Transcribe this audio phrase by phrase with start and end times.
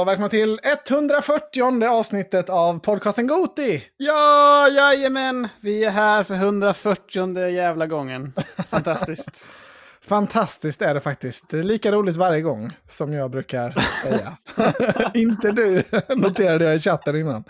[0.00, 0.58] och välkomna till
[0.90, 3.82] 140 avsnittet av podcasten Goti!
[3.96, 5.48] Ja, jajamän!
[5.62, 8.32] Vi är här för 140 jävla gången.
[8.68, 9.46] Fantastiskt.
[10.02, 11.50] Fantastiskt är det faktiskt.
[11.50, 14.36] Det är lika roligt varje gång som jag brukar säga.
[15.14, 15.82] Inte du,
[16.16, 17.44] noterade jag i chatten innan.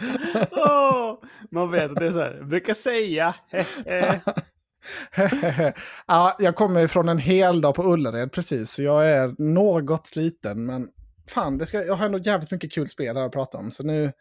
[0.50, 1.18] oh,
[1.50, 3.34] man vet att det är så här, jag brukar säga.
[6.06, 10.66] ja, jag kommer från en hel dag på Ullared precis, så jag är något sliten.
[10.66, 10.88] Men
[11.30, 13.70] fan, det ska, jag har ändå jävligt mycket kul spel här att prata om.
[13.70, 14.12] Så nu,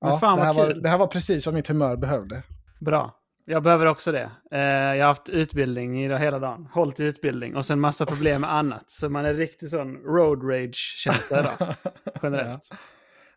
[0.00, 2.42] ja, fan det, här var, det här var precis vad mitt humör behövde.
[2.80, 3.14] Bra.
[3.50, 4.30] Jag behöver också det.
[4.50, 6.68] Eh, jag har haft utbildning hela dagen.
[6.72, 8.90] Hållit i utbildning och sen massa problem med annat.
[8.90, 11.74] Så man är riktigt sån road rage känns det idag.
[12.22, 12.68] Generellt.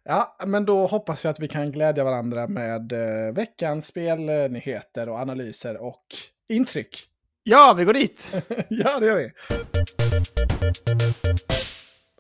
[0.04, 5.20] Ja, men då hoppas jag att vi kan glädja varandra med eh, veckans spelnyheter och
[5.20, 6.06] analyser och
[6.50, 7.08] intryck.
[7.44, 8.34] Ja, vi går dit!
[8.70, 9.32] ja, det gör vi.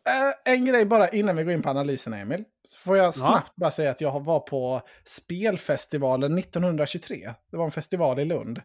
[0.09, 2.43] Eh, en grej bara innan vi går in på analysen, Emil.
[2.83, 7.33] Får jag snabbt bara säga att jag var på spelfestivalen 1923.
[7.51, 8.57] Det var en festival i Lund.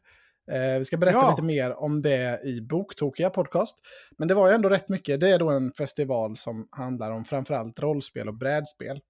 [0.53, 1.31] Eh, vi ska berätta Ja.
[1.31, 3.78] lite mer om det i Boktokiga podcast.
[4.19, 5.20] Men det var ju ändå rätt mycket.
[5.20, 9.00] Det är då en festival som handlar om framförallt rollspel och brädspel.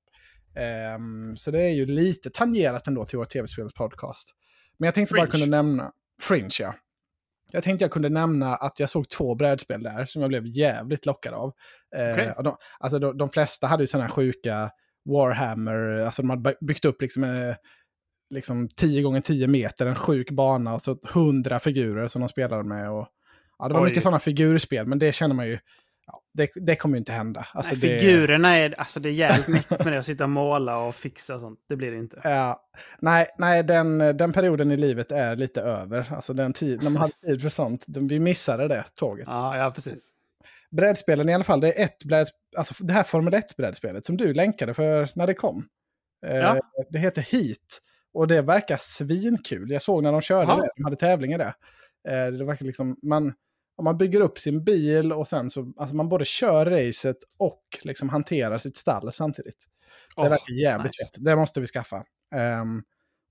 [0.57, 4.31] Ehm, så det är ju lite tangerat ändå till vår tv-spelspodcast.
[4.79, 5.45] Men jag tänkte bara Fringe.
[5.45, 5.93] kunna nämna...
[6.23, 6.75] Fringe, ja.
[7.53, 11.07] Jag tänkte jag kunde nämna att jag såg två brädspel där som jag blev jävligt
[11.07, 11.53] lockad av.
[11.97, 12.33] Eh, Okej.
[12.37, 14.71] och de, alltså de, de flesta hade ju sådana här sjuka
[15.09, 17.55] Warhammer, alltså de hade by- byggt upp liksom, eh,
[18.35, 22.63] liksom 10 gånger 10 meter, en sjuk bana och så 100 figurer som de spelade
[22.65, 22.91] med.
[22.91, 23.09] Och,
[23.59, 23.89] ja, det var Oj.
[23.89, 25.59] mycket sådana figurspel, men det känner man ju,
[26.37, 27.47] det, det kommer ju inte hända.
[27.55, 29.99] Alltså, Nej, det- figurerna är, alltså det är jävligt mäktigt med det.
[29.99, 31.59] Att sitta och måla och fixa och sånt.
[31.69, 32.21] Det blir det inte.
[32.25, 32.61] Ja,
[32.99, 36.07] nej, nej den, den perioden i livet är lite över.
[36.13, 39.27] Alltså den tid, när man hade tid för sånt, vi missade det tåget.
[39.31, 40.13] Ja, ja precis.
[40.71, 44.35] Brädspelen i alla fall, det är ett bräd, alltså det här Formel 1-brädspelet som du
[44.35, 45.67] länkade för när det kom.
[46.27, 46.61] Eh, Ja.
[46.91, 47.81] Det heter Heat
[48.15, 49.71] och det verkar svinkul.
[49.71, 50.61] Jag såg när de körde Jaha.
[50.63, 51.55] det, de hade tävling i det.
[52.09, 53.35] Eh, Det verkar liksom, man,
[53.77, 57.63] om man bygger upp sin bil och sen så, alltså man både kör racet och
[57.83, 59.67] liksom hanterar sitt stall samtidigt.
[60.17, 61.05] Det Åh, verkar jävligt nice.
[61.05, 61.25] fett.
[61.25, 62.05] Det måste vi skaffa.
[62.35, 62.83] Ehm,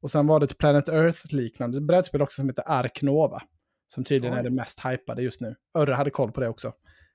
[0.01, 3.41] och sen var det ett Planet Earth-liknande brädspel också som heter Ark Nova.
[3.87, 4.39] Som tydligen Oj.
[4.39, 5.55] är det mest hypade just nu.
[5.77, 6.73] Örre hade koll på det också.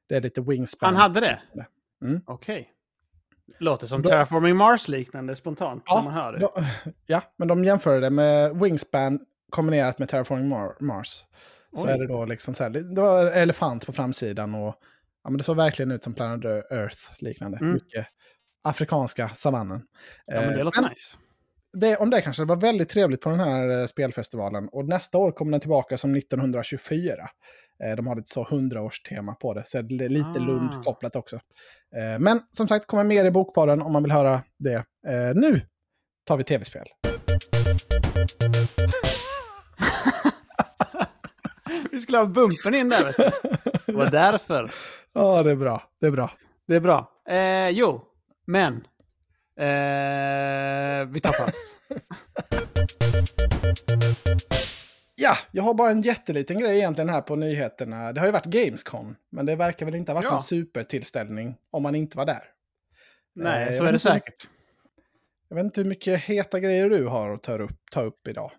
[0.08, 0.94] Det är lite Wingspan.
[0.94, 1.40] Han hade det?
[2.04, 2.20] Mm.
[2.26, 2.70] Okej.
[3.58, 6.38] Låter som Terraforming Mars-liknande spontant när man hör det.
[6.38, 6.64] de,
[7.06, 9.20] ja, men de jämförde det med Wingspan
[9.50, 11.24] kombinerat med Terraforming Mar- Mars.
[11.76, 11.92] Så Oj.
[11.92, 14.74] är det då liksom så här, det var elefant på framsidan och
[15.24, 17.58] ja, men det såg verkligen ut som Planet Earth liknande.
[17.58, 17.72] Mm.
[17.72, 18.06] Mycket
[18.64, 19.82] afrikanska savannen.
[20.26, 21.16] Ja, men det Eh, låter nice.
[21.72, 24.68] det, om det kanske det var väldigt trevligt på den här eh, spelfestivalen.
[24.68, 27.12] Och nästa år kommer den tillbaka som 1924.
[27.84, 30.38] Eh, de hade ett så 100-årstema på det, så det är lite Ah.
[30.38, 31.36] Lund-kopplat också.
[31.96, 34.84] Eh, men som sagt, kommer mer i bokpodden om man vill höra det.
[35.34, 35.60] Nu
[36.26, 36.86] tar vi tv-spel.
[41.90, 43.14] Vi skulle ha bumpen in där.
[43.86, 44.70] Det var därför.
[45.12, 45.82] Ja, det är bra.
[46.00, 46.30] Det är bra.
[46.66, 47.12] Det är bra.
[47.28, 48.02] Eh, jo,
[48.46, 48.74] men.
[49.56, 51.76] Eh, vi tar paus.
[55.22, 58.12] Ja, jag har bara en jätteliten grej egentligen här på nyheterna.
[58.12, 60.34] Det har ju varit Gamescom, men det verkar väl inte ha varit Ja.
[60.34, 62.42] en supertillställning om man inte var där.
[63.34, 64.48] Nej, Eh, så är det säkert.
[65.48, 68.50] Jag vet inte hur mycket heta grejer du har att ta upp, ta upp idag.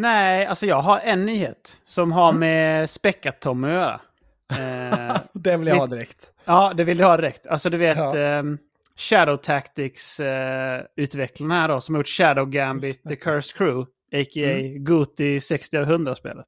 [0.00, 4.00] Nej, alltså jag har en nyhet som har med Späckat-Tom att göra.
[4.50, 6.32] Eh, Det vill jag ha direkt.
[6.44, 7.46] ja, det vill jag ha direkt.
[7.46, 8.16] Alltså du vet Ja.
[8.16, 8.58] ehm,
[8.96, 13.02] Shadow Tactics-utvecklarna här då, som har gjort Shadow Gambit.
[13.02, 13.80] The Cursed Crew,
[14.12, 14.78] a.k.a.
[14.78, 16.46] Goti 60 av 100-spelet.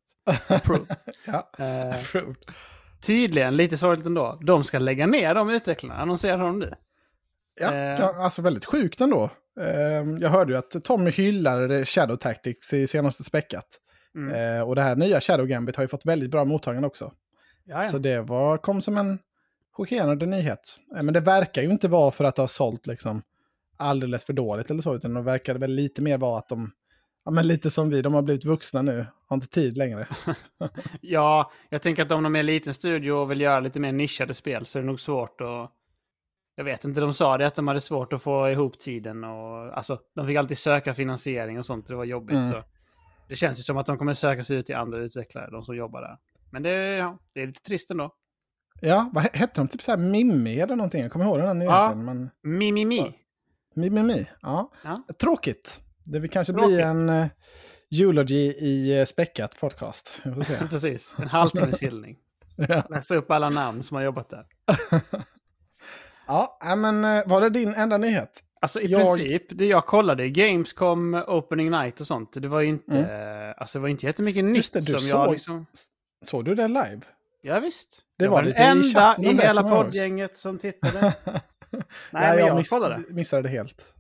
[0.49, 0.97] Approved.
[1.27, 1.51] ja.
[1.59, 1.95] Eh,
[3.01, 6.75] tydligen, lite sorgligt ändå, de ska lägga ner de utvecklarna, annonserar de nu.
[7.61, 8.01] Ja, Eh.
[8.01, 9.31] ja, alltså väldigt sjukt ändå.
[9.61, 13.67] Ehm, Jag hörde ju att Tommy hyllade Shadow Tactics i senaste späckat.
[14.17, 14.57] Mm.
[14.57, 17.13] Eh, Och det här nya Shadow Gambit har ju fått väldigt bra mottagande också.
[17.65, 17.89] Ja, ja.
[17.89, 19.19] Så det var, kom som en
[19.73, 20.79] chockerande nyhet.
[20.97, 23.23] Eh, Men det verkar ju inte vara för att det har sålt liksom
[23.77, 26.71] alldeles för dåligt eller så, utan det verkade väl lite mer vara att de,
[27.25, 30.07] ja men lite som vi, de har blivit vuxna nu, har inte tid längre.
[31.01, 33.93] Ja, jag tänker att om de är en liten studio och vill göra lite mer
[33.93, 35.71] nischade spel så är det nog svårt att...
[36.59, 39.77] Jag vet inte, de sa det att de hade svårt att få ihop tiden och...
[39.77, 42.37] Alltså, de fick alltid söka finansiering och sånt, det var jobbigt.
[42.37, 42.51] Mm.
[42.51, 42.63] Så
[43.29, 45.77] det känns ju som att de kommer söka sig ut till andra utvecklare, de som
[45.77, 46.19] jobbar där.
[46.51, 48.15] Men det, ja, det är lite trist ändå.
[48.81, 49.69] Ja, vad he- hette de?
[49.69, 51.03] Typ så här Mimmi eller någonting?
[51.03, 51.83] Jag kommer ihåg den här Ja.
[51.95, 52.05] nyheten.
[52.05, 52.31] Men...
[52.43, 53.15] Mi, mi, mi.
[53.75, 54.73] Mimimi, ja.
[54.85, 55.03] Ja.
[55.21, 55.81] Tråkigt.
[56.05, 56.69] Det vill kanske Tråkigt.
[56.69, 57.27] bli en uh,
[58.01, 60.23] eulogy i uh, späckat podcast.
[60.71, 62.17] Precis, en halvtimmes hyllning.
[62.57, 62.87] ja.
[62.91, 64.47] Läsa upp alla namn som har jobbat där.
[66.29, 68.45] Ja, ja, men eh, var det din enda nyhet?
[68.61, 72.67] Alltså i Jag- princip, det jag kollade, Gamescom, Opening Night och sånt, det var ju
[72.69, 75.67] inte, alltså det var inte jättemycket nytt Just det, du som såg- jag liksom...
[76.25, 77.01] Såg du det live?
[77.43, 78.01] Ja, visst.
[78.19, 81.01] Det jag var var den enda i hela jag poddgänget som tittade.
[81.71, 81.83] Nej,
[82.13, 83.03] Nej, men jag miss, kollade.
[83.09, 83.95] missade det helt.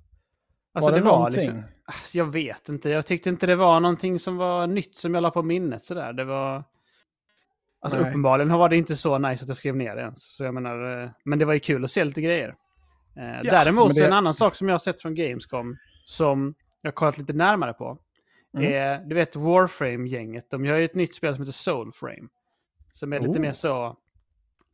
[0.75, 1.41] Alltså var det, det var någonting?
[1.41, 1.63] liksom...
[1.85, 5.23] Alltså, jag vet inte, jag tyckte inte det var någonting som var nytt som jag
[5.23, 6.13] la på minnet sådär.
[6.13, 6.65] Det var...
[7.81, 8.09] Alltså Nej.
[8.09, 10.37] uppenbarligen var det inte så nice att jag skrev ner det ens.
[10.37, 12.49] Så jag menar, eh, men det var ju kul att se lite grejer.
[13.17, 16.89] Eh, Ja, Däremot det- en annan sak som jag har sett från Gamescom som jag
[16.91, 17.99] har kollat lite närmare på.
[18.57, 18.73] Mm.
[18.73, 22.29] Är, du vet Warframe-gänget, de gör ju ett nytt spel som heter Soulframe.
[22.93, 23.41] Som är lite Oh.
[23.43, 23.97] mer så...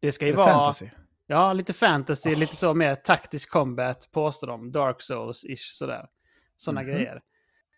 [0.01, 0.51] Det ska ju det vara...
[0.51, 0.87] fantasy?
[1.27, 2.39] Ja, lite fantasy, Oh.
[2.39, 4.73] lite så mer taktisk combat påstår de.
[4.73, 6.07] Dark Souls-ish sådär.
[6.57, 6.91] Sådana Mhm.
[6.91, 7.21] grejer.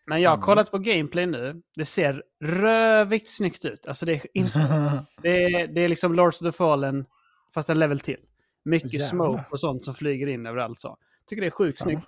[0.07, 1.63] Men jag har kollat på gameplay nu.
[1.77, 3.87] Det ser rövigt snyggt ut.
[3.87, 4.23] Alltså det är,
[5.23, 7.05] det är, det är liksom Lords of the Fallen
[7.55, 8.21] fast en level till.
[8.65, 9.09] Mycket Jävlar.
[9.09, 10.97] smoke och sånt som flyger in överallt så.
[11.29, 12.05] Tycker det är sjukt snyggt.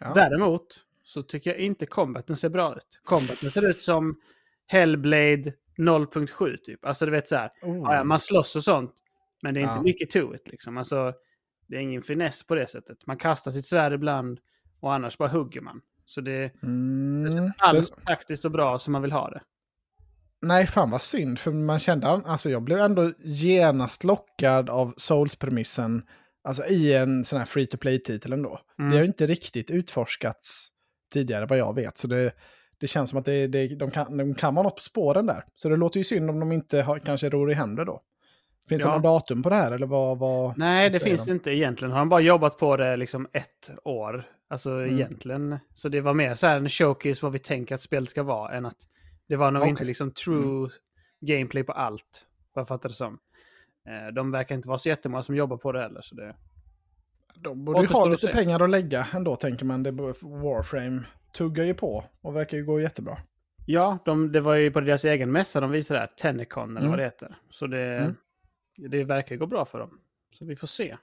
[0.00, 0.12] Ja.
[0.14, 0.66] Däremot
[1.04, 3.00] så tycker jag inte combaten ser bra ut.
[3.04, 4.20] Combaten ser ut som
[4.66, 6.84] Hellblade 0.7 typ.
[6.84, 7.50] Alltså du vet så här.
[7.62, 7.94] Oh.
[7.94, 8.94] Ja, man slåss och sånt.
[9.42, 9.82] Men det är inte Ja.
[9.82, 10.78] mycket to it liksom.
[10.78, 11.12] Alltså,
[11.68, 13.06] det är ingen finess på det sättet.
[13.06, 14.38] Man kastar sitt svärd ibland
[14.80, 15.80] och annars bara hugger man.
[16.08, 19.30] Så det, Mm, det ser inte det, alls taktiskt och bra som man vill ha
[19.30, 19.40] det.
[20.42, 21.38] nej, fan vad synd.
[21.38, 26.02] För man kände, alltså jag blev ändå genast lockad av Souls-premissen.
[26.44, 28.60] Alltså i en sån här free to play-titel ändå.
[28.78, 28.90] Mm.
[28.90, 30.68] Det har ju inte riktigt utforskats
[31.12, 31.96] tidigare vad jag vet.
[31.96, 32.32] Så det,
[32.80, 35.44] det känns som att det, det, de, kan, de kan vara något på spåren där.
[35.54, 38.00] Så det låter ju synd om de inte har, kanske ror i händer då.
[38.68, 38.88] Finns Ja.
[38.88, 40.18] det något datum på det här eller vad?
[40.18, 41.32] vad Nej, det finns de?
[41.32, 41.92] inte egentligen.
[41.92, 44.24] Har de bara jobbat på det liksom ett år.
[44.50, 44.94] Alltså Mm.
[44.94, 45.58] egentligen.
[45.72, 48.52] Så det var mer så här en showcase vad vi tänker att spelet ska vara
[48.52, 48.76] än att
[49.28, 49.70] det var nog Okej.
[49.70, 50.68] inte liksom true
[51.20, 52.26] gameplay på allt.
[52.52, 53.18] Vad jag fattar det som.
[53.88, 56.00] Eh, De verkar inte vara så jättemånga som jobbar på det heller.
[56.00, 56.36] Så det...
[57.40, 58.32] De borde ju ha att lite se.
[58.32, 59.82] pengar att lägga ändå tänker man.
[59.82, 59.90] Det,
[60.22, 61.02] Warframe
[61.32, 63.18] tuggar ju på och verkar ju gå jättebra.
[63.66, 66.12] Ja, de, det var ju på deras egen mässa de visade det här.
[66.16, 66.90] Tennicon eller Mm.
[66.90, 67.36] vad det heter.
[67.50, 68.14] Så det, Mm.
[68.90, 70.00] det verkar gå bra för dem.
[70.38, 70.96] Så vi får se.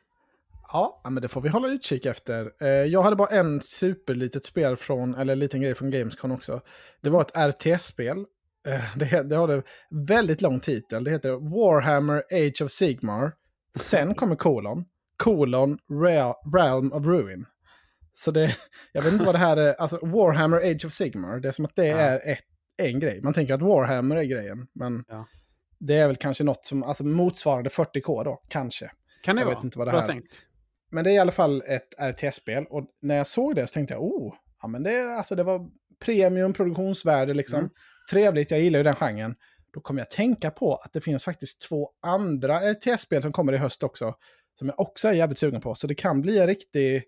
[0.71, 2.51] Ja, men det får vi hålla utkik efter.
[2.61, 6.61] Eh, Jag hade bara en superlitet spel från, eller en liten grej från Gamescom också.
[7.01, 8.17] Det var ett RTS-spel.
[8.67, 9.63] Eh, Det, det har en
[10.07, 11.03] väldigt lång titel.
[11.03, 13.31] Det heter Warhammer Age of Sigmar.
[13.79, 14.85] Sen kommer kolon.
[15.17, 17.45] Kolon Rea- Realm of Ruin.
[18.13, 18.55] Så det,
[18.93, 19.73] jag vet inte vad det här är.
[19.73, 21.39] Alltså Warhammer Age of Sigmar.
[21.39, 21.97] Det är som att det Ja.
[21.97, 22.39] är ett,
[22.77, 23.21] en grej.
[23.23, 24.67] Man tänker att Warhammer är grejen.
[24.73, 25.27] Men Ja.
[25.79, 28.91] det är väl kanske något som, alltså motsvarande 40K då, kanske.
[29.23, 29.55] Kan det Jag vara?
[29.55, 30.41] vet inte vad det Bra här- tänkt.
[30.91, 32.65] Men det är i alla fall ett RTS-spel.
[32.69, 35.69] Och när jag såg det så tänkte jag, oh, ja men det, alltså det var
[36.05, 37.59] premium produktionsvärde liksom.
[37.59, 37.71] Mm.
[38.11, 39.35] Trevligt, jag gillar ju den genren.
[39.73, 43.57] Då kommer jag tänka på att det finns faktiskt två andra RTS-spel som kommer i
[43.57, 44.13] höst också.
[44.59, 45.75] Som jag också är jävligt sugen på.
[45.75, 47.03] Så det kan bli en riktig...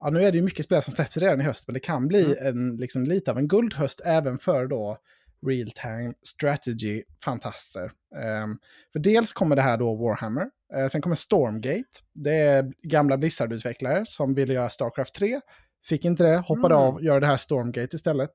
[0.00, 2.08] Ja, nu är det ju mycket spel som släpps redan i höst, men det kan
[2.08, 2.46] bli Mm.
[2.46, 4.98] en, liksom, lite av en guldhöst även för då
[5.46, 7.90] real time strategy-fantaster.
[8.16, 8.58] Ehm,
[8.92, 10.46] för dels kommer det här då Warhammer.
[10.74, 11.84] Eh, sen kommer Stormgate.
[12.14, 15.40] Det är gamla Blizzard-utvecklare som ville göra Starcraft 3.
[15.88, 16.86] Fick inte det, hoppade Mm.
[16.86, 18.30] av, gör det här Stormgate istället.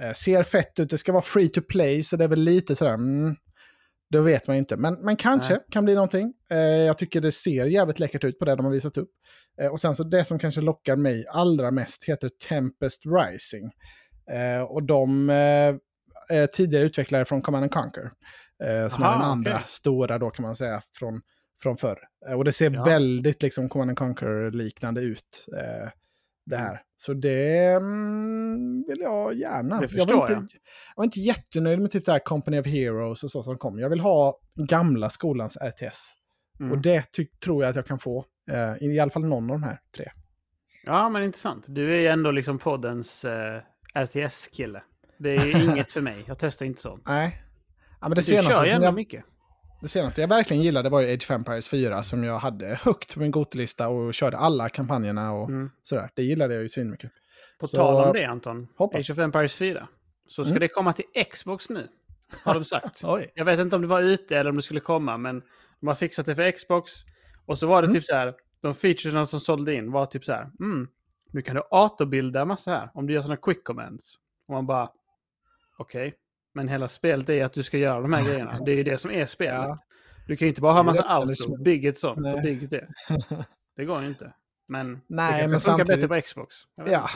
[0.00, 2.76] Eh, ser fett ut, det ska vara free to play, så det är väl lite
[2.76, 2.94] sådär...
[2.94, 3.36] Mm,
[4.10, 5.62] det vet man ju inte, men, men kanske Nej.
[5.70, 6.32] kan bli någonting.
[6.50, 9.10] Eh, jag tycker det ser jävligt läckert ut på det de har visat upp.
[9.60, 13.70] Eh, och sen så det som kanske lockar mig allra mest heter Tempest Rising.
[14.30, 15.30] Eh, och de
[16.32, 18.10] eh, tidigare utvecklare från Command and Conquer.
[18.64, 19.64] Eh, som Aha, är den andra okej.
[19.66, 21.20] stora då kan man säga från,
[21.62, 21.98] från förr.
[22.28, 22.84] Eh, och det ser Ja.
[22.84, 25.46] väldigt liksom Command and Conquer-liknande ut.
[25.58, 25.88] Eh,
[26.46, 26.82] det här.
[26.96, 29.76] Så det mm, vill jag gärna.
[29.76, 30.42] Det jag, förstår var inte, jag.
[30.42, 33.78] jag var inte jättenöjd med typ det här Company of Heroes och så som kom.
[33.78, 36.14] Jag vill ha gamla skolans RTS.
[36.60, 36.72] Mm.
[36.72, 37.04] Och det
[37.44, 38.24] tror jag att jag kan få.
[38.50, 40.10] Eh, I alla fall någon av de här tre.
[40.86, 41.64] Ja, men intressant.
[41.68, 43.24] Du är ju ändå liksom poddens
[43.94, 44.82] RTS-kille.
[45.22, 46.24] Det är inget för mig.
[46.26, 47.02] Jag testar inte sånt.
[47.06, 47.42] Nej.
[48.00, 49.24] Ja, men det, Du senaste kör ändå jag, mycket.
[49.82, 53.14] det senaste jag verkligen gillade var ju Age of Empires 4 som jag hade högt
[53.14, 55.70] på min Gotelista och körde alla kampanjerna och Mm.
[55.82, 56.10] sådär.
[56.14, 57.10] Det gillade jag ju svinmycket.
[57.60, 58.98] På Så- tal om det Anton, hoppas.
[59.10, 59.88] Age of Empires 4.
[60.28, 60.60] Så ska Mm.
[60.60, 61.88] det komma till Xbox nu.
[62.42, 63.02] Har de sagt.
[63.34, 65.42] Jag vet inte om det var ute eller om det skulle komma, men
[65.80, 66.92] de har fixat det för Xbox.
[67.46, 67.94] Och så var det Mm.
[67.94, 70.88] typ så här, de featuresen som sålde in var typ så här, mm,
[71.32, 74.14] nu kan du autobilda massa här om du gör sådana quick commands.
[74.48, 74.88] Och man bara,
[75.80, 76.14] okej,
[76.54, 78.58] men hela spelet är att du ska göra de här grejerna.
[78.64, 79.54] Det är ju det som är spelet.
[79.68, 79.76] Ja.
[80.26, 81.64] Du kan ju inte bara ha massa management.
[81.64, 82.42] bygg ett sånt och Nej.
[82.42, 82.88] bygg ett det.
[83.76, 84.32] Det går ju inte.
[84.68, 86.54] Men Nej, det kanske men funkar samtidigt- bättre på Xbox.
[86.86, 87.10] Ja.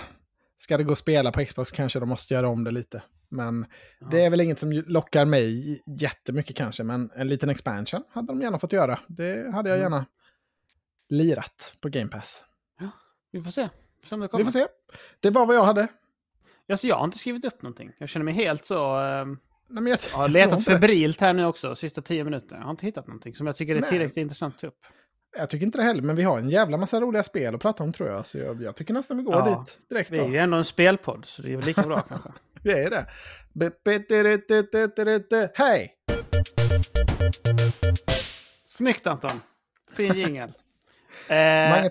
[0.59, 3.02] Ska det gå att spela på Xbox kanske de måste göra om det lite.
[3.28, 3.66] Men
[4.00, 4.06] Ja.
[4.11, 6.83] det är väl inget som lockar mig jättemycket kanske.
[6.85, 8.99] Men en liten expansion hade de gärna fått göra.
[9.09, 9.92] Det hade jag Mm.
[9.92, 10.06] gärna
[11.09, 12.44] lirat på Game Pass.
[13.30, 13.68] Vi får se.
[14.11, 14.66] Vi får se.
[15.21, 15.88] Det var vad jag hade.
[16.73, 17.92] Alltså, jag har inte skrivit upp någonting.
[17.99, 18.97] Jag känner mig helt så...
[18.99, 22.59] ehm, Nej, jag, Jag har letat febrilt här nu också, sista tio minuterna.
[22.61, 23.90] Jag har inte hittat någonting som jag tycker är Nej.
[23.90, 24.78] tillräckligt intressant att ta upp.
[25.37, 27.83] Jag tycker inte det heller, men vi har en jävla massa roliga spel att prata
[27.85, 28.26] om tror jag.
[28.26, 30.11] Så jag, jag tycker nästan vi går Ja, dit direkt.
[30.11, 30.30] Vi är Då.
[30.30, 32.28] ju ändå en spelpodd, så det är väl lika bra kanske.
[32.62, 33.06] Vi är det.
[35.54, 35.94] Hej!
[38.66, 39.40] Snyggt Anton!
[39.92, 40.49] Fin jingel.
[41.28, 41.35] Eh,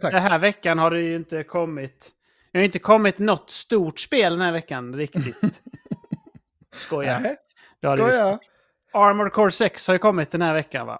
[0.02, 2.10] den här veckan har det ju inte kommit...
[2.54, 5.38] Det har inte kommit något stort spel den här veckan riktigt.
[6.74, 7.20] Skojar.
[7.20, 7.36] Nej.
[7.98, 8.40] Skoja.
[8.94, 11.00] Armored Core 6 har ju kommit den här veckan va?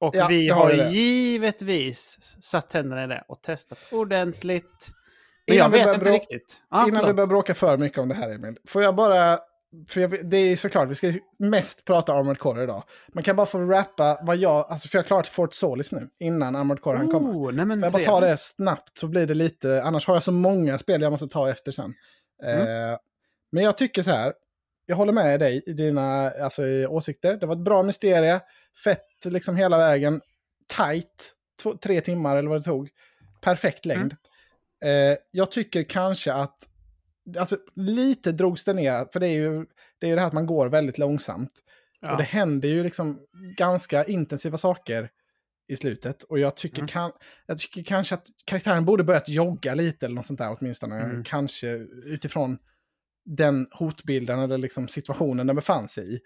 [0.00, 0.88] Och Ja, vi har det.
[0.90, 4.88] givetvis satt tänderna i det och testat ordentligt.
[5.46, 6.60] Men Innan jag vi vet inte riktigt.
[6.68, 7.16] Ah, Innan vi förlåt.
[7.16, 9.38] börjar bråka för mycket om det här Emil, får jag bara...
[9.88, 12.84] För jag, det är såklart, vi ska mest prata Armored Core idag.
[13.08, 14.66] Man kan bara få rappa vad jag...
[14.70, 17.30] Alltså för jag har klarat Fort Solis nu, innan Armored Core han kommer.
[17.30, 19.82] Oh, nej men jag bara ta det snabbt så blir det lite...
[19.82, 21.94] Annars har jag så många spel jag måste ta efter sen.
[22.42, 22.60] Mm.
[22.60, 22.98] Eh,
[23.52, 24.34] men jag tycker så här.
[24.86, 27.36] Jag håller med dig i dina alltså, åsikter.
[27.36, 28.40] Det var ett bra mysterie.
[28.84, 30.20] Fett liksom hela vägen.
[30.76, 31.32] Tight.
[31.62, 32.88] Två, tre timmar eller vad det tog.
[33.40, 34.16] Perfekt längd.
[34.84, 36.56] Eh, jag tycker kanske att...
[37.38, 39.06] Alltså lite drogs det ner.
[39.12, 39.66] För det är ju
[39.98, 41.60] det, är ju det här att man går väldigt långsamt.
[42.00, 42.12] Ja.
[42.12, 43.20] Och det händer ju liksom
[43.56, 45.10] ganska intensiva saker
[45.68, 46.22] i slutet.
[46.22, 46.88] Och jag tycker, Mm.
[46.88, 47.12] kan,
[47.46, 51.00] jag tycker kanske att karaktären borde börjat jogga lite eller något sånt där åtminstone.
[51.00, 51.24] Mm.
[51.24, 51.68] Kanske
[52.04, 52.58] utifrån
[53.24, 56.20] den hotbilden eller liksom situationen den befann sig i.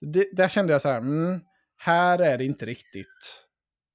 [0.00, 1.40] Det, där kände jag så här, mm,
[1.76, 3.46] här är det inte riktigt.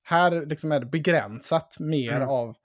[0.04, 2.30] Här liksom är det begränsat mer Mm.
[2.30, 2.56] av,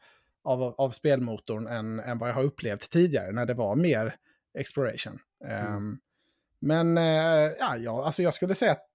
[0.45, 4.17] av, av spelmotorn än, än vad jag har upplevt tidigare när det var mer
[4.59, 5.19] exploration.
[5.45, 5.75] Mm.
[5.77, 5.99] Ehm,
[6.61, 8.87] men eh, ja, ja, alltså jag skulle säga att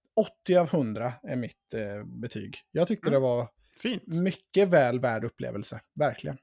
[0.44, 2.58] 80 av 100 är mitt eh, betyg.
[2.72, 3.22] Jag tyckte Mm.
[3.22, 4.08] det var Fint.
[4.08, 6.38] mycket väl värd upplevelse, verkligen.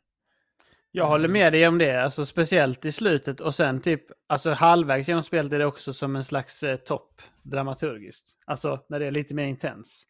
[0.90, 5.08] Jag håller med dig om det, alltså speciellt i slutet och sen typ, alltså halvvägs
[5.08, 8.38] genom spelet är det också som en slags eh, topp dramaturgiskt.
[8.46, 10.06] Alltså när det är lite mer intens.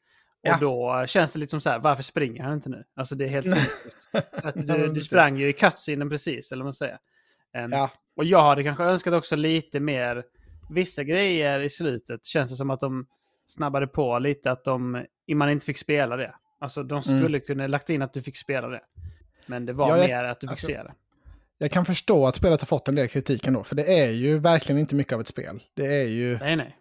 [0.47, 1.01] Och Ja.
[1.01, 2.85] då känns det lite som så här, varför springer han inte nu?
[2.97, 3.97] Alltså det är helt sinnessjukt.
[4.69, 6.99] Du, du sprang ju i cutscenen precis, eller vad man säger.
[7.55, 10.25] Ehm, Ja, Och jag hade kanske önskat också lite mer,
[10.71, 13.07] vissa grejer i slutet känns det som att de
[13.47, 16.35] snabbade på lite, att de, man inte fick spela det.
[16.61, 17.19] Alltså de Mm.
[17.19, 18.81] skulle kunna lagt in att du fick spela det.
[19.47, 20.93] Men det var Ja, jag- mer att du fick alltså- se det.
[21.59, 24.39] jag kan förstå att spelet har fått en del kritik ändå, för det är ju
[24.39, 25.63] verkligen inte mycket av ett spel.
[25.75, 26.77] Det är ju, Nej, nej.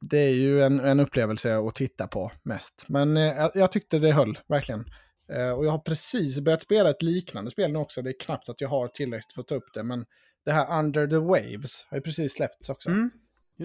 [0.00, 2.84] Det är ju en, en upplevelse att titta på mest.
[2.88, 4.84] Men eh, jag, tyckte det höll, verkligen.
[5.32, 8.02] Eh, och jag har precis börjat spela ett liknande spel nu också.
[8.02, 10.04] Det är knappt att jag har tillräckligt för att ta upp det, men
[10.44, 12.90] det här Under the Waves har ju precis släppts också.
[12.90, 13.10] Mm,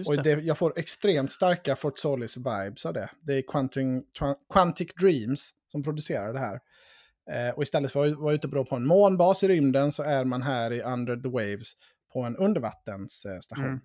[0.06, 0.30] Och det.
[0.30, 3.10] jag får extremt starka Fort Solis-vibes av det.
[3.20, 4.02] Det är Quantum,
[4.52, 6.60] Quantic Dreams som producerar det här.
[7.30, 10.24] Eh, och istället för att vara ute på på en månbas i rymden så är
[10.24, 11.72] man här i Under the Waves
[12.12, 13.64] på en undervattensstation.
[13.64, 13.80] Mm.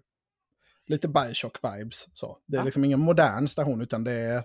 [0.89, 2.10] Lite Bioshock-vibes.
[2.13, 2.38] Så.
[2.46, 2.65] Det är Ja.
[2.65, 4.43] liksom ingen modern station utan det är,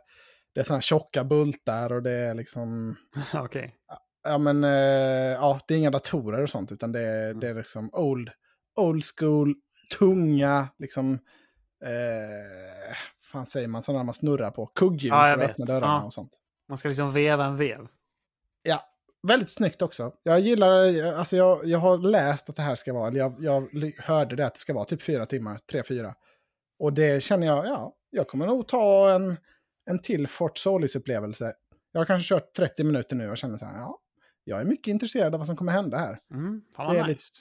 [0.54, 2.96] det är sådana tjocka bultar och det är liksom...
[3.34, 3.74] Okej.
[4.24, 4.70] Ja men, eh,
[5.32, 7.40] ja, det är inga datorer och sånt utan det är, Mm.
[7.40, 8.30] det är liksom old,
[8.76, 9.54] old school,
[9.98, 11.18] tunga, liksom,
[11.84, 15.50] eh, fan säger man, sådana man snurrar på, kugghjul Ja, för att vet.
[15.50, 16.02] öppna dörrarna Ja.
[16.02, 16.30] och sånt.
[16.68, 17.86] Man ska liksom veva en vev.
[18.62, 18.82] Ja,
[19.28, 20.12] väldigt snyggt också.
[20.22, 20.70] Jag gillar,
[21.14, 24.46] alltså jag, jag har läst att det här ska vara, eller jag, jag hörde det
[24.46, 26.14] att det ska vara typ fyra timmar, tre, fyra.
[26.84, 29.36] Och det känner jag, ja, jag kommer nog ta en,
[29.90, 31.52] en till Fort Solis-upplevelse.
[31.92, 34.00] Jag har kanske kört 30 minuter nu och känner så här, ja,
[34.44, 36.20] jag är mycket intresserad av vad som kommer hända här.
[36.30, 37.32] Mm, fan Det är nice.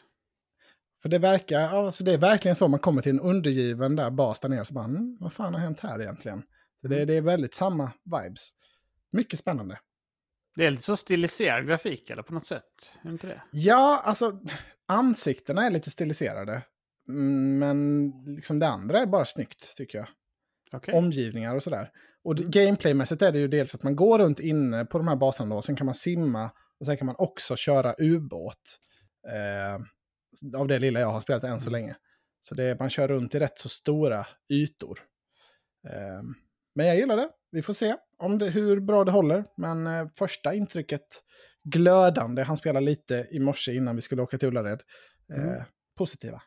[1.02, 4.40] För det verkar, alltså det är verkligen så man kommer till en undergiven där bas
[4.40, 6.44] där nere och så bara, mm, vad fan har hänt här egentligen?
[6.82, 7.08] Så det, Mm.
[7.08, 8.50] det är väldigt samma vibes.
[9.12, 9.80] Mycket spännande.
[10.56, 12.98] Det är lite så stiliserad grafik eller på något sätt.
[13.04, 13.42] Är inte det?
[13.52, 14.40] Ja, alltså
[14.86, 16.62] ansiktena är lite stiliserade.
[17.10, 20.08] Mm, Men liksom det andra är bara snyggt, tycker jag.
[20.72, 20.94] Okej.
[20.94, 21.92] Omgivningar och sådär.
[22.24, 25.50] Och gameplaymässigt är det ju dels att man går runt inne på de här baserna
[25.50, 28.80] då, och sen kan man simma och sen kan man också köra ubåt.
[29.28, 29.76] Eh,
[30.60, 31.82] av det lilla jag har spelat än så Mm.
[31.82, 31.96] länge.
[32.42, 35.00] Så det, man kör runt i rätt så stora ytor.
[35.90, 36.24] Eh,
[36.76, 37.30] men jag gillar det.
[37.52, 39.46] Vi får se om det, hur bra det håller.
[39.58, 41.06] Men eh, första intrycket
[41.64, 42.44] glödande.
[42.44, 44.82] Han spelade lite i morse innan vi skulle åka till Ullared.
[45.34, 45.64] Eh, Mm.
[45.98, 46.42] Positiva.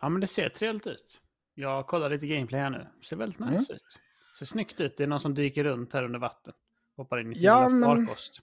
[0.00, 1.20] Ja, men det ser trevligt ut.
[1.54, 2.86] Jag kollar lite gameplay här nu.
[3.08, 3.60] Ser väldigt nice Mm.
[3.60, 3.82] ut.
[4.38, 4.96] Ser snyggt ut.
[4.96, 6.52] Det är någon som dyker runt här under vatten.
[6.96, 8.40] Hoppar in i sin Ja, ja, men- farkost.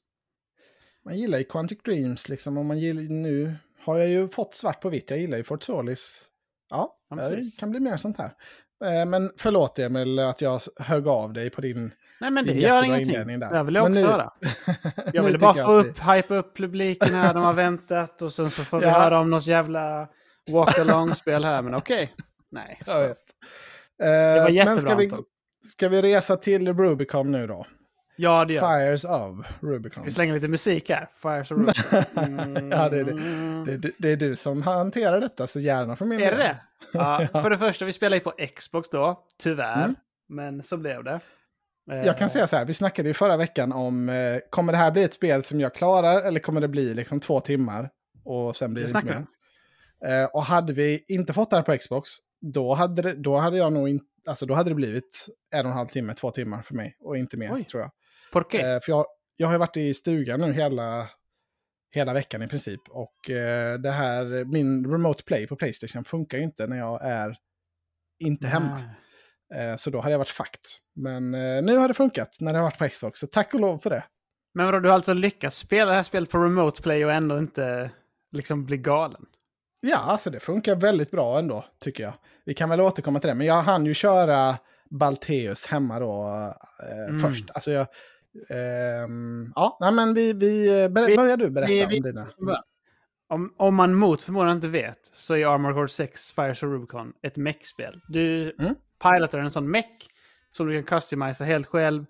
[1.06, 2.58] Man gillar ju Quantic Dreams liksom.
[2.58, 5.10] Och man gillar, nu har jag ju fått svart på vitt.
[5.10, 6.24] Jag gillar ju Fort Solis.
[6.70, 8.34] Ja, Ja, det kan bli mer sånt här.
[8.86, 12.84] Eh, Men förlåt Emil att jag högg av dig på din Nej, men det gör
[12.86, 13.40] ingenting.
[13.40, 13.54] där.
[13.54, 14.34] Det vill jag Men också nu- höra.
[15.14, 17.34] Jag ville bara få att vi- upp, hypa upp publiken här.
[17.34, 18.92] De har väntat och sen så får vi Ja.
[18.92, 20.08] höra om något jävla
[20.48, 21.62] walk-along-spel här.
[21.62, 22.14] Men okej.
[22.52, 22.80] Nej.
[22.86, 23.18] Jag vet.
[24.04, 25.10] Eh, var men jättebra, ska vi,
[25.66, 27.66] ska vi resa till Rubicon nu då?
[28.20, 28.80] Ja, det gör.
[28.80, 30.04] Fires of Rubicon.
[30.04, 31.10] Vi slänger lite musik här.
[31.22, 32.40] Fires of Rubicon.
[32.40, 32.72] Mm.
[32.80, 33.78] Ja, det är det.
[33.78, 36.58] Det, det är du som hanterar detta, så gärna för min Är det det?
[36.94, 39.20] Ja, för det första, vi spelar ju på Xbox då.
[39.44, 39.84] Tyvärr.
[39.84, 39.96] Mm.
[40.30, 41.20] Men så blev det.
[41.92, 44.16] Eh, Jag kan säga så här, vi snackade ju förra veckan om, eh,
[44.50, 47.40] kommer det här bli ett spel som jag klarar eller kommer det bli liksom två
[47.40, 47.90] timmar
[48.26, 49.26] och sen blir Det det inte mer?
[50.06, 52.10] Eh, och hade vi inte fått det här på Xbox,
[52.42, 55.72] då hade, det, då hade jag nog inte, alltså då hade det blivit en och
[55.72, 57.64] en halv timme, två timmar för mig och inte mer Oj.
[57.64, 57.92] tror jag.
[58.32, 58.62] Por qué?
[58.62, 59.06] Eh, för jag,
[59.38, 61.10] jag har ju varit i stugan nu hela,
[61.92, 62.82] hela veckan i princip.
[62.90, 67.38] Och eh, det här, min remote play på Playstation funkar ju inte när jag är
[68.20, 68.82] inte hemma.
[69.56, 70.62] Eh, så då hade jag varit fucked.
[70.96, 73.60] Men eh, nu har det funkat när det har varit på Xbox, så tack och
[73.60, 74.04] lov för det.
[74.54, 77.38] Men vadå, du har alltså lyckats spela det här spelet på Remote Play och ändå
[77.38, 77.92] inte
[78.32, 79.26] liksom bli galen?
[79.80, 82.14] Ja, alltså det funkar väldigt bra ändå, tycker jag.
[82.46, 84.58] Vi kan väl återkomma till det, men jag hann ju köra
[84.90, 86.28] Balteus hemma då
[86.84, 87.20] eh, Mm.
[87.20, 87.50] först.
[87.54, 87.88] Alltså jag...
[88.50, 92.28] ehm, ja, nej, men vi, vi, eh, Vi- börjar du berätta vi- om vi- dina.
[93.30, 97.14] Om, om man mot förmodan inte vet så är Armor Core 6 Fires of Rubicon
[97.24, 98.02] ett mech-spel.
[98.08, 98.76] Du Mm.
[99.04, 100.08] pilotar en sån mech
[100.52, 102.06] som du kan customisa helt själv.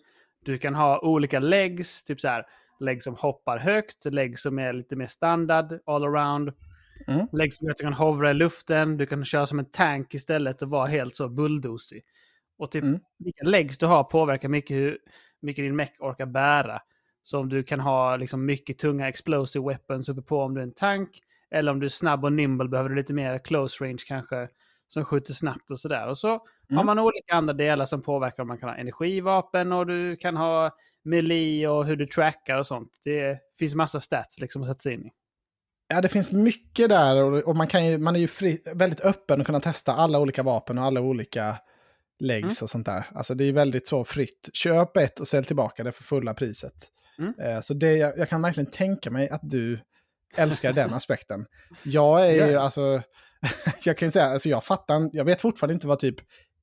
[0.45, 2.45] Du kan ha olika legs, typ så här
[2.79, 6.53] lägg som hoppar högt, lägg som är lite mer standard all around.
[7.07, 7.27] Mm.
[7.31, 10.13] Lägg som gör att du kan hovra i luften, du kan köra som en tank
[10.13, 12.03] istället och vara helt så bulldozig.
[12.57, 12.99] Och typ Mm.
[13.19, 14.97] vilka legs du har påverkar mycket hur
[15.41, 16.81] mycket din mech orkar bära.
[17.23, 20.63] Så om du kan ha liksom mycket tunga explosive weapons uppe på om du är
[20.65, 21.09] en tank.
[21.51, 24.47] Eller om du är snabb och nimble behöver du lite mer close range kanske.
[24.87, 26.07] Som skjuter snabbt och sådär.
[26.07, 26.39] Och så har
[26.71, 26.85] Mm.
[26.85, 30.71] man olika andra delar som påverkar om man kan ha energivapen och du kan ha
[31.03, 32.99] melee och hur du trackar och sånt.
[33.03, 35.11] Det finns massa stats liksom att sätta sig in i.
[35.87, 38.99] Ja, det finns mycket där och, och man, kan ju, man är ju fri, väldigt
[39.01, 41.57] öppen och kunna testa alla olika vapen och alla olika
[42.19, 42.55] legs Mm.
[42.61, 43.09] och sånt där.
[43.15, 44.49] Alltså det är väldigt så fritt.
[44.53, 46.73] Köp ett och sälj tillbaka det för fulla priset.
[47.19, 47.33] Mm.
[47.39, 49.79] Eh, så det, jag, jag kan verkligen tänka mig att du
[50.35, 51.45] älskar den aspekten.
[51.83, 52.61] Jag är ju Ja.
[52.61, 53.01] alltså,
[53.85, 56.15] jag kan ju säga, alltså jag fattar, jag vet fortfarande inte vad typ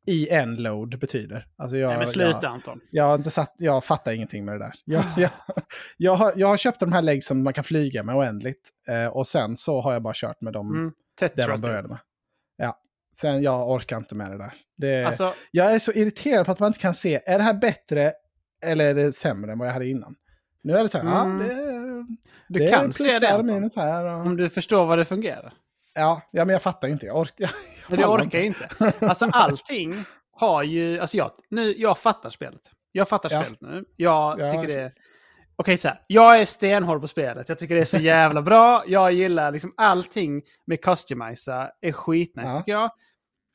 [0.07, 1.47] en-load betyder.
[1.57, 2.81] Alltså jag, Nej men sluta jag, Anton.
[2.91, 4.75] jag, har inte satt, jag fattar ingenting med det där.
[4.85, 5.31] Jag, jag,
[5.97, 8.71] jag, har, jag har köpt de här legs som man kan flyga med oändligt.
[8.89, 10.93] Eh, och sen så har jag bara kört med dem Mm.
[11.21, 11.99] det Tetra man började med.
[12.57, 12.79] Ja.
[13.21, 14.53] Sen jag orkar inte med det där.
[14.77, 17.55] Det, Alltså, Jag är så irriterad på att man inte kan se, är det här
[17.55, 18.13] bättre
[18.65, 20.15] eller är det sämre än vad jag hade innan?
[20.63, 21.41] Nu är det så här, Mm.
[21.41, 21.55] ja, det,
[22.49, 24.05] du det kan se det minus här.
[24.05, 25.53] Och, Om du förstår vad det fungerar.
[25.95, 27.07] ja, ja, men jag fattar inte.
[27.07, 27.51] Jag orkar,
[27.89, 28.69] Men det orkar jag inte.
[29.01, 30.99] Alltså allting har ju...
[30.99, 32.61] Alltså jag, nu, jag fattar spelet.
[32.93, 33.43] Jag fattar Ja.
[33.43, 33.85] spelet nu.
[33.97, 34.93] Jag Ja, tycker så- det är...
[35.57, 36.01] Okej, så här.
[36.07, 37.49] Jag är stenhård på spelet.
[37.49, 38.83] Jag tycker det är så jävla bra.
[38.87, 42.57] Jag gillar liksom allting med customisa är skitnice Ja.
[42.57, 42.91] tycker jag.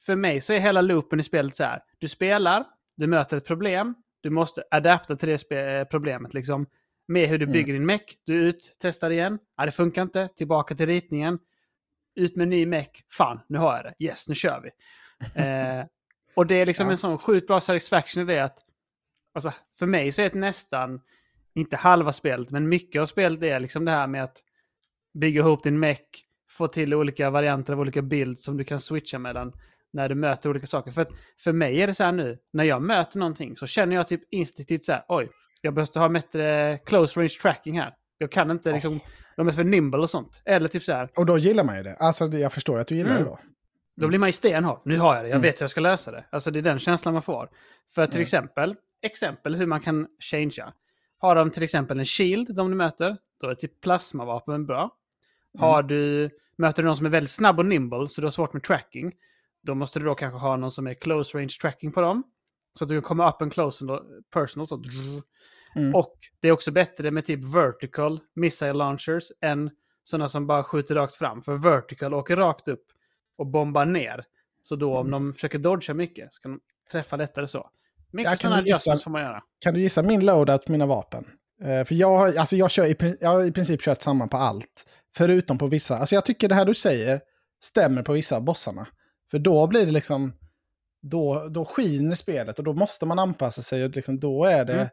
[0.06, 1.80] För mig så är hela loopen i spelet så här.
[2.00, 2.66] Du spelar,
[2.98, 6.66] du möter ett problem, du måste adapta till det spe- problemet liksom.
[7.08, 7.54] Med hur du Mm.
[7.54, 8.02] bygger din mech.
[8.26, 9.40] Du ut, testar igen.
[9.58, 10.28] Ja, det funkar inte.
[10.28, 11.40] Tillbaka till ritningen.
[12.20, 12.90] Ut med ny mech.
[13.12, 14.06] Fan, nu har jag det.
[14.06, 14.70] Yes, nu kör vi.
[15.44, 15.86] eh,
[16.36, 16.92] och det är liksom Ja.
[16.92, 18.58] en sån sjukt bra satisfaction i det att...
[19.34, 21.02] Alltså, för mig så är det nästan,
[21.56, 24.38] inte halva spelet, men mycket av spelet är liksom det här med att
[25.20, 29.20] bygga ihop din mech, få till olika varianter av olika builds som du kan switcha
[29.20, 29.54] mellan
[29.94, 30.92] när du möter olika saker.
[30.92, 33.96] För, att, för mig är det så här nu, när jag möter någonting så känner
[33.96, 35.30] jag typ instinktivt så här, oj,
[35.62, 37.94] jag behöver ha bättre close range tracking här.
[38.18, 39.00] Jag kan inte liksom,
[39.40, 40.42] de är för nimble och sånt.
[40.46, 41.96] Eller typ så här, och då gillar man ju det.
[41.96, 43.24] Alltså jag förstår att du gillar Mm.
[43.24, 43.40] det då.
[43.98, 44.82] då blir man ju stenhård.
[44.86, 45.42] Nu har jag det, jag Mm.
[45.42, 46.26] vet hur jag ska lösa det.
[46.30, 47.50] Alltså det är den känslan man får.
[47.96, 48.22] För till Mm.
[48.22, 50.74] exempel, exempel hur man kan changea.
[51.18, 54.80] Har de till exempel en shield, de du möter, då är typ plasmavapen bra.
[54.80, 54.90] Mm.
[55.64, 58.54] Har du, möter du någon som är väldigt snabb och nimble, så du har svårt
[58.54, 59.12] med tracking,
[59.64, 62.24] då måste du då kanske ha någon som är close range tracking på dem.
[62.74, 64.00] Så att du kan komma upp en close and
[64.34, 64.68] personal.
[64.68, 64.82] Så.
[65.76, 65.96] Mm.
[65.96, 69.70] Och det är också bättre med typ vertical missile launchers än
[70.04, 71.42] sådana som bara skjuter rakt fram.
[71.42, 72.84] För vertical åker rakt upp
[73.38, 74.24] och bombar ner.
[74.64, 75.12] Så då om Mm.
[75.12, 76.60] de försöker dodga mycket så kan de
[76.92, 77.70] träffa lättare så.
[78.12, 79.44] Mycket kan sådana adjustments får man göra.
[79.60, 81.26] Kan du gissa min loadout på mina vapen?
[81.64, 84.38] Eh, för jag, har- alltså jag, kör i, jag har i princip kört samma på
[84.38, 84.86] allt.
[85.16, 85.98] Förutom på vissa.
[85.98, 87.22] Alltså jag tycker det här du säger
[87.64, 88.88] stämmer på vissa av bossarna.
[89.32, 90.34] För då blir det liksom...
[91.02, 93.84] Då, då skiner spelet och då måste man anpassa sig.
[93.86, 94.74] Och liksom, då är det...
[94.74, 94.88] Mm.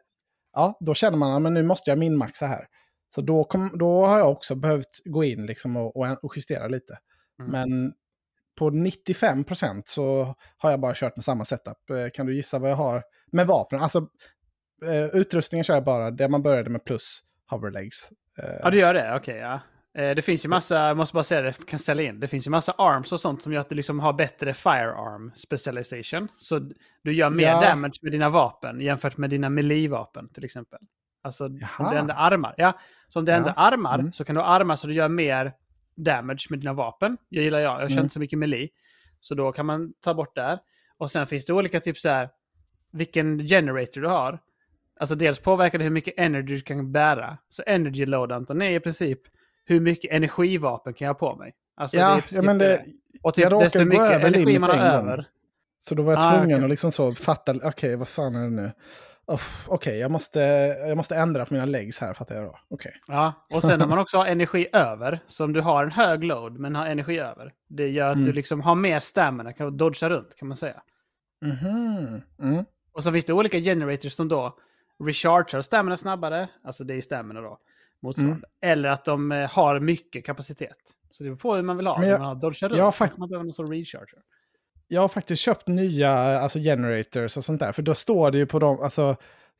[0.57, 2.67] Ja, då känner man att nu måste jag minmaxa här.
[3.15, 6.97] Så då, kom, då har jag också behövt gå in liksom och, och, justera lite.
[7.39, 7.51] Mm.
[7.51, 7.93] Men
[8.57, 11.89] på 95% så har jag bara kört med samma setup.
[11.89, 13.81] Eh, Kan du gissa vad jag har med vapnen?
[13.81, 14.07] Alltså,
[14.85, 18.11] eh, utrustningen kör jag bara det man började med plus hoverlegs.
[18.37, 19.15] Eh, Ja, du gör det?
[19.15, 19.59] Okej, ja.
[19.97, 22.19] Eh, Det finns ju massa, jag måste bara säga det, kan ställa in.
[22.19, 25.31] Det finns ju massa arms och sånt som gör att du liksom har bättre firearm
[25.35, 26.27] specialization.
[26.37, 26.71] Så
[27.03, 27.61] du gör mer Ja.
[27.61, 30.79] damage med dina vapen jämfört med dina melee-vapen till exempel.
[31.23, 31.91] Alltså om Jaha.
[31.91, 32.53] du ändrar armar.
[32.57, 33.37] Ja, så om du Ja.
[33.37, 34.11] ändrar armar Mm.
[34.13, 35.53] så kan du ha armar så du gör mer
[35.95, 37.17] damage med dina vapen.
[37.29, 38.03] Jag gillar jag, jag kör Mm.
[38.03, 38.67] inte så mycket melee.
[39.19, 40.59] Så då kan man ta bort där.
[40.97, 42.29] Och sen finns det olika typ så här,
[42.91, 44.39] vilken generator du har.
[44.99, 47.37] Alltså dels påverkar det hur mycket energy du kan bära.
[47.49, 49.19] Så energy load Anton är i princip
[49.67, 51.53] hur mycket energivapen kan jag ha på mig.
[51.75, 52.85] Alltså, ja, ja, men det,
[53.23, 55.25] Och typ jag råkade desto gå mycket över energi man har över.
[55.79, 56.63] så då var jag Ah, tvungen okej.
[56.63, 58.71] att liksom så fatta, okej, vad fan är det nu?
[59.67, 60.39] Okej, jag, måste,
[60.87, 62.59] jag måste ändra på mina legs här, fattar jag då.
[62.69, 62.93] Okej.
[63.07, 66.23] Ja, och sen när man också har energi över, så om du har en hög
[66.23, 68.27] load men har energi över, det gör att Mm.
[68.27, 70.81] du liksom har mer stamina, kan dodga runt kan man säga.
[71.41, 72.21] Mhm.
[72.41, 72.65] Mm.
[72.93, 74.57] Och så finns det olika generators som då
[75.03, 77.57] rechargear stamina snabbare, alltså det är stamina då,
[78.01, 78.35] motsvarande.
[78.35, 78.71] Mm.
[78.73, 80.77] Eller att de eh, har mycket kapacitet.
[81.09, 81.99] Så det beror på hur man vill ha.
[81.99, 84.19] Men jag- man ha dodga runt, har fakt- man behöver någon sån recharger.
[84.87, 87.71] Jag har faktiskt köpt nya alltså generators och sånt där.
[87.71, 89.15] För då står det ju på dem, alltså,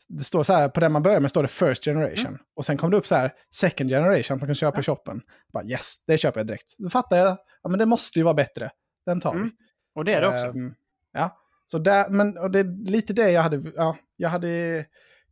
[0.07, 2.37] det står så här, på den man börjar med står det first generation.
[2.55, 5.21] Och sen kom det upp så här, second generation, man kan köpa i shoppen.
[5.53, 6.75] Bara yes, det köper jag direkt.
[6.77, 8.71] Då fattar jag, ja men det måste ju vara bättre.
[9.05, 9.37] Den tar vi.
[9.39, 9.51] Mm,
[9.95, 10.45] Och det är det också.
[10.47, 10.73] Ehm,
[11.13, 14.85] ja, så där, men och det är lite det jag hade, ja, jag hade,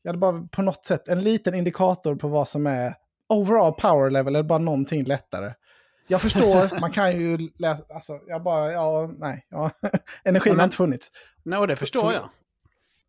[0.05, 2.95] jag hade bara på något sätt en liten indikator på vad som är
[3.29, 5.53] overall power level, eller bara någonting lättare.
[6.07, 9.71] Jag förstår, man kan ju läsa, alltså jag bara, ja, nej, ja,
[10.23, 11.11] energin men- har inte funnits.
[11.43, 12.29] Nej, och det förstår jag.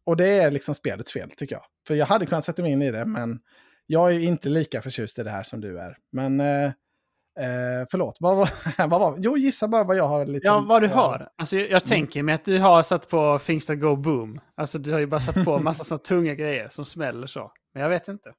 [0.07, 1.65] Och det är liksom spelets fel, tycker jag.
[1.87, 3.41] För jag hade kunnat sätta mig in i det, men
[3.87, 5.97] jag är inte lika förtjust i det här som du är.
[6.13, 6.71] Men, eh,
[7.41, 8.51] eh, förlåt, vad var,
[8.89, 10.47] vad var Jo, gissa bara vad jag har lite...
[10.47, 11.29] Ja, vad du har.
[11.39, 14.41] Alltså, jag, jag tänker mig att du har satt på Things that go boom.
[14.57, 17.53] Alltså, du har ju bara satt på massa sådana tunga grejer som smäller så.
[17.75, 18.33] Men jag vet inte.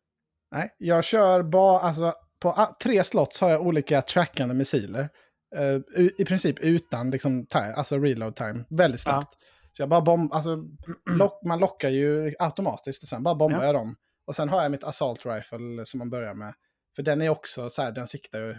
[0.55, 5.09] Nej, jag kör bara, alltså på tre slots har jag olika trackande missiler.
[5.55, 9.33] Eh, I princip utan liksom, time, alltså reload time, väldigt snabbt.
[9.71, 10.63] Så jag bara bomb, alltså
[11.19, 13.65] lock, man lockar ju automatiskt och sen bara bombar Ja.
[13.65, 13.95] jag dem.
[14.27, 16.53] Och sen har jag mitt assault rifle som man börjar med.
[16.95, 18.55] För den är också så här, den siktar ju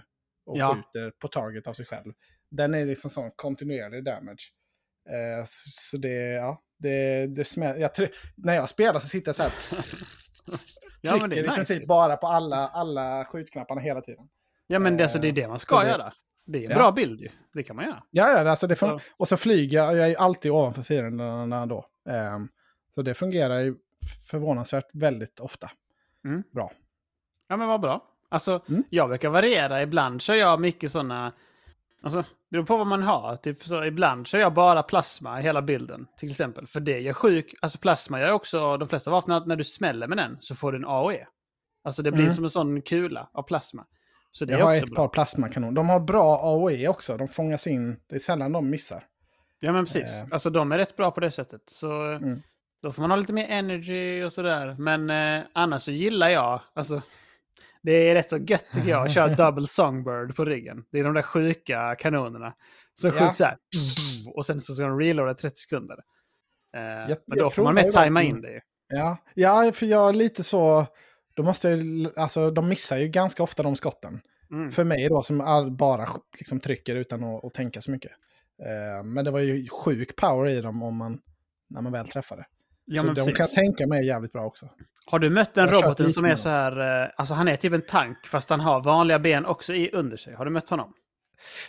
[0.49, 0.75] och Ja.
[0.75, 2.13] skjuter på target av sig själv.
[2.51, 4.53] Den är liksom sån kontinuerlig damage.
[5.11, 7.81] Eh, så, så det, ja, det, det smäller.
[7.81, 7.91] Jag,
[8.37, 9.53] när jag spelar så sitter jag så här,
[11.01, 11.55] Ja, men det är i nice.
[11.55, 14.29] princip bara på alla, alla skjutknapparna hela tiden.
[14.67, 16.13] Ja, men det, alltså, det är det man ska det- göra.
[16.47, 16.77] Det är en Ja.
[16.77, 17.29] bra bild ju.
[17.53, 18.03] Det kan man göra.
[18.11, 21.67] Ja, ja alltså det fun- Så- och så flyger jag, jag är alltid ovanför fienderna
[21.67, 21.87] då.
[22.11, 22.49] Ehm,
[22.95, 23.75] så det fungerar ju
[24.31, 25.71] förvånansvärt väldigt ofta.
[26.25, 26.43] Mm.
[26.55, 26.73] Bra.
[27.49, 28.03] Ja, men vad bra.
[28.29, 28.85] Alltså, Mm.
[28.91, 29.83] jag brukar variera.
[29.83, 31.33] Ibland kör jag mycket sådana...
[32.03, 33.37] Alltså, det beror på vad man har.
[33.37, 36.67] Typ, så ibland kör jag bara plasma i hela bilden, till exempel.
[36.67, 37.55] För det gör sjuk...
[37.63, 40.79] Alltså plasma gör också de flesta vapen, när du smäller med den så får du
[40.79, 41.27] en AOE.
[41.85, 42.35] Alltså det blir Mm.
[42.35, 43.85] som en sån kula av plasma.
[44.31, 44.97] Så det Jag är har också ett bra.
[44.97, 45.73] par plasmakanoner.
[45.73, 47.17] De har bra AOE också.
[47.17, 48.01] De fångas in.
[48.09, 49.05] Det är sällan de missar.
[49.61, 50.21] Ja, men precis.
[50.23, 50.27] Eh.
[50.31, 51.61] Alltså de är rätt bra på det sättet.
[51.67, 52.43] Så Mm.
[52.83, 54.77] då får man ha lite mer energy och sådär.
[54.79, 57.03] Men eh, annars så gillar jag, alltså
[57.83, 60.85] det är rätt så gött tycker jag att köra double songbird på ryggen.
[60.93, 62.55] Det är de där sjuka kanonerna.
[62.95, 63.21] Som Ja.
[63.21, 63.57] skjuts så här.
[64.35, 65.97] Och sen så ska de reloada 30 sekunder.
[66.77, 68.61] Eh, men då jag får man ju tajma in det ju.
[68.89, 70.87] Ja, ja för jag är lite så...
[71.35, 71.79] Då måste jag,
[72.17, 74.21] alltså, de missar ju ganska ofta de skotten.
[74.51, 74.71] Mm.
[74.71, 75.39] För mig då, som
[75.79, 78.11] bara liksom trycker utan att, att tänka så mycket.
[78.63, 81.21] Eh, men det var ju sjuk power i dem om man,
[81.71, 82.47] när man väl träffade.
[82.85, 83.37] Ja, så men de precis.
[83.37, 84.69] kan jag tänka mig är jävligt bra också.
[85.11, 87.73] Har du mött den har roboten som är så här, eh, alltså han är typ
[87.73, 90.35] en tank fast han har vanliga ben också i under sig.
[90.35, 90.93] Har du mött honom?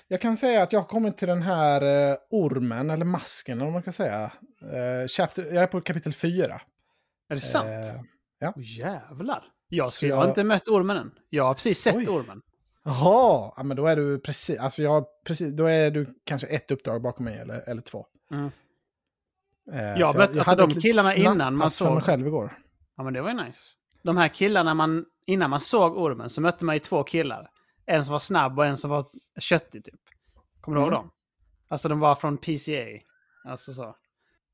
[0.08, 3.66] Jag kan säga att jag har kommit till den här eh, ormen, eller masken, eller
[3.66, 4.32] vad man kan säga.
[4.62, 6.62] Eh, chapter, jag är på kapitel 4.
[7.30, 7.68] Är det sant?
[7.68, 8.02] Eh,
[8.40, 8.54] ja.
[8.56, 9.44] Åh, jävlar.
[9.70, 11.12] Jag, Så jag har inte mött ormen än.
[11.30, 12.08] Jag har precis sett Oj.
[12.08, 12.42] ormen.
[12.84, 16.72] Jaha, ja, men då är du precis, alltså jag, precis, då är du kanske ett
[16.72, 18.06] uppdrag bakom mig eller, eller två.
[18.32, 18.52] Mm.
[19.74, 22.54] Eh, Jag mött- alltså de litet killarna innan man för mig såg- själv igår.
[23.00, 23.62] Ja, men det var ju nice.
[24.04, 27.50] De här killarna, man, innan man såg ormen så mötte man ju två killar.
[27.86, 29.06] En som var snabb och en som var
[29.40, 30.00] köttig typ.
[30.62, 31.02] Kommer du ihåg Mm.
[31.02, 31.12] dem?
[31.68, 33.00] Alltså de var från PCA.
[33.46, 33.96] Alltså så.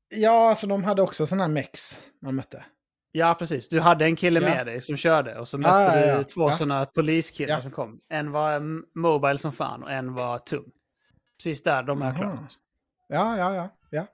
[0.08, 2.64] Ja, alltså de hade också sådana här mex man mötte.
[3.12, 3.68] Ja, precis.
[3.68, 4.48] Du hade en kille Ja.
[4.48, 6.24] med dig som körde och så mötte ja, du ja.
[6.24, 6.52] två Ja.
[6.56, 8.00] sådana poliskillar som kom.
[8.08, 8.60] En var
[8.98, 10.70] mobile som fan och en var tung.
[11.38, 12.58] Precis där, de är klart.
[13.08, 13.68] Ja, ja, ja.
[13.90, 14.06] ja.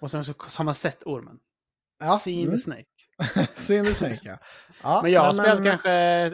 [0.00, 1.38] Och sen så har man sett ormen.
[2.00, 2.18] ja.
[2.18, 2.50] Seen mm.
[2.50, 2.84] the snake.
[3.94, 4.38] Snake,
[4.82, 5.00] ja.
[5.02, 5.90] Men jag har spelat men- kanske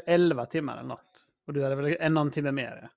[0.06, 1.24] 11 timmar eller något.
[1.46, 2.80] Och du hade väl en någon timme mer?
[2.82, 2.88] Ja.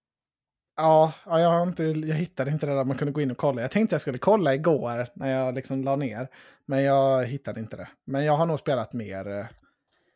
[0.76, 3.38] Ja, ja jag, har inte, jag hittade inte det där man kunde gå in och
[3.38, 3.62] kolla.
[3.62, 6.28] Jag tänkte jag skulle kolla igår när jag liksom la ner.
[6.66, 7.88] Men jag hittade inte det.
[8.06, 9.28] Men jag har nog spelat mer.
[9.40, 9.46] eh,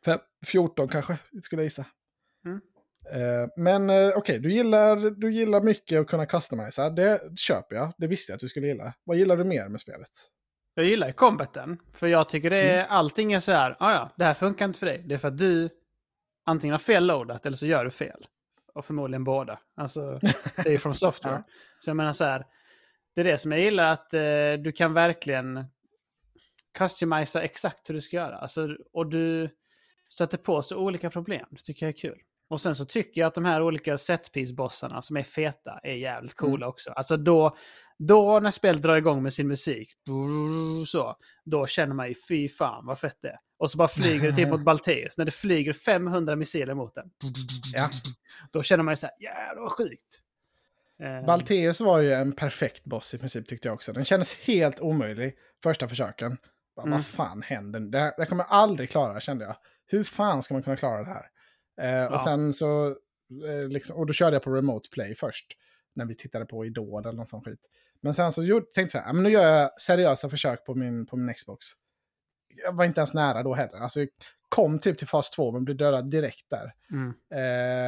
[0.05, 1.85] fem- 14 kanske, skulle jag gissa.
[2.45, 2.61] Mm.
[3.11, 6.89] Eh, Men eh, okej, du, gillar, du gillar mycket att kunna customisa.
[6.89, 7.93] Det köper jag.
[7.97, 8.93] Det visste jag att du skulle gilla.
[9.03, 10.09] Vad gillar du mer med spelet?
[10.75, 11.79] Jag gillar ju combaten.
[11.93, 14.79] För jag tycker det är, allting är så här, ah, ja, det här funkar inte
[14.79, 15.03] för dig.
[15.05, 15.69] Det är för att du
[16.45, 18.25] antingen har fel loadat eller så gör du fel.
[18.73, 19.59] Och förmodligen båda.
[19.75, 20.19] Alltså,
[20.55, 21.35] det är ju från software.
[21.35, 21.53] Ja.
[21.79, 22.45] Så jag menar så här,
[23.15, 25.65] det är det som jag gillar att eh, du kan verkligen
[26.77, 28.37] customisa exakt hur du ska göra.
[28.37, 29.49] Alltså, och du
[30.09, 31.47] stöter på så olika problem.
[31.49, 32.19] Det tycker jag är kul.
[32.53, 36.33] Och sen så tycker jag att de här olika setpiece-bossarna som är feta är jävligt
[36.33, 36.91] coola också.
[36.91, 37.57] Alltså då,
[37.97, 39.89] då när spelet drar igång med sin musik,
[40.87, 43.37] så, då känner man ju fy fan vad fett det är.
[43.57, 45.17] Och så bara flyger det typ mot Balteus.
[45.17, 47.05] När det flyger 500 missiler mot den.
[47.73, 47.89] Ja.
[48.51, 50.19] Då känner man ju så här, jävlar vad sjukt.
[51.03, 53.93] Eh, Balteus var ju en perfekt boss i princip tyckte jag också.
[53.93, 56.37] Den kändes helt omöjlig första försöken.
[56.75, 56.91] Bara, Mm.
[56.97, 57.79] Vad fan händer?
[57.79, 59.55] Det, här- det kommer jag aldrig klara kände jag.
[59.87, 61.25] Hur fan ska man kunna klara det här?
[61.81, 62.21] Eh, och Ja.
[62.25, 62.87] sen så,
[63.47, 65.45] eh, liksom, och då körde jag på remote play först.
[65.95, 67.69] När vi tittade på Idol eller någon sån skit.
[68.01, 70.65] Men sen så gjorde, tänkte jag så här, "Ja, men nu gör jag seriösa försök
[70.65, 71.65] på min, på min Xbox.
[72.65, 73.77] Jag var inte ens nära då heller.
[73.77, 74.09] Alltså, jag
[74.49, 76.73] kom typ till fas 2 men blev dödad direkt där.
[76.91, 77.13] mm.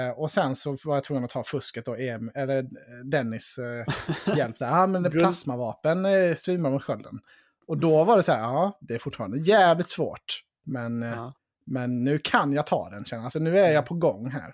[0.07, 3.57] Eh, och sen så var jag tvungen att ta fusket och EM, eller eh, Dennis
[3.57, 4.67] eh, hjälp där.
[4.67, 7.19] Ja, men plasmavapen eh, streamar mot skölden.
[7.67, 10.41] Och då var det så här, ja, det är fortfarande jävligt svårt.
[10.63, 11.33] Men, Ja.
[11.65, 13.23] Men nu kan jag ta den, känner.
[13.23, 14.53] Alltså nu är jag på gång här.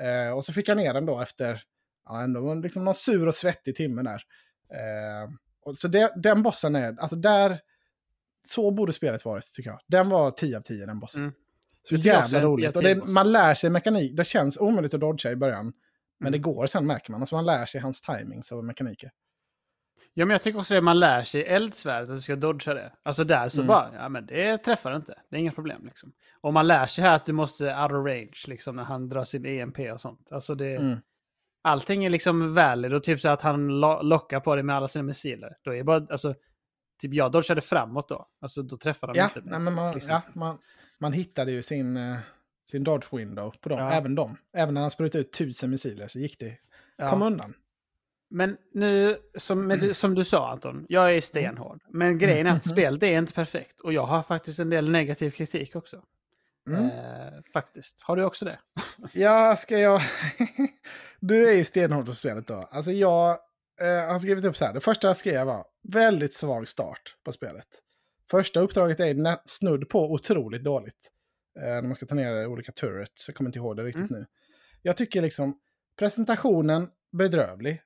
[0.00, 1.62] Eh, och så fick jag ner den då efter,
[2.04, 4.22] ja, ändå liksom någon sur och svettig timme där.
[4.74, 5.30] Eh,
[5.64, 7.58] och så det, den bossen är, alltså där,
[8.48, 9.80] så borde spelet varit tycker jag.
[9.86, 11.22] Den var 10 av 10 den bossen.
[11.22, 11.34] Mm.
[11.82, 12.76] Så jävla en 10 av roligt.
[12.76, 14.16] Och 10 det, man lär sig mekanik.
[14.16, 15.72] Det känns omöjligt att dodga i början.
[16.18, 16.32] Men Mm.
[16.32, 17.22] det går sen märker man.
[17.22, 19.10] Alltså man lär sig hans timings och mekaniker.
[20.18, 22.74] Ja, men jag tycker också det man lär sig i eldsvärdet att du ska dodga
[22.74, 22.92] det.
[23.02, 23.66] Alltså där så Mm.
[23.68, 25.14] bara, ja men det träffar inte.
[25.30, 26.12] Det är inga problem liksom.
[26.40, 29.24] Och man lär sig här att du måste out of range liksom när han drar
[29.24, 30.28] sin EMP och sånt.
[30.32, 30.98] Alltså det, Mm.
[31.62, 34.88] allting är liksom valid och typ så att han lo lockar på dig med alla
[34.88, 35.56] sina missiler.
[35.62, 36.34] Då är det bara, alltså,
[37.00, 38.26] typ jag dodgade framåt då.
[38.40, 39.40] Alltså då träffar de Ja, inte.
[39.44, 40.58] nej, men man, till ja man,
[40.98, 42.16] man hittade ju sin, eh,
[42.70, 43.78] sin dodge window på dem.
[43.78, 43.90] Ja.
[43.92, 44.36] Även dem.
[44.56, 46.52] Även när han sprutade ut tusen missiler så gick det.
[46.96, 47.08] Ja.
[47.10, 47.54] Kom undan.
[48.30, 51.82] Men nu, som, men du- som du sa Anton, jag är stenhård.
[51.88, 53.80] Men grejen är att spelet är inte perfekt.
[53.80, 56.02] Och jag har faktiskt en del negativ kritik också.
[56.68, 56.84] Mm.
[56.84, 58.02] Eh, faktiskt.
[58.02, 58.52] Har du också det?
[59.12, 60.00] Ja, ska jag...
[61.20, 62.68] du är ju stenhård på spelet då.
[62.70, 63.30] Alltså jag
[63.80, 64.72] eh, har skrivit upp så här.
[64.74, 67.66] Det första jag skrev var väldigt svag start på spelet.
[68.30, 71.12] Första uppdraget är snudd på otroligt dåligt.
[71.58, 73.28] Eh, när man ska ta ner olika turrets.
[73.28, 74.26] Jag kommer inte ihåg det riktigt nu.
[74.82, 75.58] Jag tycker liksom
[75.98, 77.82] presentationen bedrövlig.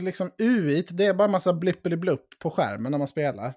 [0.00, 3.54] Liksom UI, det är bara massa blippeli-blupp på skärmen när man spelar.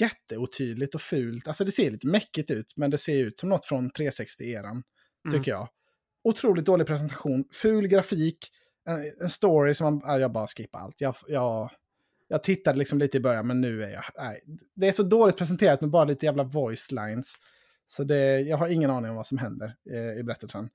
[0.00, 1.48] Jätteotydligt och fult.
[1.48, 4.70] Alltså det ser lite mäckigt ut, men det ser ut som något från 360-eran.
[4.70, 4.84] Mm.
[5.32, 5.68] Tycker jag.
[6.24, 8.50] Otroligt dålig presentation, ful grafik,
[8.88, 10.02] en, en story som man...
[10.04, 11.00] Ja, jag bara skippar allt.
[11.00, 11.70] Jag, jag,
[12.28, 14.04] jag tittade liksom lite i början, men nu är jag...
[14.16, 14.40] Nej,
[14.74, 17.34] det är så dåligt presenterat med bara lite jävla voice lines.
[17.86, 20.68] Så det, jag har ingen aning om vad som händer eh, i berättelsen.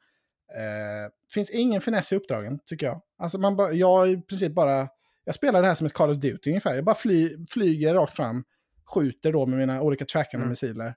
[0.56, 3.02] Eh, finns ingen finess i uppdragen, tycker jag.
[3.18, 4.90] Alltså man bara, jag i princip bara...
[5.26, 6.76] Jag spelar det här som ett Call of Duty ungefär.
[6.76, 8.44] Jag bara fly, flyger rakt fram,
[8.86, 10.50] skjuter då med mina olika trackande Mm.
[10.50, 10.96] missiler.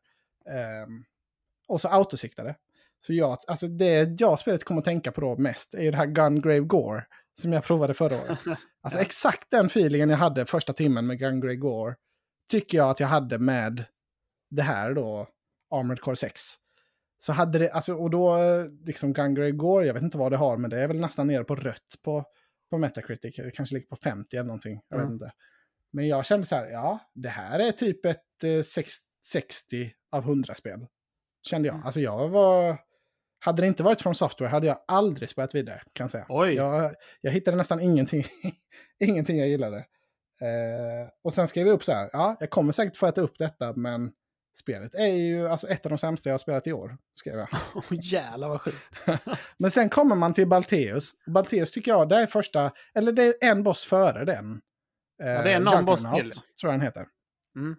[0.50, 1.04] Ehm,
[1.68, 2.54] och så autosiktade.
[3.06, 6.06] Så jag, alltså det jag spelet kommer att tänka på då mest är det här
[6.06, 7.06] Gungrave Gore
[7.40, 8.38] som jag provade förra året.
[8.82, 11.94] Alltså exakt den feelingen jag hade första timmen med Gungrave Gore
[12.50, 13.84] tycker jag att jag hade med
[14.50, 15.28] det här då,
[15.70, 16.42] Armored Core 6.
[17.18, 20.36] Så hade det, alltså, och då, eh, liksom Gungrave Gore, jag vet inte vad det
[20.36, 22.24] har, men det är väl nästan nere på rött på,
[22.70, 23.36] på Metacritic.
[23.36, 25.12] Det kanske ligger på 50 eller någonting, jag vet Mm.
[25.14, 25.32] inte.
[25.92, 30.24] Men jag kände så här, ja, det här är typ ett eh, sex- 60 av
[30.24, 30.86] 100-spel.
[31.42, 31.74] Kände jag.
[31.74, 31.86] Mm.
[31.86, 32.78] Alltså jag var...
[33.38, 36.26] Hade det inte varit från software hade jag aldrig spelat vidare, kan jag säga.
[36.28, 36.54] Oj.
[36.54, 38.24] Jag, jag hittade nästan ingenting,
[39.04, 39.76] ingenting jag gillade.
[40.40, 43.38] Eh, och sen skrev jag upp så här, ja, jag kommer säkert få äta upp
[43.38, 44.12] detta, men
[44.58, 47.48] spelet är ju alltså ett av de sämsta jag har spelat i år, skrev jag.
[47.74, 49.02] Åh jävlar vad sjukt.
[49.58, 51.12] Men sen kommer man till Balteus.
[51.26, 54.60] Balteus tycker jag, det är första, eller det är en boss före den.
[55.22, 56.42] Eh, Ja, det är någon boss Juggernaut, till.
[56.60, 57.06] Tror jag den heter.
[57.56, 57.76] Mm.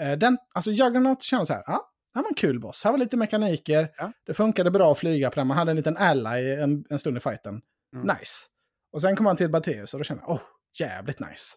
[0.00, 2.84] Eh, den, alltså Juggernaut känns så här, ja, det här var en kul boss.
[2.84, 3.90] Här var lite mekaniker.
[3.96, 4.12] Ja.
[4.26, 5.46] Det funkade bra att flyga på den.
[5.46, 7.60] Man hade en liten ally en, en stund i fighten.
[7.94, 8.06] Mm.
[8.06, 8.46] Nice.
[8.92, 10.40] Och sen kom man till Balteus och då kände jag, åh,
[10.78, 11.56] jävligt nice.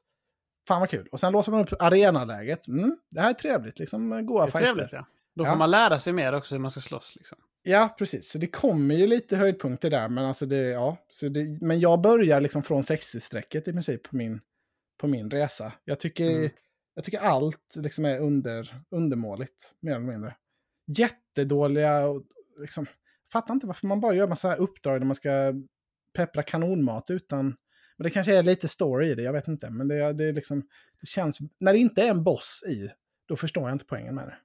[0.68, 1.08] Fan vad kul.
[1.12, 2.68] Och sen låser man upp arenaläget.
[2.68, 4.66] Mm, det här är trevligt, liksom goa Det är fighter.
[4.74, 5.06] trevligt ja.
[5.36, 5.50] Då Ja.
[5.52, 7.38] får man lära sig mer också hur man ska slåss liksom.
[7.64, 8.30] Ja, precis.
[8.32, 10.10] Så det kommer ju lite höjdpunkter där.
[10.10, 14.16] Men, alltså det, ja, så det, men jag börjar liksom från 60-strecket i princip på
[14.16, 14.42] min,
[14.98, 15.74] på min resa.
[15.86, 16.50] Jag tycker, Mm.
[16.96, 20.36] jag tycker allt liksom är under, undermåligt, mer eller mindre.
[20.98, 22.24] Jättedåliga, och
[22.60, 22.86] liksom,
[23.32, 25.54] fattar inte varför man bara gör massa uppdrag där man ska
[26.14, 27.56] peppra kanonmat utan...
[27.98, 29.70] Men det kanske är lite story i det, jag vet inte.
[29.70, 30.62] Men det, det, liksom,
[31.02, 31.40] det känns...
[31.60, 32.90] När det inte är en boss i,
[33.28, 34.36] då förstår jag inte poängen med det.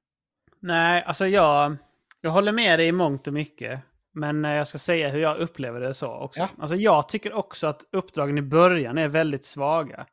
[0.60, 1.76] Nej, alltså jag,
[2.20, 3.80] jag håller med dig i mångt och mycket.
[4.12, 6.40] Men eh, jag ska säga hur jag upplever det så också.
[6.40, 6.48] Ja.
[6.58, 10.06] Alltså jag tycker också att uppdragen i början är väldigt svaga.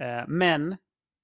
[0.00, 0.76] Eh, men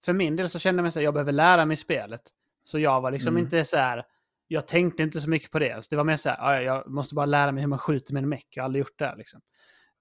[0.05, 2.21] för min del så kände jag mig så här, jag behöver lära mig spelet.
[2.65, 3.45] Så jag var liksom Mm.
[3.45, 4.05] inte så här,
[4.49, 5.85] jag tänkte inte så mycket på det.
[5.85, 8.13] Så det var mer så här, "Ja, jag måste bara lära mig hur man skjuter
[8.15, 8.47] med en meck.
[8.51, 9.41] Jag har aldrig gjort det här liksom.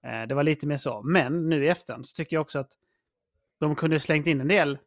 [0.06, 1.02] Eh, det var lite mer så.
[1.02, 2.70] Men nu i efterhand så tycker jag också att
[3.60, 4.78] de kunde slängt in en del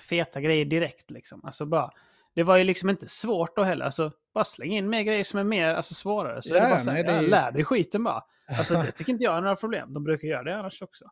[0.00, 1.44] feta grejer direkt liksom.
[1.44, 1.90] Alltså bara,
[2.34, 3.84] det var ju liksom inte svårt då heller.
[3.84, 6.42] Alltså, bara släng in mer grejer som är mer alltså, svårare.
[6.42, 8.24] Så Ja, det bara så här, nej, det är ju- lär dig skiten bara.
[8.58, 9.92] Alltså det tycker inte jag är några problem.
[9.92, 11.04] De brukar göra det annars också.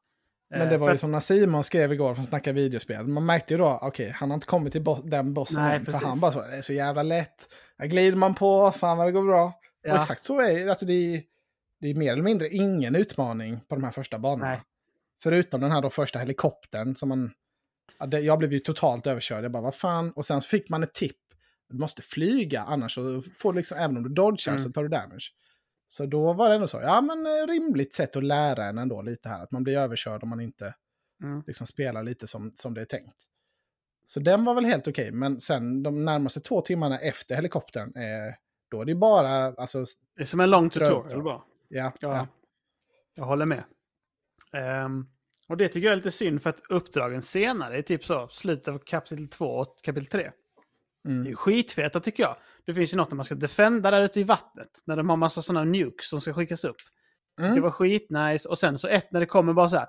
[0.51, 3.07] Men Eh, det var för ju att- som när Simon skrev igår från Snacka videospel.
[3.07, 5.85] Man märkte ju då, okej, han har inte kommit till bo- den bossen Nej, än.
[5.85, 7.49] För han bara så, det är så jävla lätt.
[7.79, 9.53] Där glider man på, fan vad det går bra.
[9.83, 9.93] Ja.
[9.93, 10.71] Och exakt så är det.
[10.71, 11.23] Alltså det är,
[11.81, 14.51] det är mer eller mindre ingen utmaning på de här första banorna.
[14.51, 14.63] Nej.
[15.23, 17.31] Förutom den här då första helikoptern som man...
[17.99, 19.45] Ja, det, jag blev ju totalt överkörd.
[19.45, 20.13] Jag bara, vad fan?
[20.13, 21.17] Och sen så fick man ett tipp.
[21.69, 24.59] Du måste flyga, annars så får du liksom, även om du dodgar Mm.
[24.65, 25.33] så tar du damage.
[25.89, 29.03] Så då var det ändå så, ja men eh, rimligt sätt att lära en ändå
[29.03, 29.43] lite här.
[29.43, 30.75] Att man blir överkörd om man inte
[31.23, 31.43] Mm.
[31.47, 33.17] liksom spelar lite som, som det är tänkt.
[34.07, 38.35] Så den var väl helt okej, men sen de närmaste två timmarna efter helikoptern, eh,
[38.71, 39.85] då är det bara, alltså,
[40.17, 41.43] Det är som en lång tutorial bara.
[41.69, 42.17] Ja, Ja.
[42.17, 42.27] ja.
[43.15, 43.65] Jag håller med.
[44.53, 45.07] Ehm,
[45.49, 48.69] och det tycker jag är lite synd för att uppdragen senare, är typ så, slutet
[48.69, 50.23] av kapitel 2 och kapitel 3,
[51.05, 51.35] det är Mm.
[51.37, 52.37] skitfeta tycker jag.
[52.67, 55.17] Det finns ju något när man ska defenda där ute i vattnet, när de har
[55.17, 56.77] massa sådana nukes som ska skickas upp.
[57.41, 57.55] Mm.
[57.55, 58.49] Det var skitnice.
[58.49, 59.87] Och sen så ett när det kommer bara så här.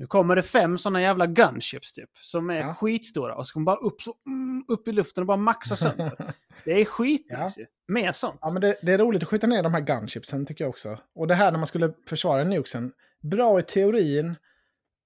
[0.00, 2.10] Nu kommer det fem sådana jävla gunships typ.
[2.20, 2.74] Som är Ja.
[2.74, 3.34] skitstora.
[3.34, 6.32] Och så kommer bara upp, så, mm, upp i luften och bara maxa sönder.
[6.64, 7.66] det är skitnice ju.
[7.88, 8.38] Mer sånt.
[8.40, 10.98] Ja, men det, det är roligt att skjuta ner de här gunshipsen tycker jag också.
[11.14, 14.36] Och det här när man skulle försvara nukesen, bra i teorin.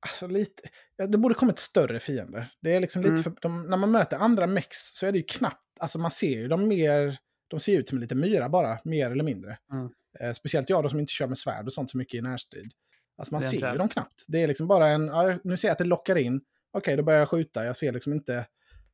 [0.01, 0.63] Alltså lite,
[0.97, 2.53] ja, det borde kommit större fiender.
[2.61, 3.23] Det är liksom lite Mm.
[3.23, 6.41] för, de, när man möter andra mex så är det ju knappt, alltså man ser
[6.41, 7.17] ju dem mer,
[7.49, 9.59] de ser ut som lite myra bara, mer eller mindre.
[9.73, 9.89] Mm.
[10.21, 12.71] Eh, speciellt jag då som inte kör med svärd och sånt så mycket i närstrid.
[13.17, 14.25] Alltså man ser ju dem knappt.
[14.29, 16.41] Det är liksom bara en, ja, nu ser jag att det lockar in,
[16.73, 18.47] okej då börjar jag skjuta, jag ser liksom inte,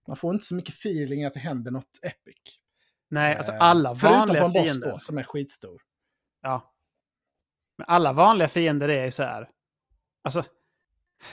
[0.09, 2.37] man får inte så mycket feeling att det händer något epic.
[3.11, 4.91] Nej, alltså Eh, alla Förutom vanliga på en boss fiender.
[4.91, 5.83] då, som är skitstor.
[6.43, 6.75] Ja.
[7.79, 9.49] Men alla vanliga fiender är ju så här.
[10.25, 10.45] Alltså,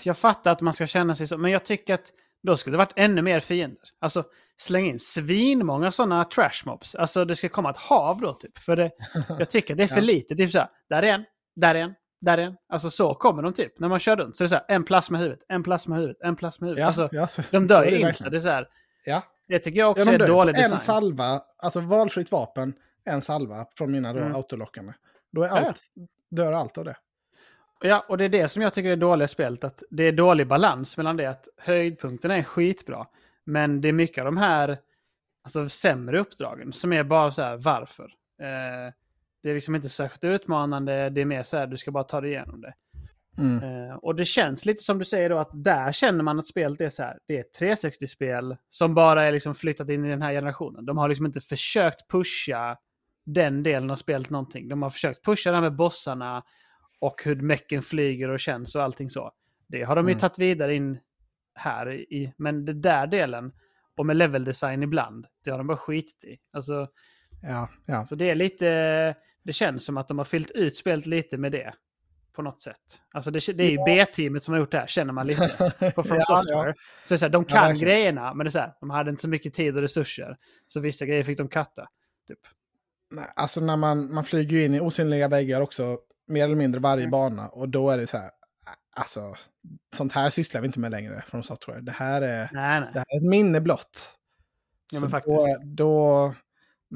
[0.03, 2.11] jag fattar att man ska känna sig så, men jag tycker att
[2.43, 3.81] då skulle det varit ännu mer fiender.
[3.99, 4.23] Alltså,
[4.57, 6.95] släng in svinmånga sådana trash mobs.
[6.95, 8.57] Alltså, det ska komma ett hav då, typ.
[8.57, 8.91] För det,
[9.39, 10.01] jag tycker att det är för Ja.
[10.01, 10.35] lite.
[10.35, 12.57] Typ så här, där är en, där är en, där är en.
[12.69, 14.37] Alltså, så kommer de typ, när man kör runt.
[14.37, 16.29] Så det är så här, en plasma i huvudet, en plasma i huvudet, en.
[16.81, 18.29] Ja, alltså, ja, så, de dör ju det insta.
[18.29, 18.67] Det är så här,
[19.05, 19.21] Ja.
[19.47, 20.73] det tycker jag också Ja, de är dålig design.
[20.73, 22.73] En salva, alltså valfritt vapen,
[23.05, 24.35] en salva från mina då Mm.
[24.35, 24.93] autolockande.
[25.31, 25.81] Då är allt,
[26.29, 26.97] dör allt av det.
[27.81, 29.63] Ja, och det är det som jag tycker är dåliga i spelet.
[29.63, 33.05] Att det är dålig balans mellan det att höjdpunkterna är skitbra.
[33.43, 34.77] Men det är mycket av de här
[35.43, 38.13] alltså, sämre uppdragen som är bara så här, varför?
[38.41, 38.93] Eh,
[39.47, 42.21] det är liksom inte särskilt utmanande, det är mer så här, du ska bara ta
[42.21, 42.73] dig igenom det.
[43.37, 43.63] Mm.
[43.89, 46.81] Eh, och det känns lite som du säger då, att där känner man att spelet
[46.81, 50.21] är så här, det är ett 360-spel som bara är liksom flyttat in i den
[50.21, 50.85] här generationen.
[50.85, 52.77] De har liksom inte försökt pusha
[53.25, 54.67] den delen av spelet någonting.
[54.67, 56.43] De har försökt pusha det här med bossarna
[56.99, 59.31] och hur mecken flyger och känns och allting så.
[59.67, 60.19] Det har de ju Mm.
[60.19, 60.97] tagit vidare in
[61.55, 63.51] här i, men det där delen,
[63.97, 66.37] och med level design ibland, det har de bara skitit i.
[66.53, 66.87] Alltså,
[67.41, 68.05] Ja, ja.
[68.07, 69.15] så det är lite,
[69.47, 71.73] det känns som att de har fyllt ut spelet lite med det.
[72.33, 73.01] På något sätt.
[73.13, 75.73] Alltså det, det är ju B-teamet som har gjort det här, känner man lite.
[75.95, 76.73] På From Ja, Software.
[77.03, 77.89] Så det är så här, de Ja, kan verkligen.
[77.89, 80.37] grejerna, men det är så här, de hade inte så mycket tid och resurser.
[80.67, 81.87] Så vissa grejer fick de katta.
[82.27, 82.39] Typ.
[83.11, 87.03] Nej, Alltså när man, man flyger in i osynliga väggar också, mer eller mindre varje
[87.03, 87.11] Mm.
[87.11, 87.47] bana.
[87.47, 88.29] Och då är det så här,
[88.95, 89.35] alltså,
[89.95, 91.81] sånt här sysslar vi inte med längre från software.
[91.81, 92.89] Det här är, Nej, nej.
[92.93, 94.13] det här är ett minne blott.
[94.91, 95.35] Ja, men faktiskt.
[95.37, 96.33] Då, då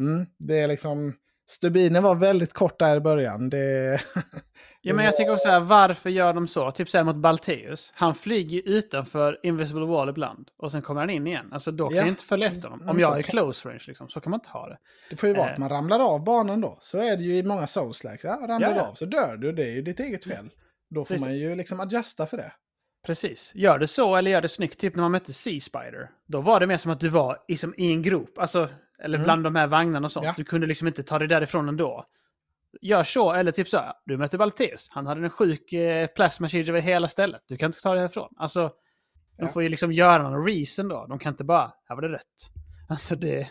[0.01, 1.13] mm, det är liksom,
[1.51, 3.49] stubinen var väldigt kort där i början.
[3.49, 3.99] Det,
[4.83, 6.71] Ja, men jag tycker också så här, varför gör de så?
[6.71, 7.91] Typ så här mot Balteus.
[7.95, 10.49] Han flyger ju utanför Invisible Wall ibland.
[10.57, 11.49] Och sen kommer han in igen.
[11.51, 12.89] Alltså då kan Ja, jag inte följa efter honom.
[12.89, 14.09] Om så jag är close range liksom.
[14.09, 14.77] Så kan man inte ha det.
[15.09, 15.53] det får ju vara Eh.
[15.53, 16.77] att man ramlar av banan då.
[16.81, 18.23] Så är det ju i många souls-likes.
[18.23, 19.51] Ja, ramlar Ja, av så dör du.
[19.51, 20.49] Det är ju ditt eget fel.
[20.89, 21.25] Då får Precis.
[21.25, 22.51] man ju liksom adjusta för det.
[23.05, 23.51] Precis.
[23.55, 24.79] Gör det så eller gör det snyggt.
[24.79, 26.09] Typ när man mötte Sea Spider.
[26.27, 28.37] Då var det mer som att du var i, som, i en grop.
[28.37, 28.69] Alltså,
[29.01, 29.23] Eller Mm.
[29.25, 30.25] bland de här vagnarna och sånt.
[30.25, 30.33] Ja.
[30.37, 32.05] Du kunde liksom inte ta dig därifrån ändå.
[32.81, 34.87] Gör så, eller typ så här, du möter Balteus.
[34.91, 37.41] Han hade en sjuk eh, plasma över hela stället.
[37.47, 38.33] Du kan inte ta dig härifrån.
[38.37, 38.61] Alltså,
[39.37, 39.47] de Ja.
[39.47, 41.05] får ju liksom göra någon reason då.
[41.09, 42.51] De kan inte bara, här var det rött.
[42.89, 43.49] Alltså det,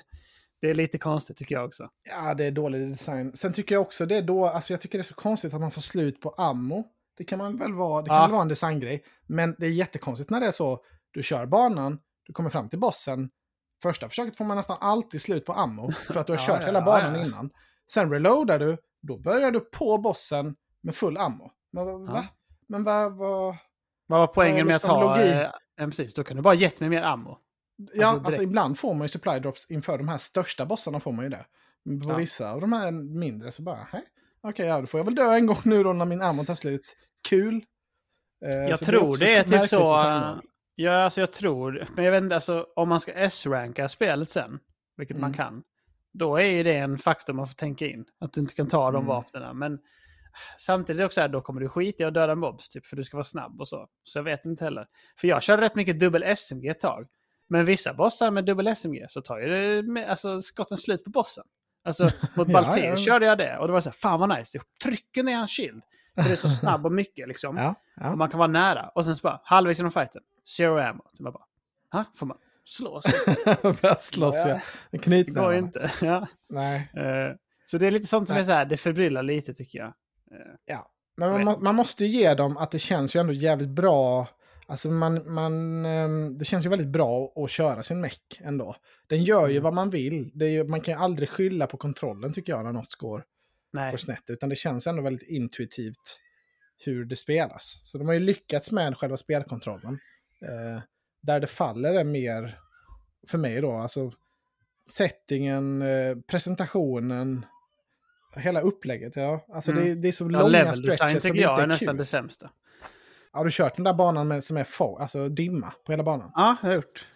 [0.61, 1.89] det är lite konstigt tycker jag också.
[2.11, 3.33] Ja, det är dålig design.
[3.37, 5.61] Sen tycker jag också det är då, alltså jag tycker det är så konstigt att
[5.61, 6.85] man får slut på ammo.
[7.17, 8.23] Det kan man väl vara, det kan Ja.
[8.23, 9.05] väl vara en designgrej.
[9.27, 12.79] Men det är jättekonstigt när det är så, du kör banan, du kommer fram till
[12.79, 13.31] bossen.
[13.83, 16.67] Första försöket får man nästan alltid slut på ammo, för att du har kört ja,
[16.67, 17.27] hela banan ja.
[17.27, 17.51] innan.
[17.93, 21.51] Sen reloadar du, då börjar du på bossen med full ammo.
[21.73, 22.25] Men, va?
[22.69, 23.17] Men vad...
[23.17, 23.59] Va?
[24.07, 25.17] Vad var poängen med att liksom ha...
[25.17, 25.33] logik?
[25.35, 27.39] Eh, ja, precis, då kan du bara gett mig mer ammo.
[27.95, 31.13] Ja, Alltså, alltså, ibland får man ju supply drops inför de här största bossarna får
[31.13, 31.47] man ju det.
[31.85, 32.17] Men på Ja.
[32.17, 34.05] vissa av de här mindre så bara, hej.
[34.43, 36.55] Okej, ja, då får jag väl dö en gång nu då när min ammo tar
[36.55, 36.97] slut.
[37.29, 37.65] Kul.
[38.45, 39.97] Eh, Jag tror det är typ så...
[40.75, 41.87] Ja, alltså jag tror...
[41.95, 44.59] Men jag vet inte, alltså om man ska S-ranka spelet sen,
[44.97, 45.37] vilket man Mm.
[45.37, 45.63] kan,
[46.13, 48.05] då är ju det en faktor man får tänka in.
[48.21, 49.07] Att du inte kan ta de Mm.
[49.07, 49.59] vapnen.
[49.59, 49.79] Men
[50.59, 52.97] samtidigt är det också här, då kommer du skita i att döda mobs, typ, för
[52.97, 53.87] du ska vara snabb och så.
[54.05, 54.87] Så jag vet inte heller.
[55.21, 57.07] För jag körde rätt mycket dubbel SMG ett tag.
[57.49, 59.49] Men vissa bossar med dubbel SMG så tar ju
[59.83, 61.45] det alltså, skotten slut på bossen.
[61.85, 62.05] Alltså
[62.37, 63.13] mot Ja, Balteus ja.
[63.13, 65.51] körde jag det och det var så här, fan vad nice, det trycker ner hans
[65.51, 65.83] shield.
[66.15, 67.57] För det är så snabb och mycket liksom.
[67.57, 68.17] Ja, Och ja.
[68.17, 68.89] man kan vara nära.
[68.95, 70.23] Och sen så bara, halvvägs genom fighten,
[70.57, 71.03] zero ammo.
[71.13, 71.45] Så man bara,
[71.93, 72.05] ha?
[72.17, 73.01] Får man slå?
[73.03, 74.61] Så Börja slåss ja.
[74.91, 75.91] Det går inte.
[76.03, 76.27] Ja.
[76.49, 76.91] Nej.
[76.97, 77.35] Eh,
[77.67, 78.41] Så det är lite sånt som Nej.
[78.43, 79.89] är så här, det förbryllar lite tycker jag.
[79.89, 80.91] Eh, Ja.
[81.17, 84.29] Men man, man måste ju ge dem att det känns ju ändå jävligt bra.
[84.67, 88.77] Alltså man, man, ehm, det känns ju väldigt bra att köra sin meck ändå.
[89.09, 89.63] Den gör ju Mm.
[89.65, 90.31] vad man vill.
[90.35, 93.25] Ju, man kan ju aldrig skylla på kontrollen tycker jag när något går,
[93.73, 94.23] Nej, går snett.
[94.31, 96.21] Utan det känns ändå väldigt intuitivt
[96.85, 97.81] hur det spelas.
[97.85, 99.99] Så de har ju lyckats med själva spelkontrollen.
[100.45, 100.81] Eh,
[101.23, 102.59] där det faller är mer,
[103.29, 104.13] för mig då, alltså
[104.91, 107.47] settingen, eh, presentationen,
[108.37, 109.17] hela upplägget.
[109.17, 109.45] Ja.
[109.53, 109.85] Alltså Mm.
[109.85, 111.97] det, det är så ja, långa stretches design som inte jag är är nästan kul.
[111.97, 112.51] det sämsta.
[113.33, 116.33] Har du kört den där banan med, som är få, alltså dimma på hela banan?
[116.35, 117.09] Ja, det har jag gjort.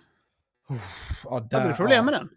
[1.25, 2.29] Ja, Hade du problem med den?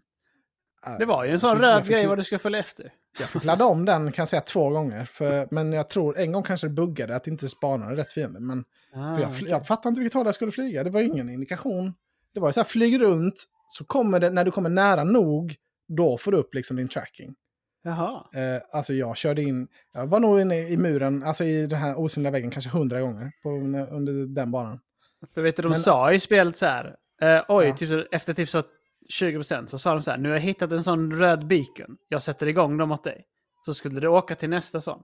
[0.98, 2.58] Det var ju en sån Jag fick- jag röd fick- grej vad du ska följa
[2.58, 2.92] efter.
[3.20, 5.04] Jag fick ladda om den kan jag säga två gånger.
[5.04, 8.40] För, men jag tror en gång kanske det buggade att det inte spanade rätt fiende.
[8.40, 8.64] Men
[8.94, 10.84] Ah, för jag, fl- jag fattade inte vilket håll jag skulle flyga.
[10.84, 11.94] Det var ingen indikation.
[12.34, 15.54] Det var ju så här, flyg runt, så kommer det, när du kommer nära nog,
[15.88, 17.34] då får du upp liksom din tracking.
[17.82, 18.24] Jaha.
[18.34, 21.98] Eh, alltså jag körde in, jag var nog inne i muren, alltså i den här
[21.98, 23.48] osynliga väggen kanske hundra gånger på,
[23.96, 24.80] under den banan.
[25.34, 27.76] För vet du, de Men- sa i spelet så här, eh, oj, Ja.
[27.76, 28.62] typ, efter typ så
[29.20, 32.22] 20% så sa de så här, nu har jag hittat en sån röd beacon, jag
[32.22, 33.24] sätter igång dem åt dig.
[33.66, 35.02] Så skulle du åka till nästa sån.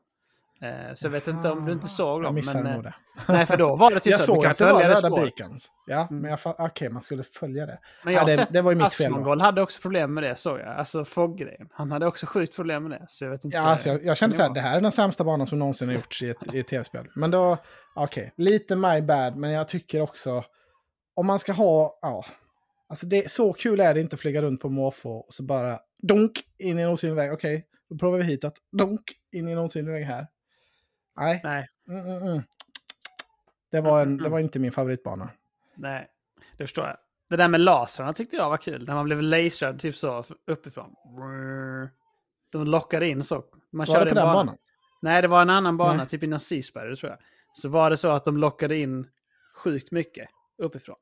[0.62, 2.34] Eh, så jag vet inte om du inte såg Jag dem.
[2.34, 2.92] missade men, nog eh,
[3.26, 3.32] det.
[3.32, 5.70] nej, för då var det typ jag såg att det var röda beacons.
[5.86, 6.22] Ja, Mm.
[6.22, 7.78] men jag okej, man skulle följa det.
[8.04, 9.06] Men jag Ja, det- sett det var ju mitt fel.
[9.06, 10.68] Asmongold hade också problem med det, såg jag.
[10.68, 11.68] Alltså Fogg-grejen.
[11.72, 13.04] Han hade också sjukt problem med det.
[13.08, 13.56] Så jag vet inte.
[13.56, 15.88] Ja, alltså jag, jag kände så här, det här är den sämsta banan som någonsin
[15.88, 17.06] har gjorts i ett, i ett tv-spel.
[17.14, 17.56] Men då,
[17.94, 20.44] okej, lite my bad, men jag tycker också,
[21.16, 22.24] om man ska ha, ja,
[22.88, 25.78] alltså det, så kul är det inte att flyga runt på måfå och så bara
[26.02, 27.32] donk in i en osynlig väg.
[27.32, 28.54] Okej, då provar vi hitåt.
[28.78, 29.00] Donk
[29.32, 30.26] in i en osynlig väg här.
[31.16, 32.42] Nej, Nej, mm, mm, mm.
[33.70, 34.32] Det, var en, Mm, det mm.
[34.32, 35.30] var inte min favoritbana.
[35.76, 36.08] nej.
[36.56, 36.96] Det förstår jag.
[37.30, 38.86] Det där med lasrarna tyckte jag var kul.
[38.86, 40.94] När man blev laserad typ så uppifrån.
[42.52, 43.34] De lockade in så.
[43.34, 44.34] Man Var körde det på den bana.
[44.34, 44.56] banan?
[45.02, 46.06] Nej, det var en annan bana, Nej.
[46.06, 47.18] typ innan Seasperry tror jag.
[47.52, 49.06] Så var det så att de lockade in
[49.54, 50.96] sjukt mycket uppifrån.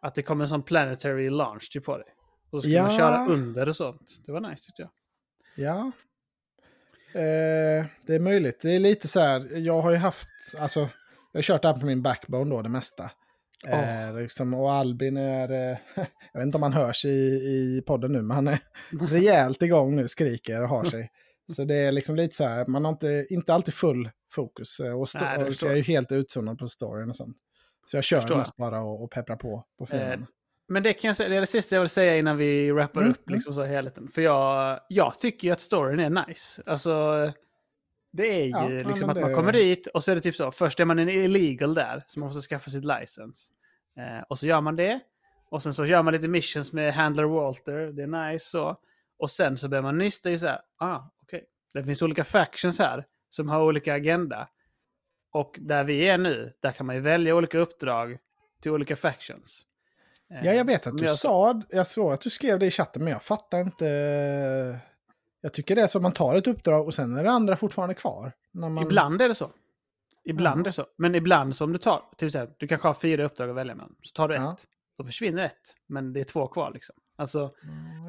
[0.00, 2.06] Att det kom en sån planetary launch typ på dig.
[2.50, 2.96] Och så skulle man Ja.
[2.98, 4.10] köra under och sånt.
[4.26, 4.90] Det var nice tyckte jag.
[5.66, 5.92] Ja.
[7.14, 8.60] Eh, det är möjligt.
[8.62, 10.80] Det är lite så här, jag har ju haft, alltså,
[11.32, 13.10] jag har kört det här på min backbone då, det mesta.
[13.68, 15.78] Eh, liksom, och Albin är, eh,
[16.32, 18.58] jag vet inte om han hörs i, i podden nu, men han är
[19.10, 21.10] rejält igång nu, skriker och har sig.
[21.52, 24.80] Så det är liksom lite så här, man har inte, inte alltid full fokus.
[24.80, 27.36] eh, Och, sto- Nej, och jag är ju helt utzonad på storyn och sånt.
[27.86, 30.12] Så jag kör mest bara och, och pepprar på på fienderna.
[30.14, 30.20] Eh,
[30.72, 33.00] Men det kan jag säga, det är det sista jag vill säga innan vi wrappar
[33.00, 34.08] Mm, upp liksom så helheten.
[34.08, 36.62] För jag, jag tycker ju att storyn är nice.
[36.66, 36.92] Alltså,
[38.12, 40.36] det är ju Ja, liksom att man det- kommer dit och så är det typ
[40.36, 40.50] så.
[40.52, 43.52] Först är man en illegal där, så man måste skaffa sitt license.
[43.98, 45.00] Eh, och så gör man det.
[45.50, 48.76] Och sen så gör man lite missions med Handler Walter, det är nice så.
[49.18, 51.44] Och sen så börjar man nysta i så här, ah, okej.
[51.74, 54.48] Det finns olika factions här som har olika agenda.
[55.32, 58.18] Och där vi är nu, där kan man ju välja olika uppdrag
[58.62, 59.66] till olika factions.
[60.34, 62.70] Eh, Ja, jag vet att du gör- sa, jag såg att du skrev det i
[62.70, 63.86] chatten, men jag fattar inte.
[65.40, 67.56] Jag tycker det är så att man tar ett uppdrag och sen är det andra
[67.56, 68.32] fortfarande kvar.
[68.54, 68.78] Man...
[68.78, 69.50] Ibland är det så.
[70.24, 70.60] Ibland Jaha.
[70.60, 70.86] är det så.
[70.98, 73.94] Men ibland som du tar, till exempel, du kanske har fyra uppdrag att välja mellan.
[74.02, 74.40] Så tar du ett.
[74.40, 74.56] Ja.
[74.98, 75.74] Då försvinner ett.
[75.88, 76.94] Men det är två kvar liksom.
[77.18, 77.50] Alltså,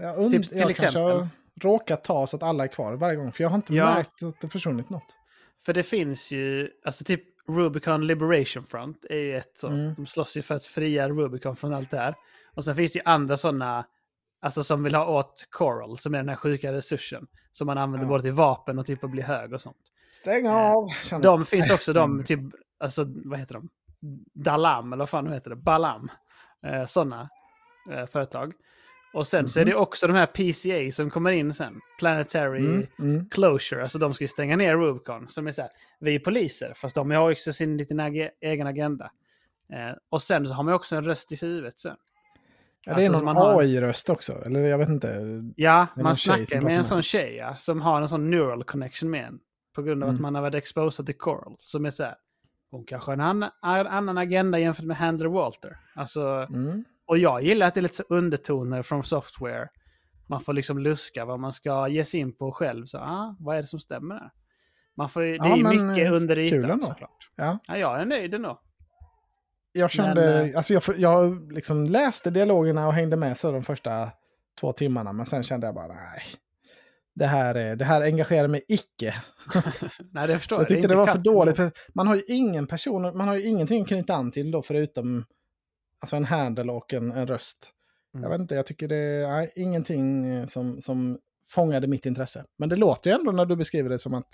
[0.02, 1.02] Jag, und- Tips till jag exempel.
[1.02, 1.30] har
[1.62, 3.32] råkat ta så att alla är kvar varje gång.
[3.32, 3.86] För jag har inte Ja.
[3.96, 5.18] märkt att det försvunnit något.
[5.66, 7.24] för det finns ju, alltså typ
[7.58, 9.68] Rubicon Liberation Front är ju ett så.
[9.68, 9.94] Mm.
[9.98, 12.16] De slåss ju för att fria Rubicon från allt det här.
[12.56, 13.86] Och sen finns det ju andra sådana,
[14.42, 17.28] alltså som vill ha åt Coral, som är den här sjuka resursen.
[17.52, 18.10] Som man använder Ja.
[18.10, 19.78] både till vapen och typ att bli hög och sånt.
[20.08, 20.88] Stäng Eh, av!
[21.04, 22.24] känner- De finns också, de Mm.
[22.26, 22.40] typ,
[22.80, 23.70] alltså vad heter de?
[24.34, 25.56] Dalam, eller vad fan heter det?
[25.56, 26.10] Balam.
[26.66, 27.30] Eh, Sådana
[27.92, 28.54] eh, företag.
[29.14, 31.80] Och sen så är det också de här PCA som kommer in sen.
[32.00, 33.30] Planetary Mm, mm.
[33.30, 35.28] Closure, alltså de ska ju stänga ner Rubicon.
[35.30, 38.68] Som är så här, vi är poliser, fast de har också sin liten age- egen
[38.68, 39.12] agenda.
[39.74, 41.96] Eh, och sen så har man också en röst i huvudet sen.
[42.86, 44.44] Ja, det är Alltså, så någon man har- AI-röst också.
[44.46, 45.22] Eller jag vet inte.
[45.56, 49.26] Ja, man snackar med en sån tjej ja, som har en sån neural connection med
[49.26, 49.40] en.
[49.76, 50.22] På grund av att Mm.
[50.22, 51.56] man har varit exposed till Coral.
[51.60, 52.16] Som är så här,
[52.72, 55.78] hon kanske har en annan, en annan agenda jämfört med Handler Walter.
[55.96, 56.84] Alltså, Mm.
[57.12, 59.68] Och jag gillar att det är lite så undertoner från software.
[60.30, 62.86] Man får liksom luska vad man ska ge sig in på själv.
[62.86, 64.32] Så, ah, vad är det som stämmer där?
[64.98, 67.30] Man får, det Ja, är men, mycket eh, under kul ytan såklart.
[67.36, 67.60] Ja.
[67.68, 68.62] Ja, jag är nöjd ändå.
[69.72, 73.64] Jag kände, Men, eh, alltså jag, jag liksom läste dialogerna och hängde med så de
[73.64, 74.10] första
[74.60, 75.14] två timmarna.
[75.14, 76.22] Men sen kände jag bara, nej.
[77.16, 79.16] Det här, är, det här engagerar mig icke.
[80.12, 80.68] Nej, det förstår Jag jag.
[80.68, 81.56] tyckte det inte var för dåligt.
[81.56, 81.72] så.
[81.94, 85.26] Man har ju ingen person, man har ju ingenting att knyta an till då förutom
[86.02, 87.72] alltså en handle och en, en röst.
[88.14, 88.24] Mm.
[88.24, 92.46] Jag vet inte, jag tycker det är nej, ingenting eh, som, som fångade mitt intresse.
[92.58, 94.28] Men det låter ju ändå när du beskriver det som att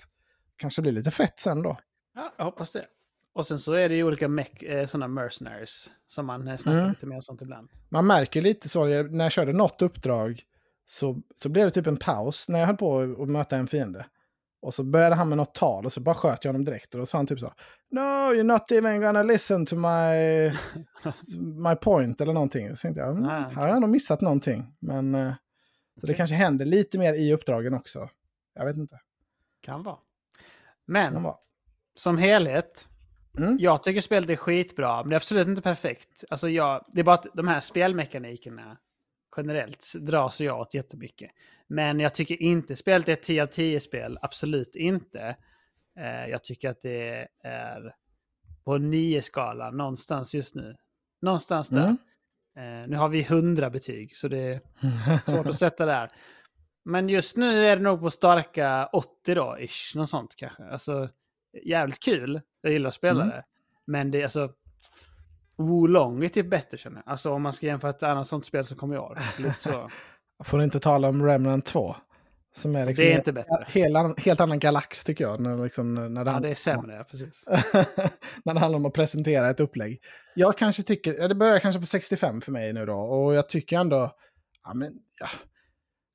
[0.56, 1.78] kanske blir lite fett sen då.
[2.14, 2.84] Ja, jag hoppas det.
[3.32, 6.78] Och sen så är det ju olika mech, eh, sådana mercenaries som man eh, snackar
[6.78, 6.90] Mm.
[6.90, 7.68] lite mer och sånt ibland.
[7.88, 10.42] Man märker lite så, när jag körde något uppdrag
[10.86, 14.06] så, så blev det typ en paus när jag höll på att möta en fiende.
[14.60, 16.94] Och så började han med något tal och så bara sköt jag honom direkt.
[16.94, 17.52] Och då sa han typ så.
[17.90, 20.50] No, you're not even gonna listen to my,
[21.68, 22.76] my point eller någonting.
[22.76, 24.74] Så tänkte jag, mm, här har jag nog missat någonting.
[24.80, 25.32] Men eh,
[26.00, 28.08] så det kanske händer lite mer i uppdragen också.
[28.54, 29.00] Jag vet inte.
[29.62, 29.96] Kan vara.
[30.86, 31.36] Men Kan vara.
[31.94, 32.88] som helhet,
[33.38, 33.56] Mm.
[33.60, 36.24] jag tycker spelet är skitbra, men det är absolut inte perfekt.
[36.30, 38.76] Alltså jag, det är bara att de här spelmekanikerna
[39.38, 41.30] generellt dras jag åt jättemycket.
[41.66, 45.36] Men jag tycker inte spelet är ett 10 av 10 spel, absolut inte.
[45.98, 47.94] Eh, jag tycker att det är
[48.64, 50.76] på 9-skala någonstans just nu.
[51.22, 51.96] Någonstans där.
[52.56, 52.82] Mm.
[52.82, 54.60] Eh, nu har vi 100 betyg, så det är
[55.24, 56.10] svårt att sätta där.
[56.84, 59.96] Men just nu är det nog på starka 80 då, ish.
[59.96, 60.64] Något sånt kanske.
[60.64, 61.08] Alltså,
[61.64, 62.40] jävligt kul.
[62.60, 63.36] Jag gillar att spela Mm.
[63.36, 63.44] det.
[63.86, 64.52] Men det är alltså...
[65.58, 67.12] Wolong är typ bättre känner jag.
[67.12, 69.18] Alltså om man ska jämföra ett annat sånt spel som kommer i år.
[69.38, 69.90] Lite så.
[70.44, 71.96] Får inte tala om Remnant 2.
[72.54, 73.64] Som är liksom Det är inte bättre.
[73.68, 75.40] Helt, annan- helt annan galax tycker jag.
[75.40, 77.44] När, liksom, när det Ja, det är sämre, ja, precis.
[78.44, 80.00] när det handlar om att presentera ett upplägg.
[80.34, 82.94] Jag kanske tycker, ja, det börjar kanske på 65 för mig nu då.
[82.98, 84.12] Och jag tycker ändå,
[84.64, 85.28] ja men, ja.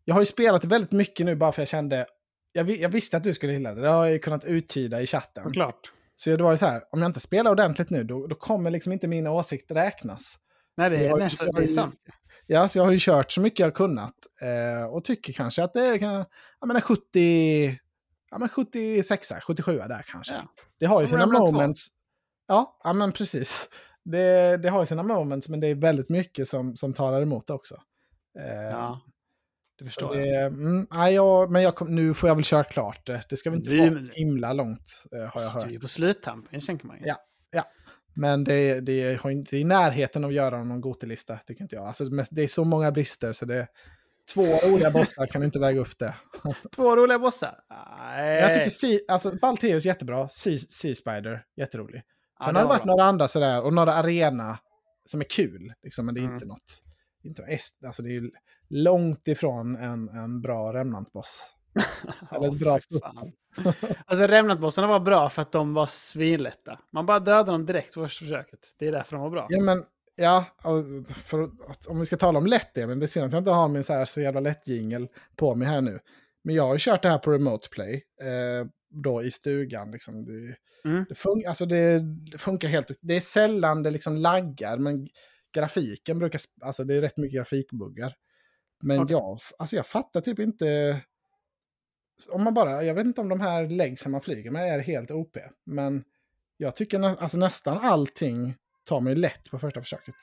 [0.06, 2.06] Jag har ju spelat väldigt mycket nu bara för jag kände,
[2.52, 3.82] jag, jag visste att du skulle gilla det.
[3.82, 5.44] Det har jag ju kunnat uttyda i chatten.
[5.44, 5.92] Såklart.
[6.16, 8.70] Så det var ju så här, om jag inte spelar ordentligt nu, då, då kommer
[8.72, 10.36] liksom inte min åsikt räknas.
[10.78, 11.96] Nej, det är, nästan, det är sant.
[12.48, 14.14] Ja, så jag har ju kört så mycket jag har kunnat.
[14.42, 16.26] Eh, och tycker kanske att det är kan-
[16.60, 17.80] jag menar 70,
[18.32, 20.34] ja, men 76, 77 där kanske.
[20.34, 20.42] Ja.
[20.80, 21.52] Det har ju Som sina Remnant 2.
[21.52, 21.88] moments.
[22.48, 23.70] Ja, ja, men precis.
[24.06, 27.50] Det, det har ju sina moments, men det är väldigt mycket som, som talar emot
[27.50, 27.76] också.
[28.40, 29.02] Eh, Ja,
[29.78, 30.46] det så förstår det, jag.
[30.54, 33.22] mm, nej, jag, men jag kom, nu får jag väl köra klart det.
[33.30, 35.72] Det ska väl inte Vi- vara himla långt, eh, har jag Du är hört.
[35.72, 37.04] ju på sluttampen, tänker man ju.
[37.06, 37.16] Ja.
[38.16, 41.88] Men det, det har inte i närheten att göra någon Gotelista, tycker inte jag.
[41.88, 43.68] Alltså, det är så många brister så det...
[44.34, 46.16] Två roliga bossar kan inte väga upp det.
[46.76, 47.60] Två roliga bossar.
[47.70, 48.40] Nej.
[48.40, 52.02] Jag tycker alltså, Balteus jättebra, sea, sea Spider jätterolig.
[52.40, 52.92] Ja, Sen det har det var varit bra.
[52.94, 54.60] några andra sådär, och några arena
[55.06, 55.74] som är kul.
[55.84, 56.34] Liksom, men det är Mm.
[56.34, 56.84] inte något...
[57.24, 57.46] Inte
[57.86, 58.32] alltså det är ju
[58.74, 61.50] långt ifrån en, en bra Remnant-boss.
[62.32, 63.32] Eller ett bra fan.
[64.06, 66.80] Alltså Remnant-bossarna var bra för att de var svinlätta.
[66.92, 68.60] Man bara dödade dem direkt på första försöket.
[68.80, 69.46] Det är därför de var bra.
[69.50, 69.84] Ja, men
[70.16, 70.46] ja,
[71.08, 71.50] för,
[71.90, 73.68] om vi ska tala om lätt det, men det är synd att jag inte har
[73.68, 76.00] min så, här, så jävla lätt jingle på mig här nu.
[76.44, 79.92] Men jag har ju kört det här på Remote Play, eh, då i stugan.
[79.92, 80.26] Liksom.
[80.26, 80.56] Det,
[80.86, 81.06] Mm.
[81.10, 82.00] det, fun alltså, det,
[82.32, 85.08] det funkar helt Det är sällan det liksom laggar, men
[85.56, 86.42] grafiken brukar...
[86.62, 88.16] Alltså det är rätt mycket grafikbuggar.
[88.82, 89.14] Men Okej.
[89.18, 90.98] jag, alltså, jag fattar typ inte...
[92.32, 95.12] Om man bara, jag vet inte om de här leggsen man flyger med är helt
[95.12, 96.04] OP, men
[96.58, 100.16] jag tycker nä, alltså, nästan allting tar mig lätt på första försöket.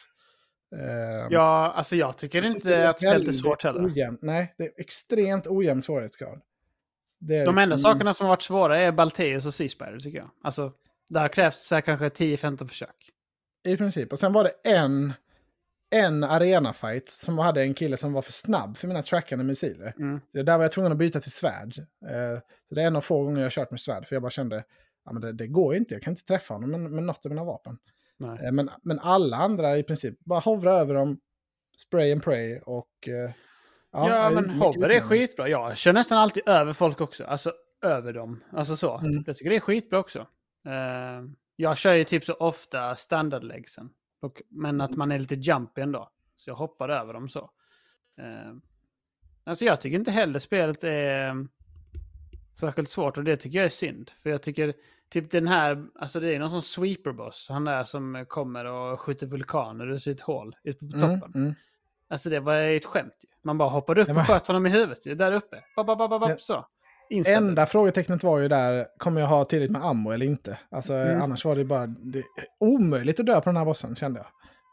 [0.76, 3.86] Eh, Ja, alltså jag tycker jag tycker inte att spelet är svårt heller.
[3.86, 6.40] Ojämnt, nej, det är extremt ojämn svårighetsgrad.
[7.18, 10.18] Det är De enda liksom- sakerna som har varit svåra är Balteus och Seaspider tycker
[10.18, 10.30] jag.
[10.42, 10.72] Alltså,
[11.08, 13.10] där krävs så här kanske 10-15 försök.
[13.64, 14.12] I princip.
[14.12, 15.12] Och sen var det en,
[15.90, 19.94] en arena-fight som hade en kille som var för snabb för mina trackande missiler.
[19.98, 20.20] Mm.
[20.32, 21.78] Så där var jag tvungen att byta till svärd.
[22.10, 24.30] Eh, så det är en av få gånger jag kört med svärd, för jag bara
[24.30, 24.64] kände
[25.04, 27.30] ja, men det, det går inte, jag kan inte träffa honom med, med något av
[27.30, 27.78] mina vapen.
[28.42, 31.20] Eh, men, men alla andra i princip, bara hovra över dem,
[31.76, 33.08] spray and pray och...
[33.08, 33.30] Eh,
[33.92, 35.48] Ja, är men hover är skitbra.
[35.48, 37.24] Jag kör nästan alltid över folk också.
[37.24, 38.44] Alltså över dem.
[38.52, 38.98] Alltså så.
[38.98, 39.24] Mm.
[39.26, 40.26] Jag tycker det är skitbra också.
[41.56, 43.90] Jag kör ju typ så ofta standardläggsen.
[44.20, 46.10] Och, men att man är lite jumpy ändå.
[46.36, 47.50] Så jag hoppar över dem så.
[48.20, 48.52] Eh,
[49.44, 51.34] alltså jag tycker inte heller spelet är eh,
[52.60, 54.10] särskilt svårt och det tycker jag är synd.
[54.10, 54.74] För jag tycker
[55.08, 57.48] typ den här, alltså det är någon sån sweeperboss.
[57.50, 61.42] Han där som kommer och skjuter vulkaner ur sitt hål ute på Mm, toppen.
[61.42, 61.54] mm.
[62.08, 63.28] Alltså det var ju ett skämt ju.
[63.42, 65.64] Man bara hoppade upp och sköt honom i huvudet ju, där uppe.
[65.76, 66.66] Bap, bap, bap, bap, så.
[67.10, 67.36] Instant.
[67.36, 70.58] Enda frågetecknet var ju där, kommer jag ha tillräckligt med ammo eller inte?
[70.70, 71.22] Alltså Mm.
[71.22, 72.22] annars var det bara det
[72.60, 74.26] omöjligt att dö på den här bossen kände jag.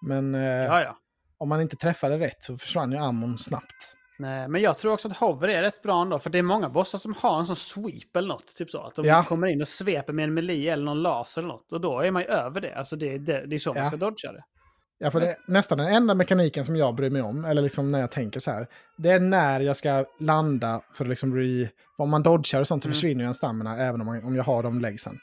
[0.10, 0.92] Men eh,
[1.38, 3.94] om man inte träffade rätt så försvann ju ammon snabbt.
[4.20, 6.20] Nej, men jag tror också att hover är rätt bra ändå.
[6.20, 8.56] För det är många bossar som har en sån sweep eller något.
[8.56, 8.82] Typ så.
[8.82, 9.24] Att de Ja.
[9.24, 11.72] kommer in och sveper med en melee eller någon laser eller något.
[11.72, 12.76] Och då är man ju över det.
[12.76, 13.88] Alltså det, det, det är så man Ja.
[13.88, 14.44] ska dodga det.
[15.00, 17.92] Ja, för det är nästan den enda mekaniken som jag bryr mig om, eller liksom
[17.92, 18.68] när jag tänker så här,
[18.98, 21.70] det är när jag ska landa för att liksom re...
[21.98, 22.94] Om man dodgar och sånt så Mm.
[22.94, 25.18] försvinner ju en stamina även om, man, om jag har de leggsen.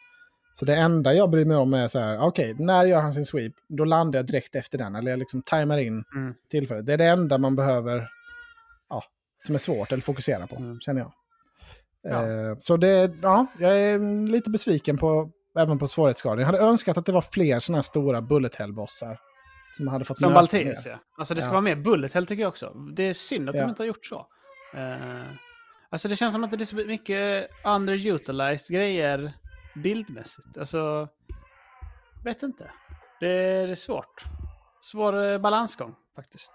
[0.52, 3.24] Så det enda jag bryr mig om är så här, okej, när gör han sin
[3.24, 6.34] sweep, då landar jag direkt efter den, eller jag liksom timar in Mm.
[6.50, 6.86] tillfället.
[6.86, 8.08] Det är det enda man behöver,
[8.90, 9.04] ja,
[9.46, 10.80] som är svårt eller fokusera på, Mm.
[10.80, 11.12] känner jag.
[12.02, 12.26] Ja.
[12.26, 16.38] Eh, så det, ja, jag är lite besviken på, även på svårighetsgraden.
[16.38, 19.18] Jag hade önskat att det var fler sådana här stora bullet hell-bossar.
[19.76, 20.74] Som hade fått Som mer.
[20.86, 20.98] ja.
[21.18, 21.52] Alltså det ska Ja.
[21.52, 22.70] vara mer bullet hell tycker jag också.
[22.96, 23.62] Det är synd att Ja.
[23.62, 24.26] de inte har gjort så.
[24.74, 25.32] Eh,
[25.90, 29.32] alltså det känns som att det är så mycket underutilized grejer
[29.74, 30.58] bildmässigt.
[30.58, 31.08] Alltså,
[32.24, 32.70] vet inte.
[33.20, 34.24] Det är, det är svårt.
[34.82, 36.52] Svår eh, balansgång faktiskt.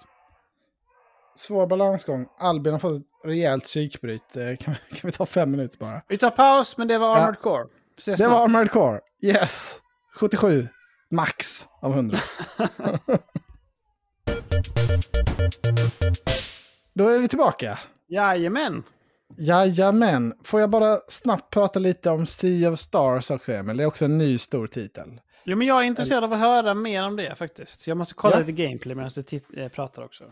[1.36, 2.28] Svår balansgång.
[2.39, 4.36] Albin har fått ett rejält psykbryt.
[4.36, 6.01] Eh, Kan, vi- kan vi ta fem minuter bara?
[6.07, 7.15] Vi tar paus, men det var Ja.
[7.17, 7.67] Armored Core.
[7.97, 8.32] Ses Det snart.
[8.32, 8.99] var Armored Core.
[9.22, 9.82] Yes!
[10.15, 10.67] 77.
[11.12, 12.18] Max av 100.
[16.93, 17.80] Då är vi tillbaka.
[18.07, 18.84] Jajamän!
[19.38, 20.34] Jajamän.
[20.43, 23.78] Får jag bara snabbt prata lite om Sea of Stars också, Emil?
[23.78, 25.22] Det är också en ny stor titel.
[25.45, 27.80] Jo, men jag är intresserad av att höra mer om det faktiskt.
[27.82, 28.39] Så jag måste kolla Ja.
[28.39, 30.24] lite gameplay medan du eh, pratar också.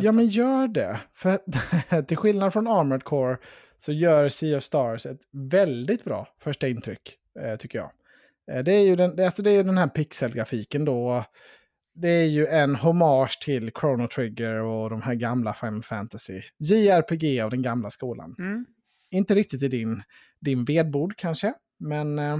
[0.00, 1.00] Ja, men gör det.
[1.14, 3.36] För till skillnad från Armored Core
[3.80, 7.90] så gör Sea of Stars ett väldigt bra första intryck, eh, tycker jag.
[8.52, 11.24] Eh, det, är ju den, det- alltså det är ju den här pixelgrafiken då.
[11.94, 16.42] Det är ju en hommage till Chrono Trigger och de här gamla Final Fantasy.
[16.58, 18.34] JRPG av den gamla skolan.
[18.38, 18.66] Mm.
[19.10, 20.02] Inte riktigt i din,
[20.40, 22.32] din vedbord kanske, men eh,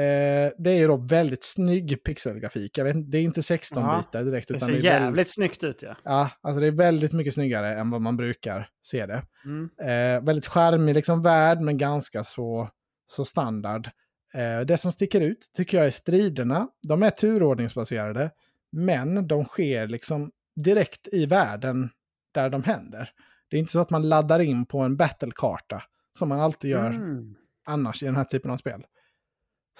[0.00, 2.78] eh, det är ju då väldigt snygg pixelgrafik.
[2.78, 4.48] Jag vet, det är inte 16-bitar direkt.
[4.48, 5.96] Det utan ser det är jävligt väldigt, snyggt ut ja.
[6.04, 9.22] Ja, alltså det är väldigt mycket snyggare än vad man brukar se det.
[9.44, 9.70] Mm.
[9.80, 12.68] Eh, väldigt charmig liksom värld, men ganska så,
[13.06, 13.88] så standard.
[14.34, 16.68] Eh, det som sticker ut tycker jag är striderna.
[16.88, 18.30] De är turordningsbaserade,
[18.72, 21.90] men de sker liksom direkt i världen
[22.32, 23.10] där de händer.
[23.48, 25.82] Det är inte så att man laddar in på en battlekarta,
[26.18, 27.34] som man alltid gör Mm.
[27.64, 28.84] annars i den här typen av spel.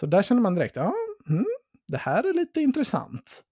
[0.01, 0.95] Så där känner man direkt, ja,
[1.29, 1.45] mm,
[1.89, 3.43] det här är lite intressant.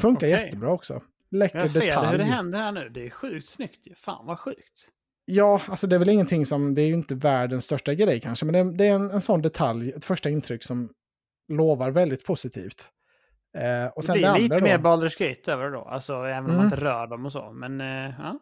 [0.00, 0.30] Funkar Okej.
[0.30, 1.02] jättebra också.
[1.30, 2.06] Läcker Jag ser detalj.
[2.06, 2.88] det, hur det händer här nu.
[2.88, 3.98] Det är sjukt snyggt.
[3.98, 4.88] Fan vad sjukt.
[5.24, 8.46] Ja, alltså det är väl ingenting som, det är ju inte världens största grej kanske,
[8.46, 10.88] men det, det är en, en sån detalj, ett första intryck som
[11.52, 12.88] lovar väldigt positivt.
[13.58, 15.80] Eh, och Det sen blir det lite andra mer då, Baldur's Gate över det då.
[15.82, 16.64] Alltså även om man Mm.
[16.64, 17.52] inte rör dem och så.
[17.52, 18.38] Men eh, ja,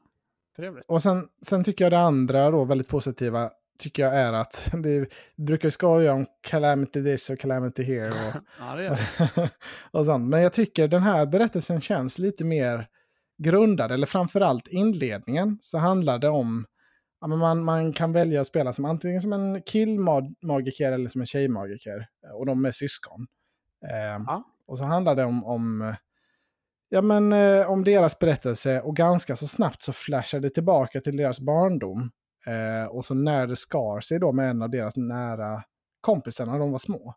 [0.56, 0.84] trevligt.
[0.88, 5.08] och sen, sen tycker jag det andra då, väldigt positiva, tycker jag är att det
[5.46, 8.90] brukar skoja om calamity this och calamity here och, Ja, det gör
[9.36, 9.50] det.
[9.90, 10.28] och sånt.
[10.30, 12.86] Men jag tycker den här berättelsen känns lite mer
[13.42, 16.66] grundad, eller framförallt inledningen, så handlar det om
[17.20, 21.20] Ja, men man, man kan välja att spela som antingen som en killmagiker eller som
[21.20, 22.06] en tjejmagiker.
[22.26, 23.26] eh, Och de är syskon.
[23.88, 24.44] Eh, Ja.
[24.66, 25.94] Och så handlar det om, om,
[26.88, 31.16] ja, men, eh, om deras berättelse och ganska så snabbt så flashar det tillbaka till
[31.16, 32.10] deras barndom.
[32.46, 35.62] Eh, och så när det skar sig då med en av deras nära
[36.00, 37.14] kompisar när de var små.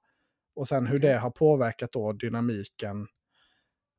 [0.55, 3.07] Och sen hur det har påverkat då dynamiken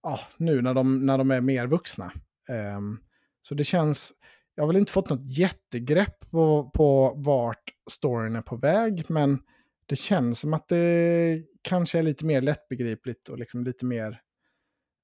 [0.03, 2.13] ja, nu när de, när de är mer vuxna.
[2.49, 2.99] Ehm,
[3.41, 4.13] så det känns,
[4.55, 9.39] jag har väl inte fått något jättegrepp på, på vart storyn är på väg, men
[9.87, 14.21] det känns som att det kanske är lite mer lättbegripligt och liksom lite mer,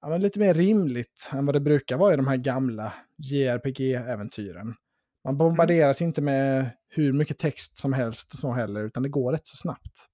[0.02, 4.74] ja, men lite mer rimligt än vad det brukar vara i de här gamla JRPG-äventyren.
[5.24, 9.32] Man bombarderas inte med hur mycket text som helst och så heller, utan det går
[9.32, 10.06] rätt så snabbt.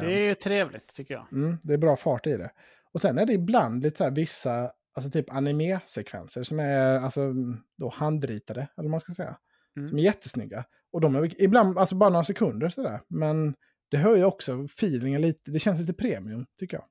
[0.00, 1.32] Det är trevligt tycker jag.
[1.32, 2.50] Mm, det är bra fart i det.
[2.92, 7.34] Och sen är det ibland lite så här vissa alltså typ anime-sekvenser som är alltså,
[7.78, 9.36] då handritade, eller vad man ska säga.
[9.76, 9.88] Mm.
[9.88, 10.64] Som är jättesnygga.
[10.92, 13.00] Och de är ibland, alltså bara några sekunder sådär.
[13.08, 13.54] Men
[13.90, 16.84] det hör ju också feelingen lite, det känns lite premium tycker jag.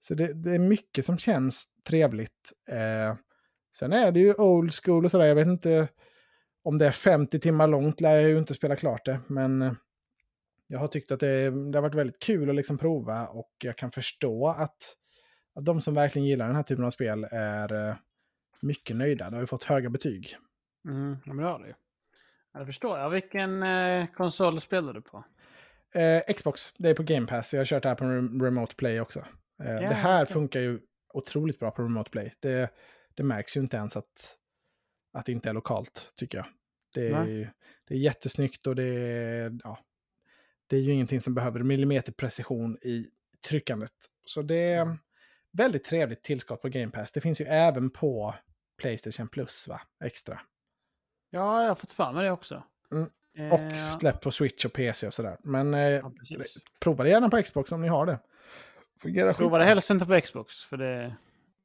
[0.00, 2.52] Så det, det är mycket som känns trevligt.
[2.68, 3.16] Eh,
[3.76, 5.88] sen är det ju old school och sådär, jag vet inte
[6.62, 9.20] om det är 50 timmar långt lär jag ju inte spela klart det.
[9.26, 9.72] Men eh,
[10.66, 13.78] jag har tyckt att det, det har varit väldigt kul att liksom prova och jag
[13.78, 14.96] kan förstå att,
[15.54, 17.96] att de som verkligen gillar den här typen av spel är eh,
[18.60, 19.30] mycket nöjda.
[19.30, 20.36] Det har ju fått höga betyg.
[20.88, 21.74] Mm, ja, men det har det ju.
[22.52, 23.10] Ja, det förstår jag.
[23.10, 25.24] Vilken eh, konsol spelar du på?
[25.94, 27.54] Eh, Xbox, det är på Game Pass.
[27.54, 29.20] Jag har kört det här på rem- Remote Play också.
[29.62, 30.32] Eh, Ja, det här okej.
[30.32, 30.80] funkar ju
[31.14, 32.32] otroligt bra på Remote Play.
[32.40, 32.70] Det,
[33.14, 34.36] det märks ju inte ens att,
[35.12, 36.46] att det inte är lokalt, tycker jag.
[36.94, 37.52] Det är,
[37.88, 39.78] det är jättesnyggt och det är, ja,
[40.66, 43.06] det är ju ingenting som behöver millimeterprecision i
[43.48, 43.92] tryckandet.
[44.24, 44.98] Så det är
[45.56, 47.12] väldigt trevligt tillskott på Game Pass.
[47.12, 48.34] Det finns ju även på
[48.78, 49.80] Playstation Plus, va?
[50.04, 50.40] Extra.
[51.30, 52.62] Ja, jag har fått för mig det också.
[52.92, 53.10] Mm.
[53.38, 53.90] Eh, Och ja.
[53.98, 55.36] släpp på Switch och PC och sådär.
[55.42, 56.12] Men eh, Ja,
[56.80, 58.18] prova det gärna på Xbox om ni har det.
[59.02, 61.16] Fungerar Prova det helst inte på Xbox, för det är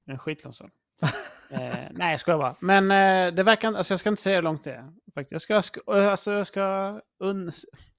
[0.06, 0.70] en skitkonsol.
[1.52, 1.60] eh,
[1.92, 2.56] nej, jag skojar bara.
[2.60, 4.92] Men eh, det verkar alltså jag ska inte säga hur långt det är.
[5.14, 5.32] Faktiskt.
[5.50, 7.52] Jag ska, sk- eh, alltså, jag ska, un,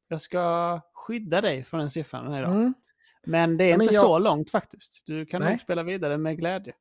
[0.09, 2.53] jag ska skydda dig från den siffran den här idag.
[2.55, 2.75] Mm.
[3.27, 5.03] Men det är Ja, men inte jag- så långt faktiskt.
[5.07, 5.51] Du kan Nej.
[5.51, 6.73] nog spela vidare med glädje.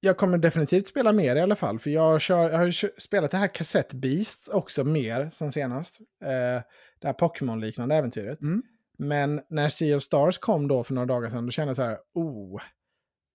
[0.00, 1.78] Jag kommer definitivt spela mer i alla fall.
[1.78, 6.00] För jag, kör, jag har spelat det här Cassette Beast också mer sen senast.
[6.24, 6.62] Eh,
[7.00, 8.42] det här Pokémon-liknande äventyret.
[8.42, 8.62] Mm.
[8.98, 11.82] Men när Sea of Stars kom då för några dagar sedan, då kände jag så
[11.82, 12.62] här, oh,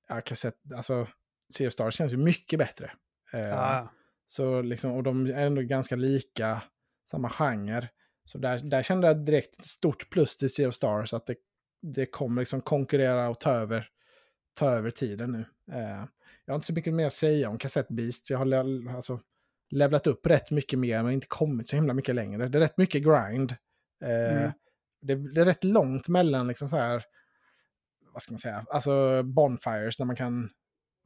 [0.10, 1.08] ja, Cassette, alltså
[1.54, 2.92] Sea of Stars känns ju mycket bättre.
[3.34, 3.92] Eh, Ja,
[4.28, 6.62] Så liksom, och de är ändå ganska lika,
[7.10, 7.90] samma genre.
[8.26, 11.36] Så där, där kände jag direkt ett stort plus till Sea of Stars, att det,
[11.94, 13.90] det kommer liksom konkurrera och ta över,
[14.60, 15.46] ta över tiden nu.
[15.76, 16.06] Eh,
[16.46, 18.30] jag har inte så mycket mer att säga om Cassette Beast.
[18.30, 18.54] Jag har
[18.96, 19.20] alltså,
[19.70, 22.48] levlat upp rätt mycket mer, men inte kommit så himla mycket längre.
[22.48, 23.56] Det är rätt mycket grind.
[24.04, 24.52] Eh, Mm.
[25.02, 27.04] det, det är rätt långt mellan liksom så här,
[28.14, 30.50] vad ska man säga, alltså bonfires där man kan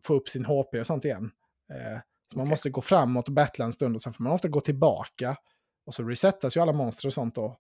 [0.04, 1.32] få upp sin HP och sånt igen.
[1.74, 2.00] Eh,
[2.32, 2.50] så man Okej.
[2.50, 5.38] måste gå framåt och battla en stund och sen får man ofta gå tillbaka.
[5.86, 7.58] Och så resettas ju alla monster och sånt då.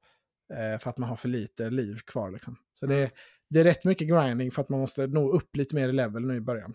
[0.53, 2.55] Eh, för att man har för lite liv kvar liksom.
[2.73, 3.09] Så det, Mm.
[3.49, 6.25] det är rätt mycket grinding för att man måste nå upp lite mer i level
[6.25, 6.73] nu i början.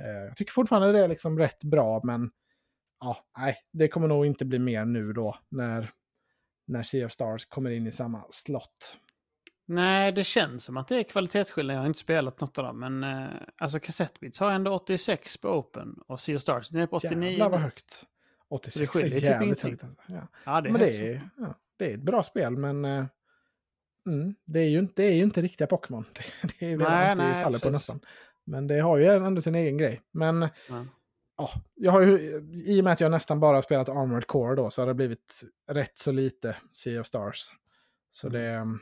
[0.00, 2.30] Eh, jag tycker fortfarande det är liksom rätt bra, men
[3.00, 5.90] ja, nej, det kommer nog inte bli mer nu då när,
[6.66, 8.96] när Sea of Stars kommer in i samma slott.
[9.66, 11.76] Nej, det känns som att det är kvalitetsskillnad.
[11.76, 12.80] Jag har inte spelat något av dem.
[12.80, 15.98] Men eh, alltså Kassettbits har ändå 86 på Open.
[16.06, 17.30] Och Sea of Stars, är på 89.
[17.30, 18.04] Jävlar vad högt.
[18.48, 19.70] 86 Det skiljer är typ jävligt ingenting.
[19.70, 19.84] högt.
[19.84, 20.12] Alltså.
[20.12, 20.28] Ja.
[20.44, 23.04] Ja, det är men högt det är, ja, det är ett bra spel, men eh,
[24.08, 26.04] mm, det, är ju inte, det är ju inte riktiga Pokémon.
[26.42, 27.72] Det, det är det Nej, nej, faller på precis.
[27.72, 28.00] nästan.
[28.44, 30.02] Men det har ju ändå sin egen grej.
[30.12, 30.86] Men Ja.
[31.36, 32.18] ja, jag har ju,
[32.66, 35.42] i och med att jag nästan bara spelat Armored Core då, så har det blivit
[35.70, 37.48] rätt så lite Sea of Stars.
[38.10, 38.40] Så Mm.
[38.42, 38.78] det,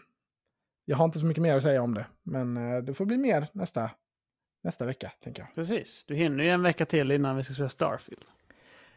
[0.85, 3.17] jag har inte så mycket mer att säga om det, men eh, det får bli
[3.17, 3.91] mer nästa,
[4.63, 5.55] nästa vecka, tänker jag.
[5.55, 6.05] Precis.
[6.07, 8.25] Du hinner ju en vecka till innan vi ska spela Starfield.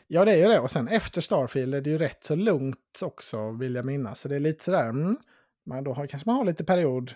[0.07, 0.59] Ja, det är ju det.
[0.59, 4.19] Och sen efter Starfield är det ju rätt så lugnt också, vill jag minnas.
[4.19, 5.17] Så det är lite sådär, mm,
[5.65, 7.11] men då har, kanske man har lite period.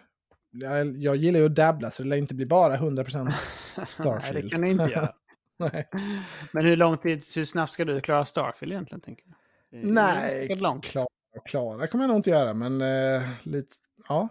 [0.51, 3.23] Jag, jag gillar ju att dabbla, så det lär inte bli bara 100%
[3.77, 4.43] Nej, Starfield.
[4.45, 5.13] det kan du inte göra.
[5.59, 5.89] Nej.
[6.51, 9.01] Men hur lång tid, hur snabbt ska du klara Starfield egentligen?
[9.01, 9.85] Tänker jag?
[9.85, 10.85] Nej, långt.
[10.85, 11.07] Klara,
[11.45, 13.75] klara kommer jag nog inte göra, men eh, lite,
[14.07, 14.27] ja.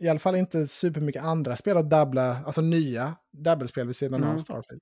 [0.00, 4.28] I alla fall inte supermycket andra spel att dabbla, alltså nya dabbelspel vid sidan av
[4.28, 4.40] Mm.
[4.40, 4.80] Starfield.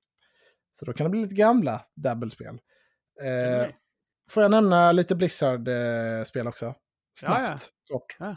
[0.79, 2.59] Så då kan det bli lite gamla dabbelspel.
[3.23, 3.69] Eh,
[4.31, 6.75] får jag nämna lite Blizzard-spel också?
[7.19, 8.17] Snabbt, kort.
[8.19, 8.37] Ja.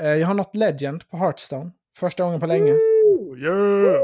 [0.00, 1.70] Eh, jag har nått Legend på Hearthstone.
[1.96, 2.72] Första gången på länge.
[2.72, 4.00] Oh, yeah.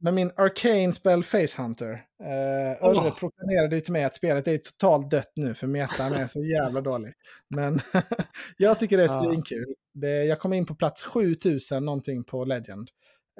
[0.00, 1.92] Med min Arcane Spell Facehunter.
[2.22, 3.18] Eh, Örre Åh.
[3.18, 6.80] proklamerade ju till mig att spelet är totalt dött nu för metan är så jävla
[6.80, 7.12] dålig.
[7.48, 7.80] Men
[8.56, 9.74] jag tycker det är svinkul.
[9.94, 12.90] Det, jag kom in på plats 7000 någonting på Legend.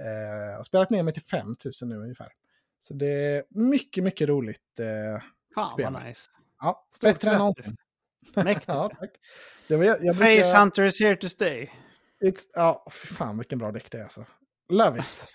[0.00, 2.28] Eh, har spelat ner mig till 5000 nu ungefär.
[2.78, 4.80] Så det är mycket, mycket roligt.
[4.80, 5.22] Eh,
[5.54, 5.92] Fan Spel.
[5.92, 6.30] vad nice.
[6.60, 7.76] ja, Stort bättre än någonsin.
[8.36, 8.68] Mäktigt.
[8.68, 9.10] ja, tack.
[9.68, 11.68] Det var, jag, jag brukar- Face Hunter is here to stay.
[12.24, 14.24] It's, ja, fy fan vilken bra däck det är alltså.
[14.68, 15.26] Love it.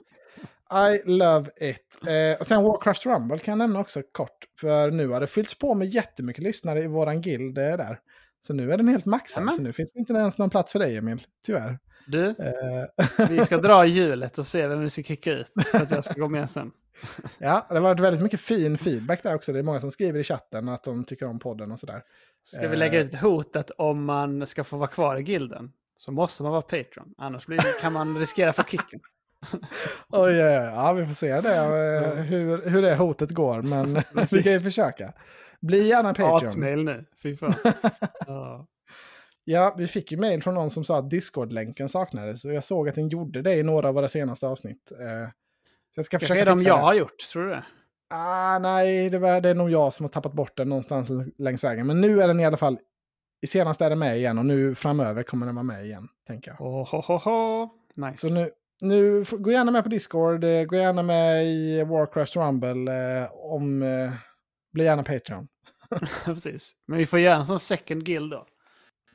[0.71, 1.97] I love it.
[2.07, 4.37] Eh, och sen Warcraft Rumble kan jag nämna också kort.
[4.59, 7.99] För nu har det fyllts på med jättemycket lyssnare i våran guild där.
[8.47, 9.55] Så nu är den helt maxad.
[9.55, 11.79] Så nu finns det inte ens någon plats för dig Emil, tyvärr.
[12.11, 15.91] Du, Eh, vi ska dra hjulet och se vem vi ska kicka ut för att
[15.91, 16.71] jag ska gå med sen.
[17.39, 19.53] ja, det har varit väldigt mycket fin feedback där också.
[19.53, 22.01] Det är många som skriver i chatten att de tycker om podden och sådär.
[22.43, 25.71] Ska vi lägga ut ett hot att om man ska få vara kvar i gilden
[25.97, 27.13] så måste man vara Patreon.
[27.17, 28.99] Annars blir kan man riskera att få kicken.
[30.09, 34.53] Oj, ja, vi får se det, eh, hur, hur det hotet går, men vi kan
[34.53, 35.13] ju försöka.
[35.61, 36.45] Bli gärna Patreon.
[36.45, 37.53] Hatmail nu, fy fan.
[38.27, 38.67] ja.
[39.43, 42.45] Ja, vi fick ju mail från någon som sa att Discord-länken saknades.
[42.45, 44.91] Och jag såg att den gjorde det i några av våra senaste avsnitt.
[44.91, 45.29] Eh,
[45.93, 46.81] så jag ska Kanske försöka är de fixa jag det.
[46.83, 47.63] har gjort, tror du det?
[48.09, 51.63] Ah, nej, det, var, det är nog jag som har tappat bort den någonstans längs
[51.63, 51.87] vägen.
[51.87, 52.79] Men nu är den i alla fall...
[53.41, 56.51] I senaste är den med igen och nu framöver kommer den vara med igen, tänker
[56.51, 56.61] jag.
[56.61, 57.69] Oh, ho, ho, ho.
[57.95, 58.27] Nice.
[58.27, 58.49] Så nu,
[58.81, 63.83] nu, gå gärna med på Discord, eh, gå gärna med i Warcraft Rumble, eh, om...
[63.83, 64.11] Eh,
[64.73, 65.47] bli gärna Patreon.
[66.25, 66.71] Precis.
[66.87, 68.45] Men vi får göra en sån second guild då.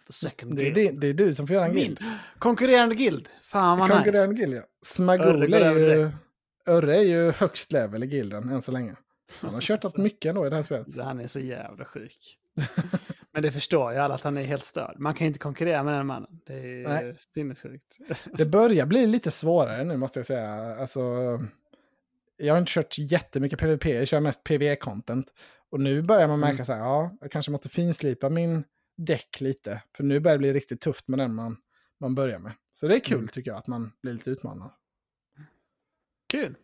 [0.07, 1.00] The second Det är, guild.
[1.00, 2.00] det, det är du som får göra en Min guild.
[2.38, 3.28] konkurrerande guild.
[3.42, 3.96] Fan vad nice.
[3.98, 4.62] Konkurrerande guild, ja.
[4.82, 6.11] Smagol är ju...
[6.66, 8.94] Örre är ju högst level i gilden än så länge.
[9.40, 10.86] Han har kört upp mycket ändå i det här spelet.
[10.98, 12.38] Han är så jävla sjuk.
[13.32, 14.96] Men det förstår ju alla att han är helt störd.
[14.98, 16.30] Man kan inte konkurrera med den mannen.
[16.46, 17.16] Det är Nej.
[17.34, 17.98] sinnessjukt.
[18.32, 20.76] Det börjar bli lite svårare nu måste jag säga.
[20.80, 21.00] Alltså,
[22.36, 25.24] jag har inte kört jättemycket PVP, jag kör mest PVE-content.
[25.70, 26.64] Och nu börjar man märka Mm.
[26.64, 28.64] så här, ja, jag kanske måste finslipa min
[28.97, 29.82] däck lite.
[29.97, 31.57] För nu börjar det bli riktigt tufft med den man,
[32.01, 32.53] man börjar med.
[32.72, 33.28] Så det är kul Mm.
[33.28, 34.70] tycker jag, att man blir lite utmanad.
[36.32, 36.57] Kul.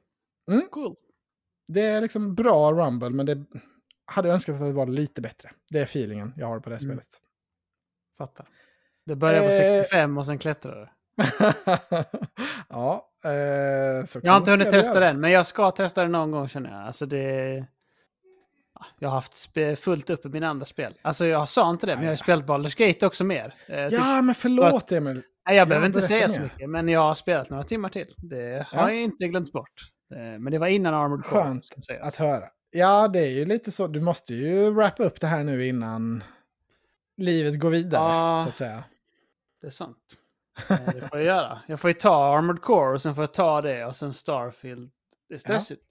[0.51, 0.63] Mm.
[0.71, 0.97] Cool.
[1.69, 3.45] Det är liksom bra Rumble, men det
[4.05, 5.51] hade jag önskat att det var lite bättre.
[5.71, 6.89] Det är feelingen jag har på det Mm.
[6.91, 7.21] spelet.
[8.19, 8.49] Fattar.
[9.07, 9.57] Det börjar på Eh.
[9.83, 10.91] 65 och sen klättrar det.
[12.69, 13.31] ja, eh,
[14.23, 16.87] Jag har inte hunnit testa den, men jag ska testa den någon gång känner jag.
[16.87, 17.67] Alltså det...
[18.81, 19.49] Ja, Jag har haft
[19.81, 20.95] fullt upp i mina andra spel.
[21.03, 23.55] Alltså jag sa inte det, men jag har ju spelat Baldur's Gate också mer.
[23.67, 25.23] Eh, typ- Ja, men förlåt Emil.
[25.47, 28.15] Nej, jag behöver Ja, inte säga så mycket, men jag har spelat några timmar till.
[28.17, 28.93] Det har Ja.
[28.93, 29.73] jag inte glömt bort.
[30.15, 31.43] Eh, Men det var innan Armored Core.
[31.43, 32.07] Skönt sägas.
[32.09, 32.45] att höra.
[32.71, 33.87] Ja, det är ju lite så.
[33.87, 36.25] Du måste ju wrappa upp det här nu innan
[37.17, 38.43] livet går vidare, Ja.
[38.45, 38.85] så att säga.
[39.61, 39.97] Det är sant.
[40.71, 41.61] Eh, Det får jag göra.
[41.67, 44.91] Jag får ju ta Armored Core och sen får jag ta det och sen Starfield.
[45.29, 45.85] Det är stressigt.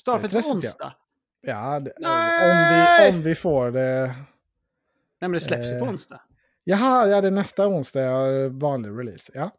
[0.00, 0.68] Starfield på stressigt, ja.
[0.68, 0.92] onsdag.
[0.98, 1.05] Ja,
[1.80, 4.06] det, om, vi, om vi får det.
[4.06, 4.14] Nej,
[5.20, 5.90] men det släpps ju på Eh.
[5.90, 6.20] onsdag.
[6.64, 9.32] Jaha, ja, det är nästa onsdag, ja, vanlig release.
[9.34, 9.50] Ja.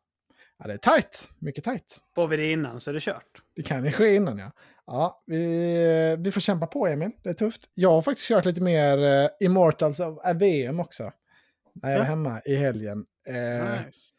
[0.60, 1.30] ja, det är tajt.
[1.40, 2.00] Mycket tajt.
[2.16, 3.42] Får vi det innan så är det kört.
[3.56, 4.52] Det kan ju ske innan, ja.
[4.86, 7.12] Ja, vi, vi får kämpa på, Emil.
[7.24, 7.62] Det är tufft.
[7.74, 11.12] Jag har faktiskt kört lite mer uh, Immortals of Aveum också.
[11.74, 12.10] När jag var Ja.
[12.10, 13.06] hemma i helgen.
[13.28, 14.14] Eh, Nice.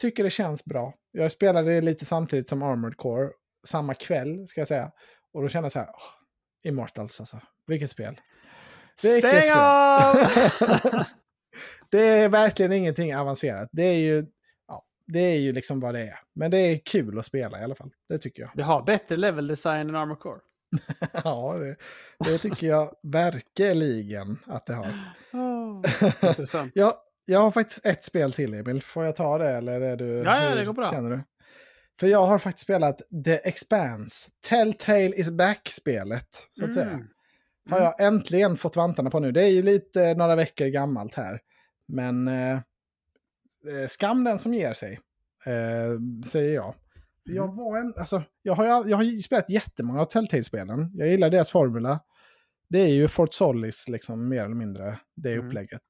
[0.00, 0.94] tycker det känns bra.
[1.12, 3.30] Jag spelade det lite samtidigt som Armored Core.
[3.66, 4.90] Samma kväll, ska jag säga.
[5.32, 6.02] Och då kände jag så här, åh,
[6.64, 7.40] Immortals alltså.
[7.66, 8.20] Vilket spel.
[9.02, 9.58] Vilket Stäng spel.
[9.58, 10.16] av!
[11.90, 13.68] det är verkligen ingenting avancerat.
[13.72, 14.26] Det är ju,
[14.68, 16.18] ja, det är ju liksom vad det är.
[16.34, 17.90] Men det är kul att spela i alla fall.
[18.08, 18.50] Det tycker jag.
[18.54, 20.40] det har bättre level design än Armored Core.
[21.24, 21.76] ja, det,
[22.24, 24.88] det tycker jag verkligen att det har.
[26.28, 26.72] Intressant.
[26.74, 26.94] Jag,
[27.24, 28.82] jag har faktiskt ett spel till, Emil.
[28.82, 30.22] Får jag ta det eller är du...
[30.22, 30.90] Ja, ja, det går bra.
[30.90, 31.20] Känner du?
[32.00, 34.30] För jag har faktiskt spelat The Expanse.
[34.48, 36.90] Telltale is back-spelet, så att säga.
[36.90, 37.06] Mm.
[37.70, 39.32] Har jag äntligen fått vantarna på nu.
[39.32, 41.40] Det är ju lite några veckor gammalt här.
[41.86, 45.00] Men eh, eh, skam den som ger sig,
[45.46, 46.74] eh, säger jag.
[47.26, 47.56] För jag Mm.
[47.56, 50.90] var en, alltså, jag har, jag har spelat jättemånga av Telltale-spelen.
[50.94, 52.00] Jag gillar deras formula.
[52.68, 55.46] Det är ju Fort Solis, liksom, mer eller mindre, det Mm.
[55.46, 55.82] upplägget.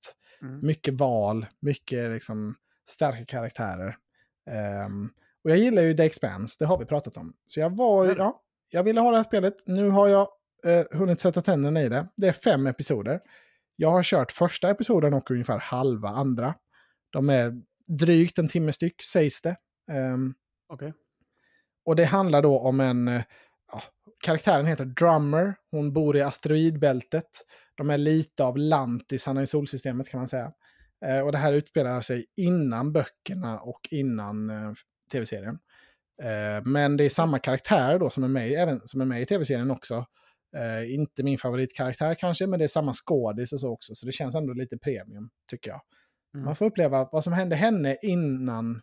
[0.43, 0.67] Mm.
[0.67, 2.55] Mycket val, mycket liksom,
[2.89, 3.97] starka karaktärer.
[4.51, 5.11] Ehm,
[5.45, 7.35] och jag gillar ju The Expanse, det har vi pratat om.
[7.49, 8.17] Så jag var ju, Ja.
[8.19, 9.55] ja, jag ville ha det här spelet.
[9.67, 10.29] Nu har jag
[10.67, 12.09] eh, hunnit sätta tänderna i det.
[12.17, 13.21] Det är fem episoder.
[13.77, 16.55] Jag har kört första episoden och ungefär halva andra.
[17.11, 17.53] De är
[17.99, 19.57] drygt en timme styck, sägs det.
[19.93, 20.35] Ehm,
[20.73, 20.93] Okej.
[21.85, 23.09] och det handlar då om en...
[23.09, 23.23] eh,
[23.73, 23.83] Ja,
[24.25, 25.55] karaktären heter Drummer.
[25.71, 27.27] Hon bor i asteroidbältet.
[27.75, 30.53] De är lite av lantisarna i solsystemet kan man säga.
[31.07, 34.73] Eh, och det här utspelar sig innan böckerna och innan eh,
[35.13, 35.59] tv-serien.
[36.23, 39.27] Eh, men det är samma karaktär då som är med, även, som är med i
[39.27, 40.07] tv-serien också.
[40.57, 43.95] Eh, inte min favoritkaraktär kanske, men det är samma skådis och så också.
[43.95, 45.81] Så det känns ändå lite premium, tycker jag.
[46.35, 46.45] Mm.
[46.45, 48.81] Man får uppleva vad som hände henne innan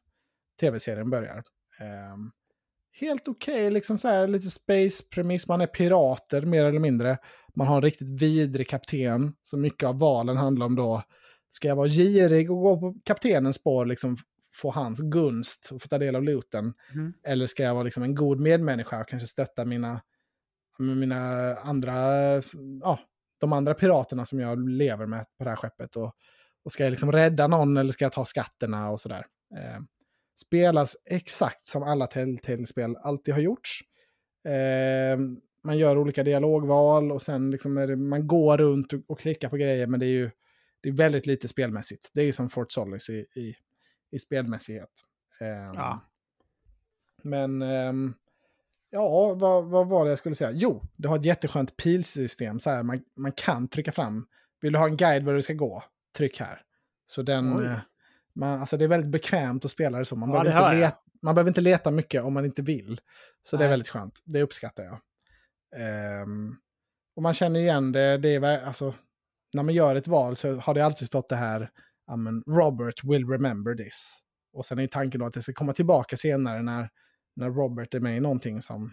[0.60, 1.44] tv-serien börjar.
[1.80, 2.32] Ehm,
[3.00, 5.48] helt okej, liksom så här lite space-premiss.
[5.48, 7.18] Man är pirater mer eller mindre.
[7.56, 9.34] Man har en riktigt vidrig kapten.
[9.44, 11.04] Så mycket av valen handlar om då,
[11.50, 14.18] ska jag vara girig och gå på kaptenens spår, liksom
[14.62, 16.74] få hans gunst och få ta del av looten?
[16.94, 17.14] Mm.
[17.24, 20.02] Eller ska jag vara liksom en god medmänniska och kanske stötta mina,
[20.80, 21.96] mina andra,
[22.82, 23.00] ja,
[23.40, 25.96] de andra piraterna som jag lever med på det här skeppet?
[25.96, 26.16] Och,
[26.66, 29.26] och ska jag liksom rädda någon eller ska jag ta skatterna och sådär?
[29.56, 29.82] Eh,
[30.46, 33.82] spelas exakt som alla Telltale-spel alltid har gjorts.
[34.48, 35.20] Eh,
[35.64, 39.58] man gör olika dialogval och sen liksom det, man går runt och, och klickar på
[39.58, 40.32] grejer men det är ju
[40.82, 42.10] det är väldigt lite spelmässigt.
[42.14, 43.56] Det är ju som Fort Solis i, i,
[44.12, 44.90] i spelmässighet.
[45.42, 46.02] Eh, Ja.
[47.24, 48.14] Men ehm,
[48.90, 50.52] ja, vad, vad var det jag skulle säga?
[50.54, 52.60] Jo, det har ett jätteskönt pilsystem.
[52.60, 54.28] Så här, man, man kan trycka fram.
[54.62, 55.84] Vill du ha en guide var du ska gå?
[56.18, 56.62] Tryck här.
[57.06, 57.58] Så den...
[57.58, 57.66] Oj.
[57.66, 57.80] eh,
[58.34, 60.16] Man, alltså det är väldigt bekvämt att spela det så.
[60.16, 63.02] Man, Ja, behöver, inte leta, man behöver inte leta mycket om man inte vill.
[63.44, 63.70] Så det är Nej.
[63.70, 64.22] väldigt skönt.
[64.26, 65.00] Det uppskattar jag.
[65.76, 66.56] Ehm,
[67.16, 68.18] och man känner igen det.
[68.18, 68.94] det är, alltså,
[69.54, 71.70] när man gör ett val så har det alltid stått det här.
[72.16, 74.20] Men Robert will remember this.
[74.54, 76.90] Och sen är tanken då att det ska komma tillbaka senare när,
[77.36, 78.92] när Robert är med i någonting som,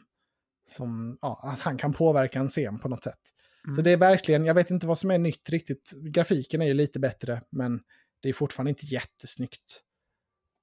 [0.69, 3.21] som ja, att han kan påverka en scen på något sätt.
[3.65, 3.85] Så Mm.
[3.85, 5.93] det är verkligen, jag vet inte vad som är nytt riktigt.
[6.03, 7.81] Grafiken är ju lite bättre, men
[8.23, 9.81] det är fortfarande inte jättesnyggt.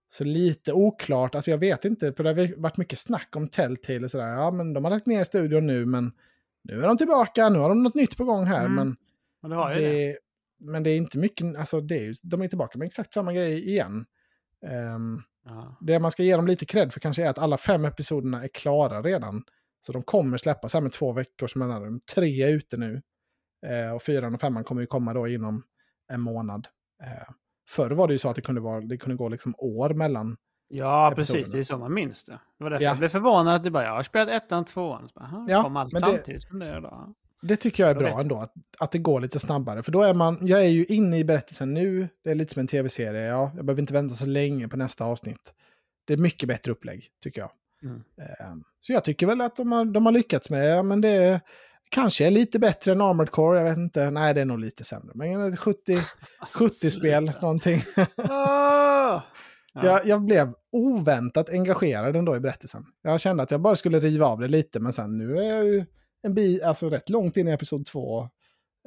[0.10, 4.06] Så lite oklart, alltså jag vet inte, för det har varit mycket snack om Telltale
[4.06, 4.28] och sådär.
[4.28, 6.12] Ja, men de har lagt ner studion nu, men
[6.64, 8.66] nu är de tillbaka, nu har de något nytt på gång här.
[8.66, 8.98] Mm, Men,
[9.44, 9.80] Och det det.
[9.80, 10.18] det,
[10.62, 13.34] men det är inte mycket, alltså det är ju, de är tillbaka med exakt samma
[13.34, 14.06] grej igen.
[14.68, 15.78] Ehm, Ja.
[15.82, 18.48] det man ska ge dem lite cred för kanske är att alla fem episoderna är
[18.48, 19.44] klara redan.
[19.80, 22.02] Så de kommer släppas här med två veckors mellanrum.
[22.16, 23.02] Tre är ute nu.
[23.68, 25.64] Eh, och fyran och femman kommer ju komma då inom
[26.12, 26.68] en månad.
[27.04, 27.30] Eh,
[27.70, 30.38] förr var det ju så att det kunde, vara, det kunde gå liksom år mellan.
[30.68, 31.52] Ja, precis.
[31.52, 32.40] Det är så man minns det.
[32.58, 32.90] Det var därför Ja.
[32.90, 35.08] jag blev förvånad att det bara, jag har spelat ettan, tvåan.
[35.08, 37.14] Så bara, "Aha, Ja, kom allt men det- samtidigt som det då.
[37.42, 39.84] Det tycker jag är bra ändå, att, att det går lite snabbare.
[39.84, 42.60] För då är man, jag är ju inne i berättelsen nu, det är lite som
[42.60, 45.54] en tv-serie, ja, jag behöver inte vänta så länge på nästa avsnitt.
[46.06, 47.52] Det är mycket bättre upplägg, tycker jag.
[47.84, 47.96] Mm.
[48.22, 51.42] Eh, Så jag tycker väl att de har, de har lyckats med, ja men det
[51.90, 54.84] kanske är lite bättre än Armored Core, jag vet inte, nej det är nog lite
[54.84, 55.12] sämre.
[55.16, 55.98] Men 70,
[56.40, 57.42] Alltså, 70-spel, sluta.
[57.42, 57.84] någonting.
[58.18, 59.22] Åh!
[59.74, 59.86] Ja.
[59.86, 62.86] Jag, jag blev oväntat engagerad ändå i berättelsen.
[63.02, 65.66] Jag kände att jag bara skulle riva av det lite, men sen nu är jag
[65.66, 65.86] ju
[66.24, 68.22] en bit, alltså rätt långt in i episod två.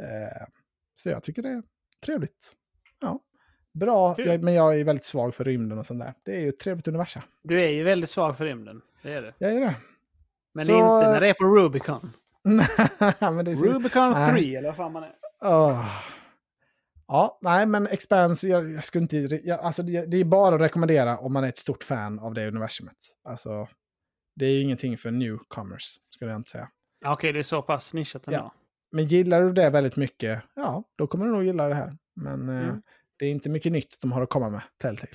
[0.03, 0.47] Eh,
[0.95, 1.63] så jag tycker det är
[2.05, 2.53] trevligt.
[3.01, 3.21] Ja.
[3.73, 6.15] Bra, jag, men jag är väldigt svag för rymden och sånt där.
[6.25, 7.23] Det är ju ett trevligt universum.
[7.43, 8.81] Du är ju väldigt svag för rymden.
[9.03, 9.35] Det är det.
[9.39, 9.75] Jag är det.
[10.55, 12.13] Men Så- inte när det är på Rubicon.
[13.57, 14.33] så, Rubicon Nej.
[14.33, 15.15] 3 eller vad fan man är.
[15.45, 16.01] Åh.
[17.07, 19.17] Ja, nej men Expanse, jag, jag skulle inte...
[19.17, 22.35] Jag, alltså det, det är bara att rekommendera om man är ett stort fan av
[22.35, 22.97] det universumet.
[23.25, 23.69] Alltså,
[24.37, 26.69] det är ju ingenting för newcomers, skulle jag inte säga.
[27.07, 28.39] Okej, det är så pass nischat ändå.
[28.39, 28.53] Ja.
[28.93, 31.93] Men gillar du det väldigt mycket, ja, då kommer du nog gilla det här.
[32.17, 32.83] Men eh, Mm.
[33.19, 35.13] det är inte mycket nytt de har att komma med, Telltale.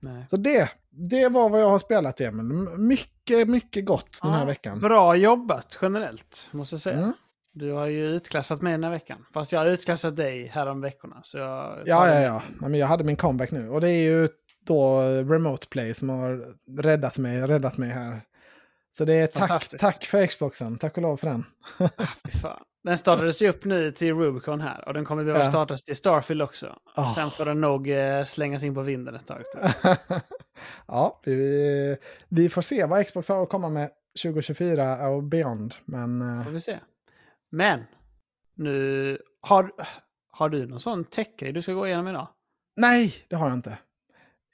[0.00, 0.24] Nej.
[0.28, 2.44] Så det, det var vad jag har spelat, Emil.
[2.78, 4.80] Mycket, mycket gott den här Ja, veckan.
[4.80, 6.98] Bra jobbat generellt, måste jag säga.
[6.98, 7.12] Mm.
[7.52, 9.26] Du har ju utklassat mig den här veckan.
[9.34, 11.20] Fast jag har utklassat dig här om veckorna.
[11.24, 12.42] Så jag Ja, ja, ja.
[12.60, 13.68] ja men jag hade min comeback nu.
[13.68, 14.28] Och det är ju
[14.66, 18.20] då Remote Play som har räddat mig, räddat mig här.
[18.96, 20.78] Så det är tack, tack för Xboxen.
[20.78, 21.44] Tack och lov för den.
[22.42, 22.62] Fan.
[22.84, 24.88] Den startades ju upp nu till Rubicon här.
[24.88, 25.50] Och den kommer behöva Ja.
[25.50, 26.78] startas till Starfield också.
[26.94, 27.14] Ah.
[27.14, 29.42] Sen får den nog eh, slängas in på vinden ett tag.
[30.86, 31.96] ja, vi,
[32.28, 33.90] vi får se vad Xbox har att komma med
[34.22, 35.74] 2024 och beyond.
[35.84, 36.78] Men eh, Får vi se.
[37.50, 37.80] Men,
[38.54, 39.18] nu...
[39.40, 39.72] Har,
[40.30, 42.28] har du någon sån tech du ska gå igenom idag?
[42.76, 43.78] nej, det har jag inte.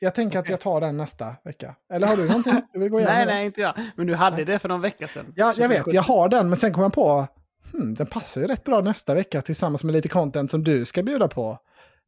[0.03, 0.53] Jag tänker att Okej.
[0.53, 1.75] jag tar den nästa vecka.
[1.93, 3.15] Eller har du någonting du vill gå igenom?
[3.17, 3.75] Nej, nej, inte jag.
[3.97, 4.45] Men du hade Nej.
[4.45, 5.33] det för någon vecka sedan.
[5.37, 5.93] Ja, jag vet.
[5.93, 7.27] Jag har den, men sen kom jag på
[7.73, 11.03] hmm, den passar ju rätt bra nästa vecka tillsammans med lite content som du ska
[11.03, 11.51] bjuda på.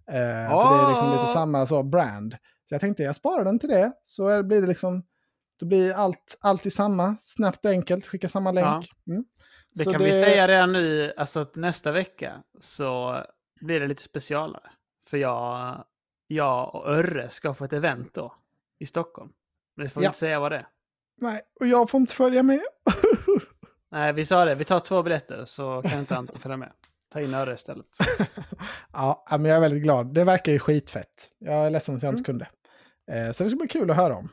[0.09, 1.35] Eh, För det är liksom lite Ah.
[1.35, 2.37] samma så, brand.
[2.69, 3.93] Så jag tänkte jag sparar den till det.
[4.05, 5.03] Så blir det liksom,
[5.61, 8.91] då blir allt, allt i samma, snabbt och enkelt, skicka samma länk.
[9.09, 9.25] Mm.
[9.75, 13.23] Det Så kan vi säga redan nu, alltså att nästa vecka så
[13.61, 14.71] blir det lite specialare.
[15.11, 15.85] För jag,
[16.35, 18.35] jag och Örre ska på ett event då
[18.79, 19.33] i Stockholm.
[19.77, 20.09] Men vi får Ja.
[20.09, 20.67] inte säga vad det är.
[21.21, 22.61] Nej, och jag får inte följa med.
[23.91, 24.55] Nej, vi sa det.
[24.55, 26.73] Vi tar två biljetter så kan inte Ante följa med.
[27.13, 27.87] Ta in Örre istället.
[28.93, 30.15] ja, men jag är väldigt glad.
[30.15, 31.31] Det verkar ju skitfett.
[31.39, 32.25] Jag är ledsen att jag inte Mm.
[32.25, 32.49] kunde.
[33.27, 34.29] Eh, så det ska bli kul att höra om.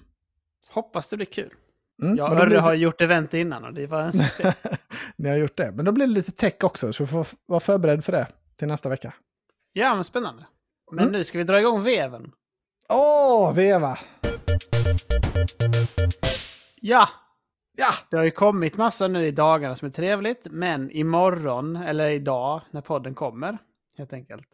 [0.73, 1.53] Hoppas det blir kul.
[2.01, 4.53] Mm, Jag och Örre blir har det- gjort event innan och det var en succé.
[5.15, 5.71] Ni har gjort det.
[5.71, 8.67] Men då blir det lite tech också, så du får vara förberedd för det till
[8.67, 9.13] nästa vecka.
[9.73, 10.45] ja, men spännande.
[10.91, 11.11] Men Mm.
[11.11, 12.31] nu ska vi dra igång veven.
[12.89, 13.99] Åh, Veva!
[16.81, 17.09] Ja,
[17.77, 17.93] Ja!
[18.11, 22.61] Det har ju kommit massa nu i dagarna som är trevligt, men imorgon, eller idag,
[22.71, 23.57] när podden kommer,
[23.97, 24.47] helt enkelt,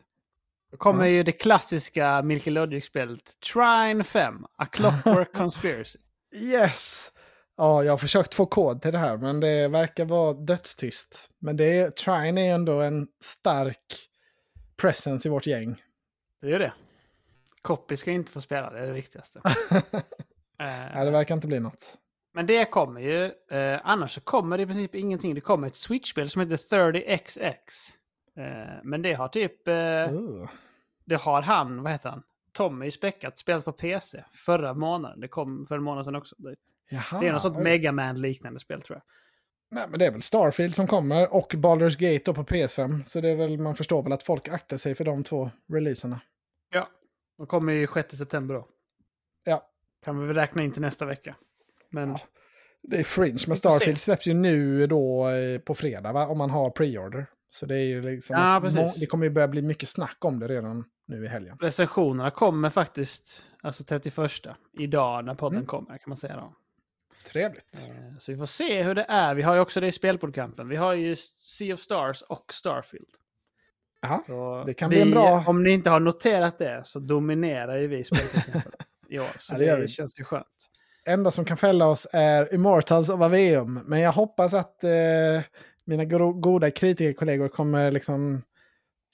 [0.72, 1.10] då kommer Ja.
[1.12, 6.00] ju det klassiska Milky Logic-spelet Trine 5, A Clockwork Conspiracy.
[6.36, 7.12] Yes!
[7.58, 11.30] Ja, jag har försökt få kod till det här, men det verkar vara dödstyst.
[11.40, 14.10] Men det är, Trine är ändå en stark
[14.82, 15.82] presence i vårt gäng.
[16.42, 16.74] Det är det.
[17.62, 19.42] Copy ska inte få spela, det är det viktigaste.
[20.60, 21.98] Nej, Eh, det verkar inte bli något.
[22.34, 25.36] men det kommer ju, eh, annars så kommer det i princip ingenting.
[25.36, 27.52] Det kommer ett Switch-spel som heter 30XX.
[28.38, 30.50] Eh, men det har typ, Uh.
[31.06, 32.24] det har han, vad heter han?
[32.52, 35.20] Tommy späckat, spelat på PC förra månaden.
[35.20, 36.36] Det kom för en månad sedan också.
[36.38, 36.56] Det
[36.90, 37.64] Jaha, det är något sånt oj.
[37.64, 39.04] Megaman-liknande spel tror jag.
[39.72, 43.04] Nej, men det är väl Starfield som kommer och Baldur's Gate på PS5.
[43.04, 46.20] Så det är väl, man förstår väl att folk aktar sig för de två releaserna.
[46.74, 46.88] Ja.
[47.38, 48.68] De kommer ju 6 september då.
[49.44, 49.70] Ja,
[50.06, 51.36] Kan vi väl räkna in till nästa vecka.
[51.92, 52.20] Men Ja.
[52.84, 53.38] det är fringe.
[53.48, 53.58] Men.
[53.58, 56.28] Starfield släpps ju nu då eh, på fredag, va?
[56.28, 57.26] om man har pre-order.
[57.50, 58.36] Så det är ju liksom...
[58.38, 59.00] Ja, precis.
[59.00, 61.58] det kommer ju börja bli mycket snack om det redan nu i helgen.
[61.62, 64.16] recensionerna kommer faktiskt, alltså 31
[64.80, 65.68] idag när podden Mm.
[65.68, 66.54] kommer kan man säga då.
[67.32, 67.88] Trevligt.
[67.88, 69.36] Eh, Så vi får se hur det är.
[69.36, 70.68] Vi har ju också det i spelprogrammen.
[70.70, 73.08] Vi har ju Sea of Stars och Starfield.
[74.02, 74.22] Jaha.
[74.26, 77.78] Så Det kan vi, bli en bra- Om ni inte har noterat det så dominerar
[77.78, 78.72] ju vi spelprogrammen
[79.10, 79.28] i år.
[79.40, 80.46] Så Ja, det det, känns ju skönt.
[81.06, 83.74] enda som kan fälla oss är Immortals of Aveum.
[83.86, 84.90] Men jag hoppas att eh,
[85.86, 88.42] mina go goda kritikerkollegor kommer liksom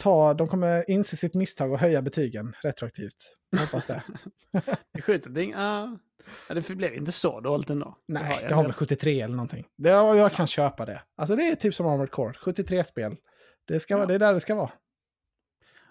[0.04, 3.38] ta, de kommer inse sitt misstag och höja betygen retroaktivt.
[3.60, 4.04] Hoppas det.
[4.94, 5.98] Det skjuter ah.
[6.48, 7.98] Ja, det blev inte så dåligt ändå.
[8.08, 9.68] Nej, har jag det har väl 73 eller någonting.
[9.78, 11.02] Det, jag jag kan köpa det.
[11.18, 13.18] Alltså det är typ som Armored Core, 73-spel.
[13.66, 14.08] Det, ska vara, Ja.
[14.08, 14.72] det är där det ska vara.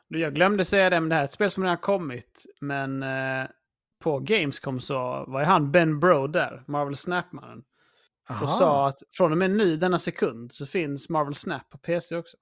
[0.08, 2.46] Jag glömde säga det, men det här är ett spel som redan kommit.
[2.60, 3.48] Men eh,
[4.02, 7.62] på Gamescom så var ju han Ben Bro där, Marvel Snap-mannen.
[8.42, 12.16] Och sa att från och med nu, denna sekund, så finns Marvel Snap på PC
[12.16, 12.36] också.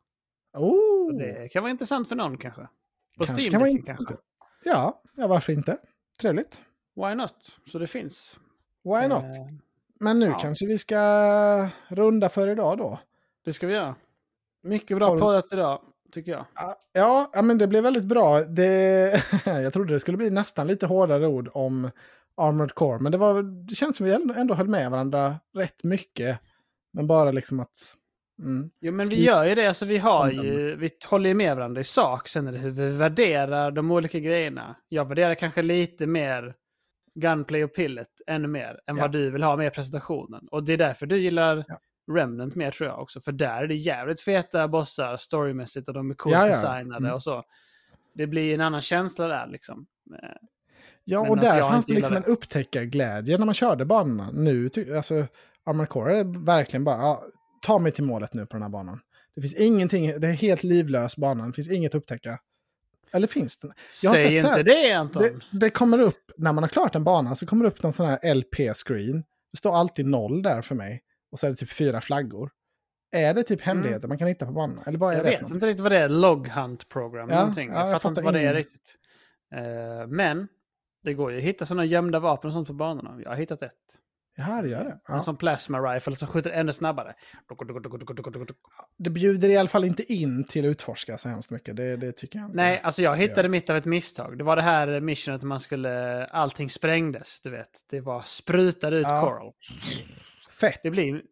[0.57, 2.63] oh, Och det kan vara intressant för någon kanske.
[2.63, 4.09] På kanske Steam kan Decken intressant.
[4.09, 4.25] kanske.
[4.65, 5.79] Ja, ja, varför inte?
[6.21, 6.63] Trevligt.
[6.97, 7.59] Why not?
[7.73, 8.39] Så det finns.
[8.85, 9.25] Why not?
[9.25, 9.31] Eh,
[10.01, 10.39] Men nu ja.
[10.39, 10.99] kanske vi ska
[11.89, 12.99] runda för idag då.
[13.45, 13.95] det ska vi göra.
[14.63, 15.81] Mycket bra Har poddat idag,
[16.13, 16.45] tycker jag.
[16.93, 18.41] Ja, ja, men det blev väldigt bra.
[18.41, 21.91] Det, jag trodde det skulle bli nästan lite hårdare ord om
[22.37, 25.85] Armored Core, men det, var, det känns som vi ändå- ändå höll med varandra rätt
[25.85, 26.41] mycket.
[26.93, 27.95] Men bara liksom att...
[28.39, 28.71] Mm.
[28.81, 29.67] Jo, men vi gör ju det.
[29.67, 32.29] Alltså, vi, har ju, vi håller ju med varandra i sak.
[32.29, 34.77] Sen är det hur vi värderar de olika grejerna.
[34.89, 36.55] Jag värderar kanske lite mer
[37.15, 39.03] Gunplay och Pillet ännu mer än Ja.
[39.03, 40.49] vad du vill ha med presentationen.
[40.51, 41.81] Och det är därför du gillar Ja.
[42.15, 43.21] Remnant mer tror jag också.
[43.21, 47.13] För där är det jävligt feta bossar storymässigt och de är coolt Ja, designade Mm.
[47.15, 47.43] och så.
[48.15, 49.87] Det blir en annan känsla där liksom.
[50.23, 50.29] Eh,
[51.05, 54.31] Ja, Men och alltså, där fanns det liksom gillar en upptäckarglädje när man körde banorna.
[54.33, 55.27] Nu, alltså,
[55.65, 57.25] Armored Core är verkligen bara, ja,
[57.61, 59.01] ta mig till målet nu på den här banan.
[59.35, 62.39] Det finns ingenting, det är helt livlös bana, det finns inget att upptäcka.
[63.13, 63.73] Eller finns det?
[64.03, 65.23] Jag har Säg inte det Anton!
[65.23, 67.93] Det, det kommer upp, när man har klart en bana, så kommer det upp någon
[67.93, 69.25] sån här LP-screen.
[69.53, 71.03] Det står alltid noll där för mig.
[71.33, 72.51] Och så är det typ fyra flaggor.
[73.13, 74.83] Är det typ hemligheter man kan hitta på banan?
[74.87, 76.09] Eller vad är Jag det vet inte riktigt vad det är.
[76.09, 77.29] Log Hunt Program.
[77.31, 77.69] Ja, någonting.
[77.69, 78.95] ja, jag, jag fattar inte vad det är riktigt.
[79.55, 80.49] Eh, men
[81.03, 83.21] det går ju att hitta sådana gömda vapen och sånt på banorna.
[83.25, 83.73] Jag har hittat ett.
[84.41, 84.91] Jaha, det gör det.
[84.91, 85.21] En Ja.
[85.21, 87.15] sån plasma rifle som skjuter ännu snabbare.
[88.99, 91.77] Det bjuder i alla fall inte in till att utforska så hemskt mycket.
[91.77, 92.57] Det, det tycker jag inte.
[92.57, 93.49] Nej, alltså jag hittade Ja.
[93.49, 94.39] mitt av ett misstag.
[94.39, 96.25] Det var det här missionet man skulle...
[96.27, 97.71] Allting sprängdes, du vet.
[97.91, 99.21] Det var sprutade ut Ja.
[99.21, 99.53] coral.
[100.51, 100.81] Fett.
[100.83, 101.15] Det blir...
[101.15, 101.23] Fett,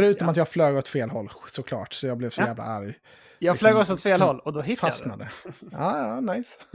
[0.00, 0.30] Förutom ja.
[0.30, 1.92] att jag flög åt fel håll såklart.
[1.92, 2.46] Så jag blev så Ja.
[2.46, 2.94] jävla arg.
[3.38, 5.30] Jag liksom flög också åt fel håll och då hittade Fastnade.
[5.72, 6.54] Ja, ja, nice.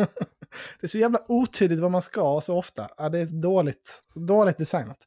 [0.80, 2.88] det är så jävla otydligt vad man ska så ofta.
[2.97, 4.97] Ja, det är dåligt, dåligt designat.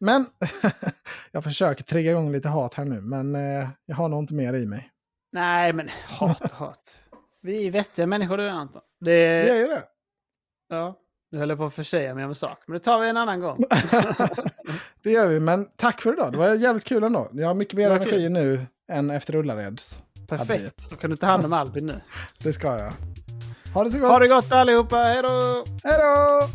[0.00, 0.26] Men
[1.32, 4.54] jag försöker trigga igång lite hat här nu, men eh, jag har nog inte mer
[4.54, 4.90] i mig.
[5.32, 6.96] Nej, men hat och hat.
[7.42, 8.82] Vi är vettiga människor du Anton.
[9.00, 9.46] Det...
[9.46, 9.82] Jag är ju det.
[10.68, 10.98] Ja,
[11.30, 12.58] nu höll jag på att försäga mig om en sak.
[12.66, 13.64] Men det tar vi en annan gång.
[15.02, 16.32] det gör vi, men tack för idag.
[16.32, 17.28] Det var jävligt kul ändå.
[17.32, 18.32] Jag har mycket mer energi kul.
[18.32, 20.02] nu än efter Ullareds.
[20.28, 20.90] Perfekt.
[20.90, 22.00] Då kan du ta hand om Albin nu.
[22.38, 22.92] Det ska jag.
[23.74, 24.10] Ha det så gott!
[24.10, 24.96] Ha det gott allihopa.
[24.96, 25.64] Hej då!
[25.84, 26.48] Hej då!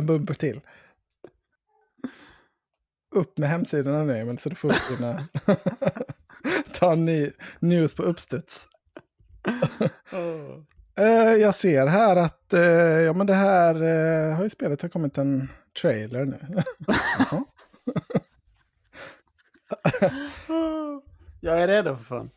[0.00, 0.60] En bumper till.
[3.14, 5.28] Upp med hemsidorna nu, Emil, så du får upp dina...
[6.74, 8.68] Ta ny news på uppstuds.
[10.94, 12.60] Eh, jag ser här att eh,
[13.00, 15.48] ja, men det här eh, har ju spelet har kommit en
[15.80, 16.38] trailer nu.
[21.40, 22.28] Jag är redo för fan.